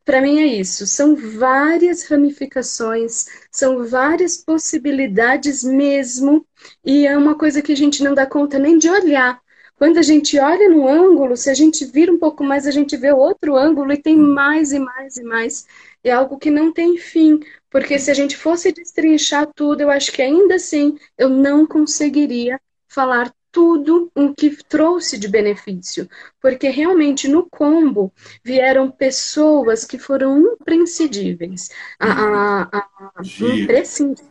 Para 0.05 0.21
mim 0.21 0.39
é 0.41 0.47
isso. 0.47 0.87
São 0.87 1.15
várias 1.15 2.05
ramificações, 2.05 3.27
são 3.51 3.87
várias 3.87 4.37
possibilidades 4.37 5.63
mesmo, 5.63 6.47
e 6.85 7.07
é 7.07 7.17
uma 7.17 7.35
coisa 7.37 7.63
que 7.63 7.73
a 7.73 7.77
gente 7.77 8.03
não 8.03 8.15
dá 8.15 8.27
conta 8.27 8.59
nem 8.59 8.79
de 8.79 8.89
olhar. 8.89 9.41
Quando 9.77 9.99
a 9.99 10.03
gente 10.03 10.39
olha 10.39 10.69
no 10.69 10.87
ângulo, 10.87 11.37
se 11.37 11.49
a 11.49 11.55
gente 11.55 11.87
vira 11.87 12.13
um 12.13 12.19
pouco 12.19 12.45
mais, 12.45 12.67
a 12.67 12.71
gente 12.71 12.97
vê 12.97 13.13
outro 13.13 13.57
ângulo 13.57 13.93
e 13.93 13.97
tem 13.97 14.15
mais 14.17 14.73
e 14.73 14.79
mais 14.79 15.17
e 15.17 15.23
mais. 15.23 15.67
É 16.05 16.11
algo 16.11 16.39
que 16.39 16.51
não 16.51 16.73
tem 16.73 16.99
fim, 16.99 17.41
porque 17.71 17.99
se 17.99 18.11
a 18.11 18.15
gente 18.15 18.37
fosse 18.37 18.73
destrinchar 18.73 19.47
tudo, 19.55 19.81
eu 19.81 19.91
acho 19.91 20.13
que 20.13 20.21
ainda 20.23 20.57
assim 20.57 20.99
eu 21.17 21.29
não 21.31 21.67
conseguiria 21.67 22.61
falar 22.89 23.33
tudo 23.53 24.11
o 24.15 24.35
que 24.35 24.57
trouxe 24.65 25.19
de 25.19 25.29
benefício, 25.29 26.09
porque 26.41 26.69
realmente 26.69 27.29
no 27.29 27.49
combo 27.49 28.13
vieram 28.45 28.91
pessoas 28.91 29.85
que 29.85 29.99
foram 29.99 30.39
imprescindíveis, 30.39 31.71
a, 31.99 32.07
a, 32.09 32.79
a, 32.79 33.23
imprescindíveis. 33.41 34.31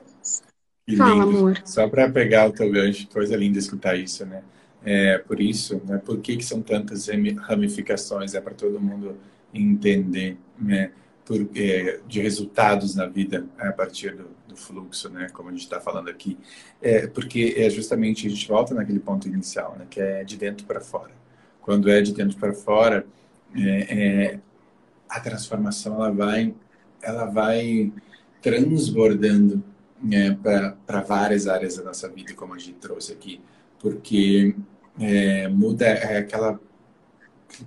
Fala, 0.98 1.24
amor. 1.24 1.62
Só 1.66 1.88
para 1.88 2.10
pegar 2.10 2.48
o 2.48 2.52
teu 2.52 2.72
gancho, 2.72 3.08
coisa 3.10 3.36
linda 3.36 3.60
escutar 3.60 3.96
isso, 3.96 4.26
né? 4.26 4.42
É, 4.84 5.18
por 5.20 5.40
isso, 5.40 5.82
né? 5.86 6.02
Por 6.04 6.20
que, 6.20 6.38
que 6.38 6.46
são 6.46 6.62
tantas 6.62 7.08
ramificações? 7.38 8.34
É 8.34 8.42
para 8.42 8.54
todo 8.54 8.80
mundo 8.80 9.18
entender, 9.54 10.38
né? 10.58 10.92
Por, 11.26 11.48
é, 11.56 12.00
de 12.08 12.22
resultados 12.22 12.96
na 12.96 13.06
vida 13.06 13.46
a 13.60 13.72
partir 13.72 14.16
do, 14.16 14.39
do 14.50 14.56
fluxo, 14.56 15.10
né? 15.10 15.30
Como 15.32 15.50
a 15.50 15.52
gente 15.52 15.62
está 15.62 15.80
falando 15.80 16.10
aqui, 16.10 16.38
é 16.82 17.08
porque 17.08 17.54
é 17.56 17.70
justamente 17.70 18.28
a 18.28 18.30
gente 18.30 18.47
volta 18.47 18.74
naquele 18.74 19.00
ponto 19.00 19.28
inicial, 19.28 19.76
né? 19.78 19.86
Que 19.89 20.02
é 20.02 20.24
de 20.24 20.36
dentro 20.36 20.66
para 20.66 20.82
fora. 20.82 21.12
Quando 21.62 21.89
é 21.89 22.02
de 22.02 22.14
dentro 22.14 22.38
para 22.38 22.54
fora, 22.54 23.06
é, 23.56 24.34
é, 24.34 24.39
a 25.08 25.20
transformação 25.20 25.95
ela 25.95 26.12
vai, 26.12 26.54
ela 27.02 27.26
vai 27.26 27.93
transbordando 28.41 29.64
né, 30.02 30.38
para 30.41 31.02
várias 31.02 31.47
áreas 31.47 31.78
da 31.78 31.84
nossa 31.84 32.08
vida, 32.10 32.34
como 32.34 32.54
a 32.54 32.58
gente 32.58 32.74
trouxe 32.74 33.12
aqui, 33.14 33.41
porque 33.80 34.56
é, 35.00 35.47
muda 35.47 35.86
é 35.86 36.18
aquela 36.18 36.60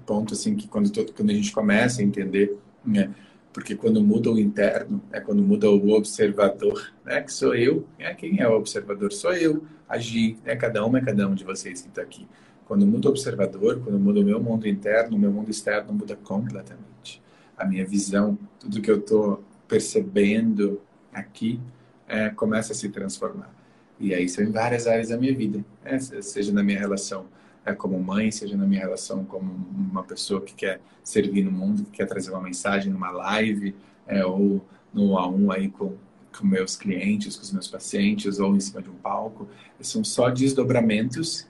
ponto 0.07 0.33
assim 0.33 0.55
que 0.55 0.69
quando 0.69 0.91
quando 1.13 1.31
a 1.31 1.35
gente 1.35 1.53
começa 1.53 2.01
a 2.01 2.05
entender 2.05 2.57
né, 2.85 3.13
porque 3.53 3.75
quando 3.75 4.03
muda 4.03 4.31
o 4.31 4.39
interno, 4.39 5.03
é 5.13 5.21
quando 5.21 5.43
muda 5.43 5.71
o 5.71 5.91
observador, 5.91 6.93
né, 7.05 7.21
que 7.21 7.33
sou 7.33 7.55
eu, 7.55 7.87
é 7.99 8.13
quem 8.15 8.41
é 8.41 8.49
o 8.49 8.57
observador? 8.57 9.13
Sou 9.13 9.35
eu, 9.35 9.63
agir, 9.89 10.39
né, 10.45 10.57
cada 10.57 10.85
um 10.87 10.97
é 10.97 11.01
cada 11.01 11.29
um 11.29 11.35
de 11.35 11.45
vocês 11.45 11.83
que 11.83 11.89
está 11.89 12.03
aqui. 12.03 12.27
Quando 12.67 12.87
muda 12.87 13.09
o 13.09 13.11
observador, 13.11 13.81
quando 13.85 13.99
muda 13.99 14.21
o 14.21 14.25
meu 14.25 14.41
mundo 14.43 14.67
interno, 14.67 15.17
o 15.17 15.21
meu 15.21 15.31
mundo 15.31 15.51
externo 15.51 15.93
muda 15.93 16.17
completamente. 16.17 17.21
A 17.57 17.67
minha 17.67 17.85
visão, 17.85 18.39
tudo 18.59 18.81
que 18.81 18.91
eu 18.91 18.99
estou 18.99 19.45
percebendo 19.69 20.81
aqui, 21.13 21.61
é, 22.09 22.31
começa 22.31 22.73
a 22.73 22.77
se 22.77 22.89
transformar. 22.89 23.55
E 24.01 24.15
aí 24.15 24.29
são 24.29 24.43
em 24.45 24.51
várias 24.51 24.87
áreas 24.87 25.09
da 25.09 25.17
minha 25.17 25.35
vida, 25.35 25.65
né? 25.85 25.99
seja 25.99 26.53
na 26.53 26.63
minha 26.63 26.79
relação 26.79 27.27
é, 27.65 27.73
como 27.73 27.99
mãe, 28.03 28.31
seja 28.31 28.57
na 28.57 28.67
minha 28.67 28.81
relação 28.81 29.25
como 29.25 29.53
uma 29.73 30.03
pessoa 30.03 30.41
que 30.41 30.55
quer 30.55 30.81
servir 31.03 31.45
no 31.45 31.53
mundo, 31.53 31.85
que 31.85 31.93
quer 31.93 32.07
trazer 32.07 32.31
uma 32.31 32.41
mensagem 32.41 32.93
numa 32.93 33.11
live, 33.11 33.75
é, 34.07 34.25
ou 34.25 34.65
no 34.93 35.17
a 35.17 35.29
um 35.29 35.51
aí 35.51 35.69
com, 35.69 35.95
com 36.37 36.47
meus 36.47 36.77
clientes, 36.77 37.37
com 37.37 37.43
os 37.43 37.53
meus 37.53 37.69
pacientes, 37.69 38.39
ou 38.39 38.55
em 38.57 38.61
cima 38.61 38.83
de 38.83 38.91
um 38.91 38.95
palco. 38.95 39.49
São 39.81 40.03
só 40.05 40.29
desdobramentos, 40.29 41.47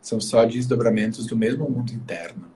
são 0.00 0.20
só 0.20 0.44
desdobramentos 0.44 1.26
do 1.26 1.36
mesmo 1.36 1.68
mundo 1.68 1.92
interno. 1.92 2.46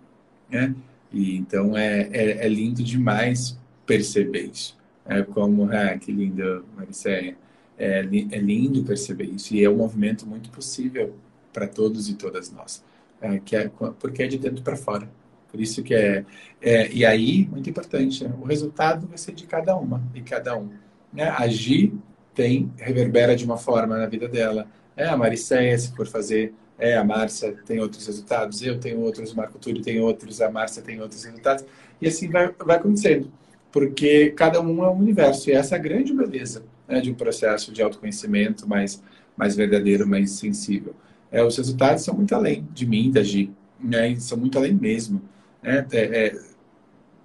né? 0.51 0.75
E 1.13 1.37
então 1.37 1.77
é, 1.77 2.09
é, 2.11 2.47
é 2.47 2.49
lindo 2.49 2.83
demais 2.83 3.59
perceber 3.87 4.51
isso. 4.53 4.77
É 5.07 5.23
como, 5.23 5.71
ah, 5.71 5.97
que 5.99 6.11
lindo, 6.11 6.65
Maricéia. 6.75 7.37
É, 7.77 7.99
é 7.99 8.39
lindo 8.39 8.85
perceber 8.85 9.25
isso 9.25 9.55
e 9.55 9.65
é 9.65 9.69
um 9.69 9.77
movimento 9.77 10.25
muito 10.25 10.49
possível 10.51 11.13
para 11.53 11.67
todos 11.69 12.09
e 12.09 12.15
todas 12.15 12.51
nós, 12.51 12.85
é, 13.25 13.39
que 13.39 13.57
é, 13.57 13.71
porque 13.99 14.23
é 14.23 14.27
de 14.27 14.39
dentro 14.39 14.63
para 14.63 14.77
fora. 14.77 15.09
Por 15.51 15.61
isso 15.61 15.83
que 15.83 15.95
é, 15.95 16.25
é 16.61 16.91
e 16.93 17.05
aí 17.05 17.47
muito 17.51 17.71
importante, 17.71 18.25
né? 18.25 18.35
o 18.41 18.45
resultado 18.45 19.07
vai 19.07 19.17
ser 19.17 19.33
de 19.33 19.47
cada 19.47 19.77
uma 19.77 20.03
e 20.15 20.21
cada 20.21 20.57
um. 20.57 20.71
Né? 21.13 21.29
Agir 21.29 21.93
tem 22.35 22.73
reverbera 22.77 23.37
de 23.37 23.45
uma 23.45 23.57
forma 23.57 23.97
na 23.97 24.07
vida 24.07 24.29
dela. 24.29 24.67
É 24.97 25.07
a 25.07 25.17
Maricéia 25.17 25.79
se 25.79 25.95
for 25.95 26.07
fazer 26.07 26.53
é, 26.79 26.97
a 26.97 27.05
Márcia 27.05 27.57
tem 27.65 27.79
outros 27.81 28.07
resultados, 28.07 28.63
eu 28.63 28.79
tenho 28.79 29.01
outros, 29.01 29.33
o 29.33 29.37
Marco 29.37 29.59
Túlio 29.59 29.83
tem 29.83 30.01
outros, 30.01 30.41
a 30.41 30.51
Márcia 30.51 30.83
tem 30.83 31.01
outros 31.01 31.25
resultados, 31.25 31.65
e 32.01 32.09
assim 32.09 32.29
vai, 32.29 32.53
vai 32.65 32.77
acontecendo, 32.77 33.31
porque 33.71 34.31
cada 34.31 34.61
um 34.61 34.85
é 34.85 34.91
um 34.91 34.99
universo, 34.99 35.51
e 35.51 35.53
essa 35.53 35.77
é 35.77 35.79
a 35.79 35.83
grande 35.83 36.13
beleza 36.13 36.65
né, 36.89 37.01
de 37.01 37.11
um 37.11 37.15
processo 37.15 37.73
de 37.73 37.83
autoconhecimento 37.83 38.69
mais, 38.69 39.03
mais 39.37 39.55
verdadeiro, 39.55 40.07
mais 40.07 40.33
sensível. 40.33 40.95
É, 41.35 41.43
os 41.43 41.57
resultados 41.57 42.05
são 42.05 42.15
muito 42.15 42.33
além 42.33 42.67
de 42.73 42.87
mim, 42.87 43.11
da 43.11 43.23
Gi, 43.23 43.51
né, 43.81 44.15
são 44.21 44.39
muito 44.39 44.57
além 44.57 44.73
mesmo. 44.73 45.21
Né, 45.61 45.85
é, 45.91 46.27
é, 46.27 46.39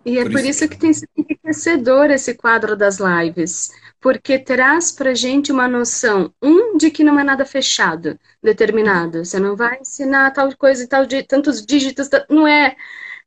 e 0.04 0.18
é 0.18 0.24
por, 0.24 0.32
por 0.32 0.40
isso, 0.40 0.50
isso 0.50 0.68
que 0.68 0.78
tem 0.78 0.92
sido 0.92 1.10
enriquecedor 1.16 2.10
esse 2.10 2.34
quadro 2.34 2.76
das 2.76 2.98
lives, 2.98 3.70
porque 4.02 4.40
traz 4.40 4.92
para 4.92 5.14
gente 5.14 5.52
uma 5.52 5.68
noção, 5.68 6.34
um, 6.42 6.76
de 6.76 6.90
que 6.90 7.04
não 7.04 7.20
é 7.20 7.24
nada 7.24 7.46
fechado, 7.46 8.20
determinado. 8.42 9.24
Você 9.24 9.40
não 9.40 9.56
vai 9.56 9.80
ensinar 9.80 10.32
tal 10.32 10.50
coisa 10.58 10.84
e 10.84 10.88
tal, 10.88 11.06
de 11.06 11.22
tantos 11.22 11.64
dígitos, 11.64 12.10
não 12.30 12.48
é. 12.48 12.76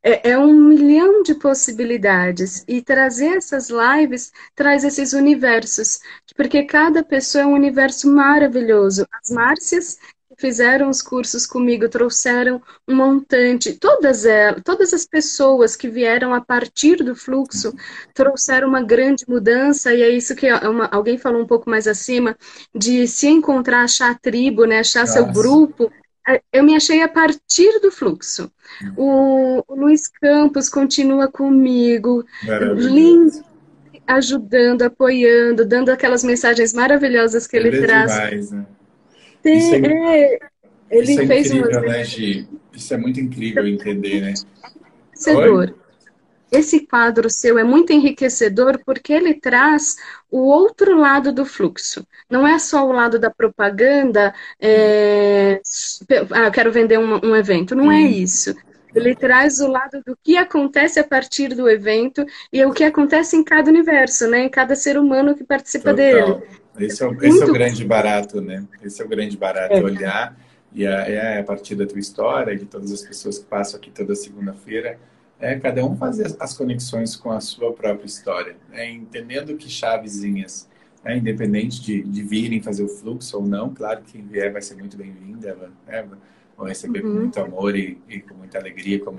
É, 0.05 0.31
é 0.31 0.37
um 0.37 0.53
milhão 0.53 1.23
de 1.23 1.33
possibilidades. 1.33 2.65
E 2.67 2.81
trazer 2.81 3.37
essas 3.37 3.69
lives 3.69 4.33
traz 4.53 4.83
esses 4.83 5.13
universos, 5.13 6.01
porque 6.35 6.63
cada 6.63 7.01
pessoa 7.01 7.43
é 7.43 7.47
um 7.47 7.53
universo 7.53 8.13
maravilhoso. 8.13 9.07
As 9.13 9.29
Márcias 9.31 9.97
fizeram 10.37 10.89
os 10.89 11.01
cursos 11.01 11.45
comigo 11.45 11.89
trouxeram 11.89 12.61
um 12.87 12.95
montante. 12.95 13.73
Todas 13.73 14.25
elas, 14.25 14.61
todas 14.63 14.93
as 14.93 15.05
pessoas 15.05 15.75
que 15.75 15.87
vieram 15.87 16.33
a 16.33 16.41
partir 16.41 16.97
do 16.97 17.15
fluxo 17.15 17.73
trouxeram 18.13 18.67
uma 18.67 18.81
grande 18.81 19.25
mudança, 19.27 19.93
e 19.93 20.01
é 20.01 20.09
isso 20.09 20.35
que 20.35 20.47
é 20.47 20.55
uma, 20.67 20.85
alguém 20.87 21.17
falou 21.17 21.41
um 21.41 21.47
pouco 21.47 21.69
mais 21.69 21.87
acima, 21.87 22.35
de 22.73 23.07
se 23.07 23.27
encontrar, 23.27 23.83
achar 23.83 24.11
a 24.11 24.15
tribo, 24.15 24.65
né, 24.65 24.79
achar 24.79 25.01
Nossa. 25.01 25.13
seu 25.13 25.25
grupo. 25.27 25.91
É, 26.27 26.41
eu 26.53 26.63
me 26.63 26.75
achei 26.75 27.01
a 27.01 27.07
partir 27.07 27.79
do 27.81 27.91
fluxo. 27.91 28.49
O, 28.95 29.63
o 29.67 29.75
Luiz 29.75 30.07
Campos 30.07 30.69
continua 30.69 31.27
comigo, 31.27 32.25
lindo, 32.75 33.43
ajudando, 34.07 34.83
apoiando, 34.83 35.65
dando 35.65 35.89
aquelas 35.89 36.23
mensagens 36.23 36.73
maravilhosas 36.73 37.47
que 37.47 37.57
ele, 37.57 37.69
ele 37.69 37.77
é 37.79 37.81
traz. 37.81 38.13
Demais, 38.13 38.51
né? 38.51 38.65
Tem, 39.43 39.57
isso 39.57 39.75
é, 39.75 39.79
é, 39.79 40.39
ele 40.89 41.11
isso 41.11 41.21
é 41.21 41.27
fez 41.27 41.51
incrível, 41.51 41.81
umas... 41.81 41.91
né, 41.91 42.03
Gi? 42.05 42.47
Isso 42.73 42.93
é 42.93 42.97
muito 42.97 43.19
incrível 43.19 43.67
entender, 43.67 44.21
né? 44.21 44.33
Enriquecedor. 45.11 45.75
Esse 46.51 46.85
quadro 46.85 47.31
seu 47.31 47.57
é 47.57 47.63
muito 47.63 47.91
enriquecedor 47.91 48.79
porque 48.85 49.11
ele 49.11 49.33
traz 49.33 49.97
o 50.29 50.37
outro 50.37 50.95
lado 50.95 51.33
do 51.33 51.45
fluxo. 51.45 52.05
Não 52.29 52.47
é 52.47 52.59
só 52.59 52.87
o 52.87 52.91
lado 52.91 53.17
da 53.19 53.29
propaganda, 53.29 54.33
é... 54.59 55.59
ah, 56.31 56.45
eu 56.45 56.51
quero 56.51 56.71
vender 56.71 56.99
um, 56.99 57.19
um 57.25 57.35
evento. 57.35 57.75
Não 57.75 57.85
hum. 57.85 57.91
é 57.91 58.01
isso. 58.01 58.55
Ele 58.95 59.15
traz 59.15 59.59
o 59.59 59.67
lado 59.67 60.01
do 60.05 60.15
que 60.23 60.37
acontece 60.37 60.99
a 60.99 61.03
partir 61.03 61.49
do 61.55 61.67
evento 61.67 62.23
e 62.51 62.63
o 62.63 62.71
que 62.71 62.83
acontece 62.83 63.35
em 63.35 63.43
cada 63.43 63.69
universo, 63.69 64.27
né? 64.27 64.43
Em 64.43 64.49
cada 64.49 64.75
ser 64.75 64.97
humano 64.97 65.35
que 65.35 65.43
participa 65.43 65.89
Total. 65.89 65.95
dele. 65.95 66.62
Esse 66.79 67.03
é, 67.03 67.07
o, 67.07 67.23
esse 67.23 67.41
é 67.41 67.45
o 67.45 67.53
grande 67.53 67.85
barato, 67.85 68.41
né? 68.41 68.65
Esse 68.81 69.01
é 69.01 69.05
o 69.05 69.07
grande 69.07 69.37
barato, 69.37 69.73
é. 69.73 69.83
olhar 69.83 70.37
e 70.73 70.85
é, 70.85 71.39
a 71.39 71.43
partir 71.43 71.75
da 71.75 71.85
tua 71.85 71.99
história, 71.99 72.55
de 72.55 72.65
todas 72.65 72.91
as 72.91 73.01
pessoas 73.01 73.37
que 73.37 73.45
passam 73.45 73.79
aqui 73.79 73.91
toda 73.91 74.15
segunda-feira, 74.15 74.99
é 75.39 75.59
cada 75.59 75.85
um 75.85 75.95
fazer 75.95 76.35
as 76.39 76.53
conexões 76.53 77.15
com 77.15 77.31
a 77.31 77.39
sua 77.39 77.71
própria 77.73 78.05
história, 78.05 78.55
né? 78.69 78.89
entendendo 78.89 79.55
que 79.55 79.69
chavezinhas, 79.69 80.67
né? 81.03 81.17
independente 81.17 81.81
de, 81.81 82.01
de 82.01 82.23
virem 82.23 82.61
fazer 82.61 82.83
o 82.83 82.87
fluxo 82.87 83.37
ou 83.37 83.45
não, 83.45 83.73
claro 83.73 84.01
que 84.01 84.13
quem 84.13 84.25
vier 84.25 84.51
vai 84.51 84.61
ser 84.61 84.75
muito 84.75 84.97
bem-vinda, 84.97 85.69
né? 85.85 86.07
vou 86.57 86.65
receber 86.65 87.03
uhum. 87.03 87.13
com 87.13 87.19
muito 87.19 87.39
amor 87.39 87.75
e, 87.75 87.99
e, 88.07 88.19
com 88.21 88.35
muita 88.35 88.57
alegria, 88.57 88.99
como, 88.99 89.17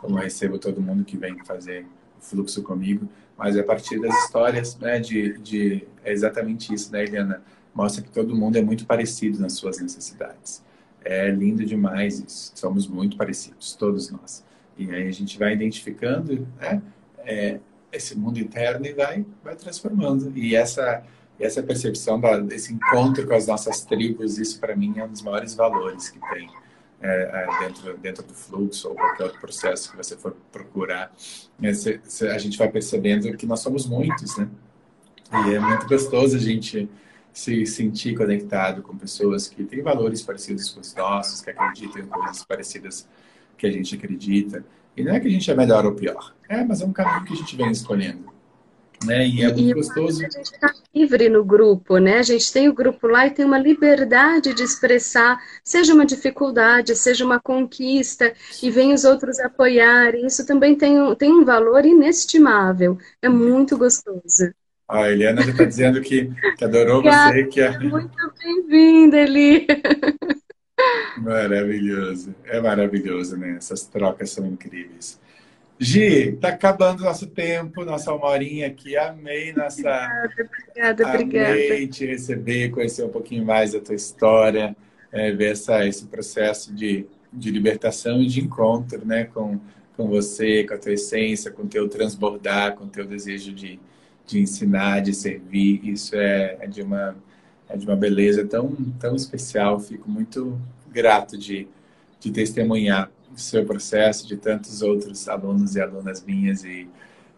como 0.00 0.18
eu 0.18 0.22
recebo 0.22 0.58
todo 0.58 0.80
mundo 0.80 1.04
que 1.04 1.16
vem 1.16 1.42
fazer 1.44 1.86
o 2.18 2.20
fluxo 2.20 2.62
comigo, 2.62 3.08
mas 3.42 3.56
é 3.56 3.60
a 3.60 3.64
partir 3.64 4.00
das 4.00 4.14
histórias, 4.22 4.78
né, 4.78 5.00
de, 5.00 5.36
de 5.38 5.88
é 6.04 6.12
exatamente 6.12 6.72
isso, 6.72 6.92
né, 6.92 7.02
Eliana? 7.02 7.42
Mostra 7.74 8.00
que 8.00 8.08
todo 8.08 8.36
mundo 8.36 8.56
é 8.56 8.62
muito 8.62 8.86
parecido 8.86 9.40
nas 9.40 9.54
suas 9.54 9.80
necessidades. 9.80 10.62
É 11.04 11.28
lindo 11.28 11.64
demais 11.64 12.20
isso. 12.20 12.52
Somos 12.54 12.86
muito 12.86 13.16
parecidos, 13.16 13.74
todos 13.74 14.12
nós. 14.12 14.44
E 14.78 14.88
aí 14.94 15.08
a 15.08 15.10
gente 15.10 15.36
vai 15.40 15.54
identificando, 15.54 16.46
né, 16.60 16.80
é, 17.24 17.58
esse 17.90 18.16
mundo 18.16 18.38
interno 18.38 18.86
e 18.86 18.92
vai, 18.92 19.26
vai 19.42 19.56
transformando. 19.56 20.32
E 20.38 20.54
essa 20.54 21.02
essa 21.40 21.60
percepção 21.60 22.20
da, 22.20 22.38
encontro 22.38 23.26
com 23.26 23.34
as 23.34 23.48
nossas 23.48 23.84
tribos, 23.84 24.38
isso 24.38 24.60
para 24.60 24.76
mim 24.76 24.94
é 24.98 25.04
um 25.04 25.08
dos 25.08 25.22
maiores 25.22 25.54
valores 25.54 26.10
que 26.10 26.20
tem 26.32 26.48
é, 27.02 27.46
é, 27.48 27.58
dentro, 27.58 27.98
dentro 27.98 28.22
do 28.22 28.32
fluxo 28.32 28.88
ou 28.88 28.94
qualquer 28.94 29.24
outro 29.24 29.40
processo 29.40 29.90
que 29.90 29.96
você 29.96 30.16
for 30.16 30.36
procurar, 30.52 31.12
a 31.60 32.38
gente 32.38 32.56
vai 32.56 32.68
percebendo 32.68 33.36
que 33.36 33.44
nós 33.44 33.60
somos 33.60 33.86
muitos, 33.86 34.36
né? 34.36 34.48
E 35.46 35.54
é 35.54 35.58
muito 35.58 35.86
gostoso 35.86 36.36
a 36.36 36.40
gente 36.40 36.88
se 37.32 37.64
sentir 37.66 38.14
conectado 38.14 38.82
com 38.82 38.96
pessoas 38.96 39.48
que 39.48 39.64
têm 39.64 39.82
valores 39.82 40.22
parecidos 40.22 40.68
com 40.70 40.80
os 40.80 40.94
nossos, 40.94 41.40
que 41.40 41.50
acreditam 41.50 42.02
em 42.02 42.06
coisas 42.06 42.44
parecidas 42.44 43.08
que 43.56 43.66
a 43.66 43.70
gente 43.70 43.94
acredita. 43.94 44.64
E 44.96 45.02
não 45.02 45.14
é 45.14 45.18
que 45.18 45.26
a 45.26 45.30
gente 45.30 45.50
é 45.50 45.54
melhor 45.54 45.86
ou 45.86 45.92
pior, 45.94 46.34
é, 46.48 46.62
mas 46.62 46.82
é 46.82 46.84
um 46.84 46.92
caminho 46.92 47.24
que 47.24 47.32
a 47.32 47.36
gente 47.36 47.56
vem 47.56 47.70
escolhendo. 47.70 48.31
Né? 49.04 49.26
E 49.28 49.42
é 49.42 49.48
muito 49.48 49.60
e 49.60 49.74
gostoso. 49.74 50.24
A 50.24 50.28
gente 50.30 50.52
está 50.52 50.72
livre 50.94 51.28
no 51.28 51.44
grupo, 51.44 51.98
né? 51.98 52.18
A 52.18 52.22
gente 52.22 52.52
tem 52.52 52.68
o 52.68 52.74
grupo 52.74 53.06
lá 53.06 53.26
e 53.26 53.30
tem 53.30 53.44
uma 53.44 53.58
liberdade 53.58 54.54
de 54.54 54.62
expressar, 54.62 55.38
seja 55.64 55.94
uma 55.94 56.06
dificuldade, 56.06 56.94
seja 56.94 57.24
uma 57.24 57.40
conquista, 57.40 58.32
e 58.62 58.70
vem 58.70 58.92
os 58.92 59.04
outros 59.04 59.38
apoiarem. 59.40 60.26
Isso 60.26 60.46
também 60.46 60.76
tem 60.76 61.00
um, 61.00 61.14
tem 61.14 61.32
um 61.32 61.44
valor 61.44 61.84
inestimável. 61.84 62.98
É 63.20 63.28
muito 63.28 63.76
gostoso. 63.76 64.52
A 64.88 65.10
Eliana 65.10 65.42
já 65.42 65.52
está 65.52 65.64
dizendo 65.64 66.00
que, 66.00 66.30
que 66.56 66.64
adorou 66.64 66.98
Obrigada, 66.98 67.32
você. 67.32 67.44
Que 67.44 67.60
é... 67.60 67.78
Muito 67.78 68.12
bem-vinda, 68.38 69.18
Eli. 69.20 69.66
Maravilhoso. 71.18 72.34
É 72.44 72.60
maravilhoso, 72.60 73.36
né? 73.36 73.56
Essas 73.56 73.86
trocas 73.86 74.30
são 74.30 74.46
incríveis. 74.46 75.20
Gi, 75.78 76.32
tá 76.40 76.48
acabando 76.48 77.02
nosso 77.02 77.26
tempo, 77.26 77.84
nossa 77.84 78.14
uma 78.14 78.26
horinha 78.26 78.68
aqui. 78.68 78.96
Amei 78.96 79.52
nossa. 79.52 79.80
Obrigada, 80.24 81.08
obrigada, 81.08 81.52
Amei 81.52 81.88
te 81.88 82.06
receber, 82.06 82.70
conhecer 82.70 83.04
um 83.04 83.08
pouquinho 83.08 83.44
mais 83.44 83.72
da 83.72 83.80
tua 83.80 83.94
história, 83.94 84.76
é, 85.10 85.32
ver 85.32 85.52
essa, 85.52 85.86
esse 85.86 86.06
processo 86.06 86.72
de, 86.72 87.06
de 87.32 87.50
libertação 87.50 88.22
e 88.22 88.26
de 88.26 88.40
encontro, 88.40 89.04
né, 89.04 89.24
com, 89.24 89.58
com 89.96 90.08
você, 90.08 90.64
com 90.64 90.74
a 90.74 90.78
tua 90.78 90.92
essência, 90.92 91.50
com 91.50 91.62
o 91.62 91.68
teu 91.68 91.88
transbordar, 91.88 92.76
com 92.76 92.84
o 92.84 92.88
teu 92.88 93.04
desejo 93.04 93.52
de, 93.52 93.80
de 94.26 94.40
ensinar, 94.40 95.00
de 95.00 95.12
servir. 95.12 95.80
Isso 95.84 96.14
é, 96.14 96.58
é 96.60 96.66
de 96.66 96.82
uma 96.82 97.16
é 97.68 97.76
de 97.76 97.86
uma 97.86 97.96
beleza 97.96 98.44
tão 98.44 98.74
tão 99.00 99.16
especial. 99.16 99.80
Fico 99.80 100.08
muito 100.08 100.60
grato 100.92 101.36
de, 101.38 101.66
de 102.20 102.30
testemunhar 102.30 103.10
seu 103.36 103.64
processo, 103.64 104.26
de 104.26 104.36
tantos 104.36 104.82
outros 104.82 105.28
alunos 105.28 105.74
e 105.76 105.80
alunas 105.80 106.22
minhas, 106.22 106.64
e 106.64 106.88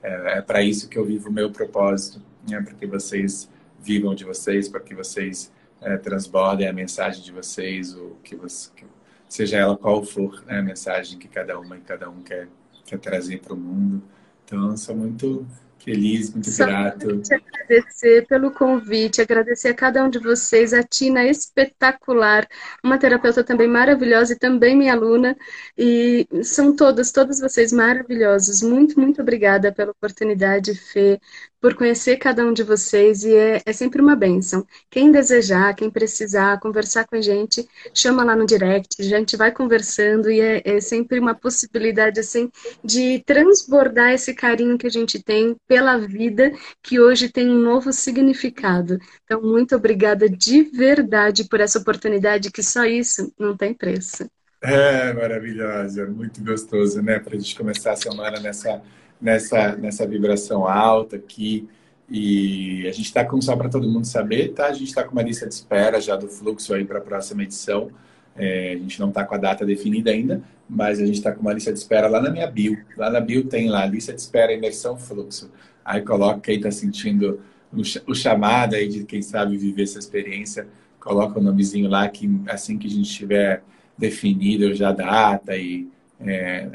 é, 0.03 0.39
é 0.39 0.43
para 0.43 0.63
isso 0.63 0.89
que 0.89 0.99
eu 0.99 1.05
vivo 1.05 1.29
o 1.29 1.33
meu 1.33 1.51
propósito, 1.51 2.21
né, 2.49 2.61
para 2.61 2.75
que 2.75 2.87
vocês 2.87 3.49
vivam 3.81 4.15
de 4.15 4.25
vocês, 4.25 4.69
para 4.69 4.81
que 4.81 4.95
vocês 4.95 5.53
é, 5.81 5.97
transbordem 5.97 6.67
a 6.67 6.73
mensagem 6.73 7.23
de 7.23 7.33
vocês, 7.33 7.95
o 7.95 8.17
que, 8.23 8.35
você, 8.35 8.71
que 8.75 8.85
seja 9.29 9.59
ela 9.59 9.77
qual 9.77 10.03
for 10.03 10.45
né, 10.47 10.59
a 10.59 10.63
mensagem 10.63 11.19
que 11.19 11.29
cada 11.29 11.59
uma 11.59 11.77
e 11.77 11.81
cada 11.81 12.09
um 12.09 12.23
quer, 12.23 12.49
quer 12.85 12.99
trazer 12.99 13.41
para 13.41 13.55
o 13.55 13.57
mundo. 13.57 14.03
Então, 14.45 14.77
sou 14.77 14.97
muito 14.97 15.47
Feliz, 15.85 16.33
muito 16.33 16.51
Só 16.51 16.65
grato. 16.65 17.21
Te 17.21 17.35
agradecer 17.35 18.27
pelo 18.27 18.51
convite, 18.51 19.21
agradecer 19.21 19.69
a 19.69 19.75
cada 19.75 20.03
um 20.03 20.09
de 20.09 20.19
vocês, 20.19 20.73
a 20.73 20.83
Tina 20.83 21.27
espetacular, 21.27 22.49
uma 22.83 22.97
terapeuta 22.97 23.45
também 23.45 23.69
maravilhosa 23.69 24.33
e 24.33 24.39
também 24.39 24.75
minha 24.75 24.95
aluna. 24.95 25.37
E 25.77 26.27
são 26.43 26.75
todas, 26.75 27.13
todos 27.13 27.39
vocês 27.39 27.71
maravilhosos. 27.71 28.63
Muito, 28.63 28.99
muito 28.99 29.21
obrigada 29.21 29.71
pela 29.73 29.91
oportunidade, 29.91 30.75
Fê, 30.75 31.21
por 31.65 31.73
conhecer 31.73 32.19
cada 32.19 32.45
um 32.45 32.53
de 32.53 32.63
vocês 32.63 33.25
e 33.25 33.35
é, 33.35 33.63
é, 33.65 33.73
sempre 33.73 34.03
uma 34.03 34.15
benção. 34.15 34.67
Quem 34.91 35.11
desejar, 35.11 35.75
quem 35.75 35.89
precisar 35.89 36.61
conversar 36.61 37.07
com 37.07 37.17
a 37.17 37.23
gente, 37.23 37.67
chama 37.95 38.23
lá 38.23 38.37
no 38.37 38.45
direct, 38.45 39.01
a 39.01 39.03
gente 39.03 39.35
vai 39.35 39.51
conversando 39.51 40.31
e 40.31 40.43
é, 40.43 40.61
é 40.63 40.79
sempre 40.79 41.19
uma 41.19 41.35
possibilidade 41.35 42.21
assim 42.21 42.51
de 42.85 43.23
transbordar 43.25 44.13
esse 44.13 44.35
carinho 44.35 44.77
que 44.77 44.87
a 44.87 44.91
gente 44.91 45.23
tem 45.23 45.57
pela 45.67 45.97
vida, 45.97 46.53
que 46.83 47.01
hoje 47.01 47.31
tem 47.31 47.49
um 47.49 47.59
novo 47.59 47.95
significado. 47.95 48.99
Então, 49.25 49.41
muito 49.41 49.75
obrigada 49.75 50.29
de 50.29 50.65
verdade 50.65 51.45
por 51.45 51.61
essa 51.61 51.79
oportunidade, 51.79 52.51
que 52.51 52.63
só 52.63 52.85
isso 52.85 53.33
não 53.39 53.57
tem 53.57 53.73
preço. 53.73 54.29
É 54.63 55.15
maravilhosa, 55.15 56.07
muito 56.09 56.45
gostoso, 56.45 57.01
né? 57.01 57.19
Para 57.19 57.37
a 57.37 57.39
gente 57.39 57.57
começar 57.57 57.93
a 57.93 57.97
semana 57.97 58.39
nessa 58.39 58.83
nessa, 59.25 59.75
nessa 59.75 60.07
vibração 60.07 60.69
alta 60.69 61.17
aqui. 61.17 61.67
E 62.11 62.87
a 62.87 62.93
gente 62.93 63.07
está 63.07 63.25
com, 63.25 63.41
só 63.41 63.57
para 63.57 63.71
todo 63.71 63.89
mundo 63.89 64.07
saber, 64.07 64.53
tá? 64.53 64.67
A 64.67 64.73
gente 64.75 64.89
está 64.89 65.03
com 65.03 65.13
uma 65.13 65.23
lista 65.23 65.49
de 65.49 65.55
espera 65.55 65.99
já 65.99 66.15
do 66.15 66.29
fluxo 66.29 66.75
aí 66.75 66.85
para 66.85 66.99
a 66.99 67.01
próxima 67.01 67.43
edição. 67.43 67.91
É, 68.37 68.75
a 68.75 68.77
gente 68.77 69.01
não 69.01 69.09
está 69.09 69.25
com 69.25 69.35
a 69.35 69.39
data 69.39 69.65
definida 69.65 70.11
ainda, 70.11 70.43
mas 70.69 71.01
a 71.01 71.07
gente 71.07 71.17
está 71.17 71.33
com 71.33 71.41
uma 71.41 71.55
lista 71.55 71.73
de 71.73 71.79
espera 71.79 72.07
lá 72.07 72.21
na 72.21 72.31
minha 72.31 72.47
bio. 72.47 72.79
Lá 72.99 73.09
na 73.09 73.21
bio 73.21 73.45
tem 73.45 73.71
lá, 73.71 73.87
lista 73.87 74.13
de 74.13 74.21
espera 74.21 74.53
imersão 74.53 74.99
fluxo. 74.99 75.51
Aí 75.83 76.03
coloca 76.03 76.41
quem 76.41 76.57
está 76.57 76.71
sentindo 76.71 77.41
o, 78.07 78.15
chamado 78.15 78.75
aí 78.75 78.87
de 78.87 79.05
quem 79.05 79.23
sabe 79.23 79.57
viver 79.57 79.85
essa 79.85 79.99
experiência, 79.99 80.69
coloca 81.01 81.41
o 81.41 81.43
nomezinho 81.43 81.89
lá 81.89 82.09
que 82.09 82.31
assim 82.47 82.79
que 82.79 82.87
a 82.87 82.91
gente 82.91 83.11
tiver 83.11 83.63
definido 83.97 84.73
já 84.75 84.91
a 84.91 84.93
data 84.93 85.57
e 85.57 85.89
é, 86.21 86.69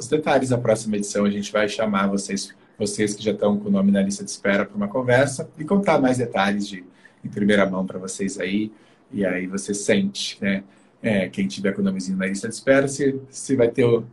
os 0.00 0.08
detalhes 0.08 0.48
da 0.48 0.56
próxima 0.56 0.96
edição 0.96 1.26
a 1.26 1.30
gente 1.30 1.52
vai 1.52 1.68
chamar 1.68 2.06
vocês, 2.06 2.54
vocês 2.78 3.14
que 3.14 3.22
já 3.22 3.32
estão 3.32 3.58
com 3.58 3.68
o 3.68 3.70
nome 3.70 3.92
na 3.92 4.00
lista 4.00 4.24
de 4.24 4.30
espera 4.30 4.64
para 4.64 4.74
uma 4.74 4.88
conversa 4.88 5.48
e 5.58 5.64
contar 5.64 6.00
mais 6.00 6.16
detalhes 6.16 6.66
de, 6.66 6.82
em 7.22 7.28
primeira 7.28 7.68
mão 7.68 7.84
para 7.84 7.98
vocês 7.98 8.40
aí. 8.40 8.72
E 9.12 9.26
aí 9.26 9.46
você 9.46 9.74
sente, 9.74 10.38
né? 10.40 10.64
É, 11.02 11.28
quem 11.28 11.46
tiver 11.46 11.72
com 11.72 11.82
o 11.82 11.84
nomezinho 11.84 12.16
na 12.16 12.26
lista 12.26 12.48
de 12.48 12.54
espera, 12.54 12.88
se, 12.88 13.20
se 13.28 13.54
vai 13.56 13.68
ter 13.68 13.84
o, 13.84 14.04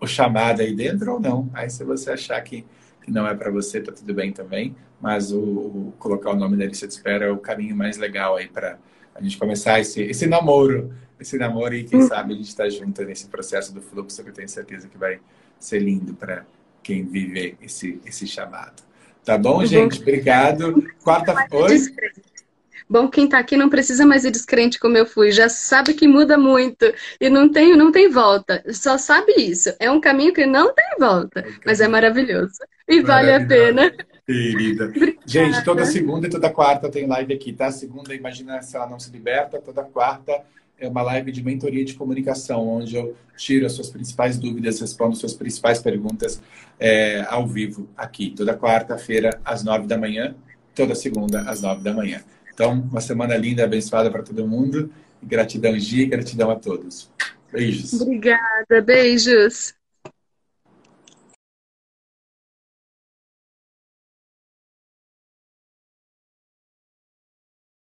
o 0.00 0.06
chamado 0.06 0.62
aí 0.62 0.74
dentro 0.74 1.12
ou 1.12 1.20
não. 1.20 1.50
Aí 1.52 1.68
se 1.68 1.84
você 1.84 2.10
achar 2.10 2.40
que, 2.40 2.64
que 3.02 3.10
não 3.10 3.26
é 3.26 3.34
para 3.34 3.50
você, 3.50 3.80
tá 3.80 3.92
tudo 3.92 4.14
bem 4.14 4.32
também. 4.32 4.74
Mas 5.00 5.32
o, 5.32 5.38
o, 5.38 5.94
colocar 5.98 6.30
o 6.30 6.36
nome 6.36 6.56
na 6.56 6.64
lista 6.64 6.86
de 6.86 6.94
espera 6.94 7.26
é 7.26 7.30
o 7.30 7.36
caminho 7.36 7.76
mais 7.76 7.98
legal 7.98 8.36
aí 8.36 8.48
para 8.48 8.78
a 9.18 9.22
gente 9.22 9.38
começar 9.38 9.80
esse, 9.80 10.02
esse 10.02 10.26
namoro 10.26 10.92
esse 11.18 11.38
namoro 11.38 11.74
e 11.74 11.84
quem 11.84 12.00
hum. 12.00 12.06
sabe 12.06 12.34
a 12.34 12.36
gente 12.36 12.48
está 12.48 12.68
junto 12.68 13.02
nesse 13.04 13.26
processo 13.28 13.72
do 13.72 13.80
fluxo 13.80 14.22
que 14.22 14.30
eu 14.30 14.34
tenho 14.34 14.48
certeza 14.48 14.88
que 14.88 14.98
vai 14.98 15.18
ser 15.58 15.78
lindo 15.78 16.14
para 16.14 16.44
quem 16.82 17.04
viver 17.04 17.56
esse, 17.60 18.00
esse 18.06 18.26
chamado. 18.26 18.82
Tá 19.24 19.36
bom, 19.36 19.56
Muito 19.56 19.68
gente? 19.68 19.96
Bom. 19.96 20.02
Obrigado. 20.02 20.88
Quarta-feira. 21.02 21.74
Bom, 22.88 23.08
quem 23.08 23.24
está 23.24 23.38
aqui 23.38 23.56
não 23.56 23.68
precisa 23.68 24.06
mais 24.06 24.24
ir 24.24 24.30
descrente 24.30 24.78
como 24.78 24.96
eu 24.96 25.04
fui, 25.04 25.32
já 25.32 25.48
sabe 25.48 25.92
que 25.94 26.06
muda 26.06 26.38
muito 26.38 26.84
e 27.20 27.28
não 27.28 27.48
tem, 27.48 27.76
não 27.76 27.90
tem 27.90 28.08
volta. 28.08 28.62
Só 28.72 28.96
sabe 28.96 29.32
isso. 29.36 29.74
É 29.80 29.90
um 29.90 30.00
caminho 30.00 30.32
que 30.32 30.46
não 30.46 30.72
tem 30.72 30.86
volta, 31.00 31.40
é 31.40 31.52
mas 31.64 31.80
é 31.80 31.88
maravilhoso 31.88 32.58
e 32.86 33.00
vale 33.00 33.32
a 33.32 33.44
pena. 33.44 33.92
Querida. 34.26 34.92
Gente, 35.24 35.64
toda 35.64 35.84
segunda 35.84 36.26
e 36.26 36.30
toda 36.30 36.50
quarta 36.50 36.90
tem 36.90 37.06
live 37.06 37.32
aqui, 37.32 37.52
tá? 37.52 37.70
Segunda, 37.70 38.14
imagina 38.14 38.60
se 38.60 38.76
ela 38.76 38.88
não 38.88 38.98
se 38.98 39.10
liberta, 39.10 39.60
toda 39.60 39.84
quarta 39.84 40.42
é 40.78 40.88
uma 40.88 41.02
live 41.02 41.32
de 41.32 41.42
mentoria 41.42 41.84
de 41.84 41.94
comunicação, 41.94 42.68
onde 42.68 42.96
eu 42.96 43.16
tiro 43.36 43.64
as 43.66 43.72
suas 43.72 43.88
principais 43.88 44.36
dúvidas, 44.36 44.80
respondo 44.80 45.12
as 45.12 45.18
suas 45.18 45.32
principais 45.32 45.78
perguntas 45.78 46.42
é, 46.78 47.24
ao 47.28 47.46
vivo, 47.46 47.88
aqui, 47.96 48.30
toda 48.36 48.56
quarta-feira, 48.56 49.40
às 49.44 49.64
nove 49.64 49.86
da 49.86 49.96
manhã, 49.96 50.34
toda 50.74 50.94
segunda, 50.94 51.42
às 51.42 51.62
nove 51.62 51.82
da 51.82 51.94
manhã. 51.94 52.22
Então, 52.52 52.72
uma 52.72 53.00
semana 53.00 53.36
linda, 53.36 53.64
abençoada 53.64 54.10
para 54.10 54.22
todo 54.22 54.46
mundo. 54.46 54.90
Gratidão, 55.22 55.78
Gi, 55.78 56.06
gratidão 56.06 56.50
a 56.50 56.56
todos. 56.56 57.10
Beijos. 57.52 58.00
Obrigada, 58.00 58.82
beijos. 58.84 59.75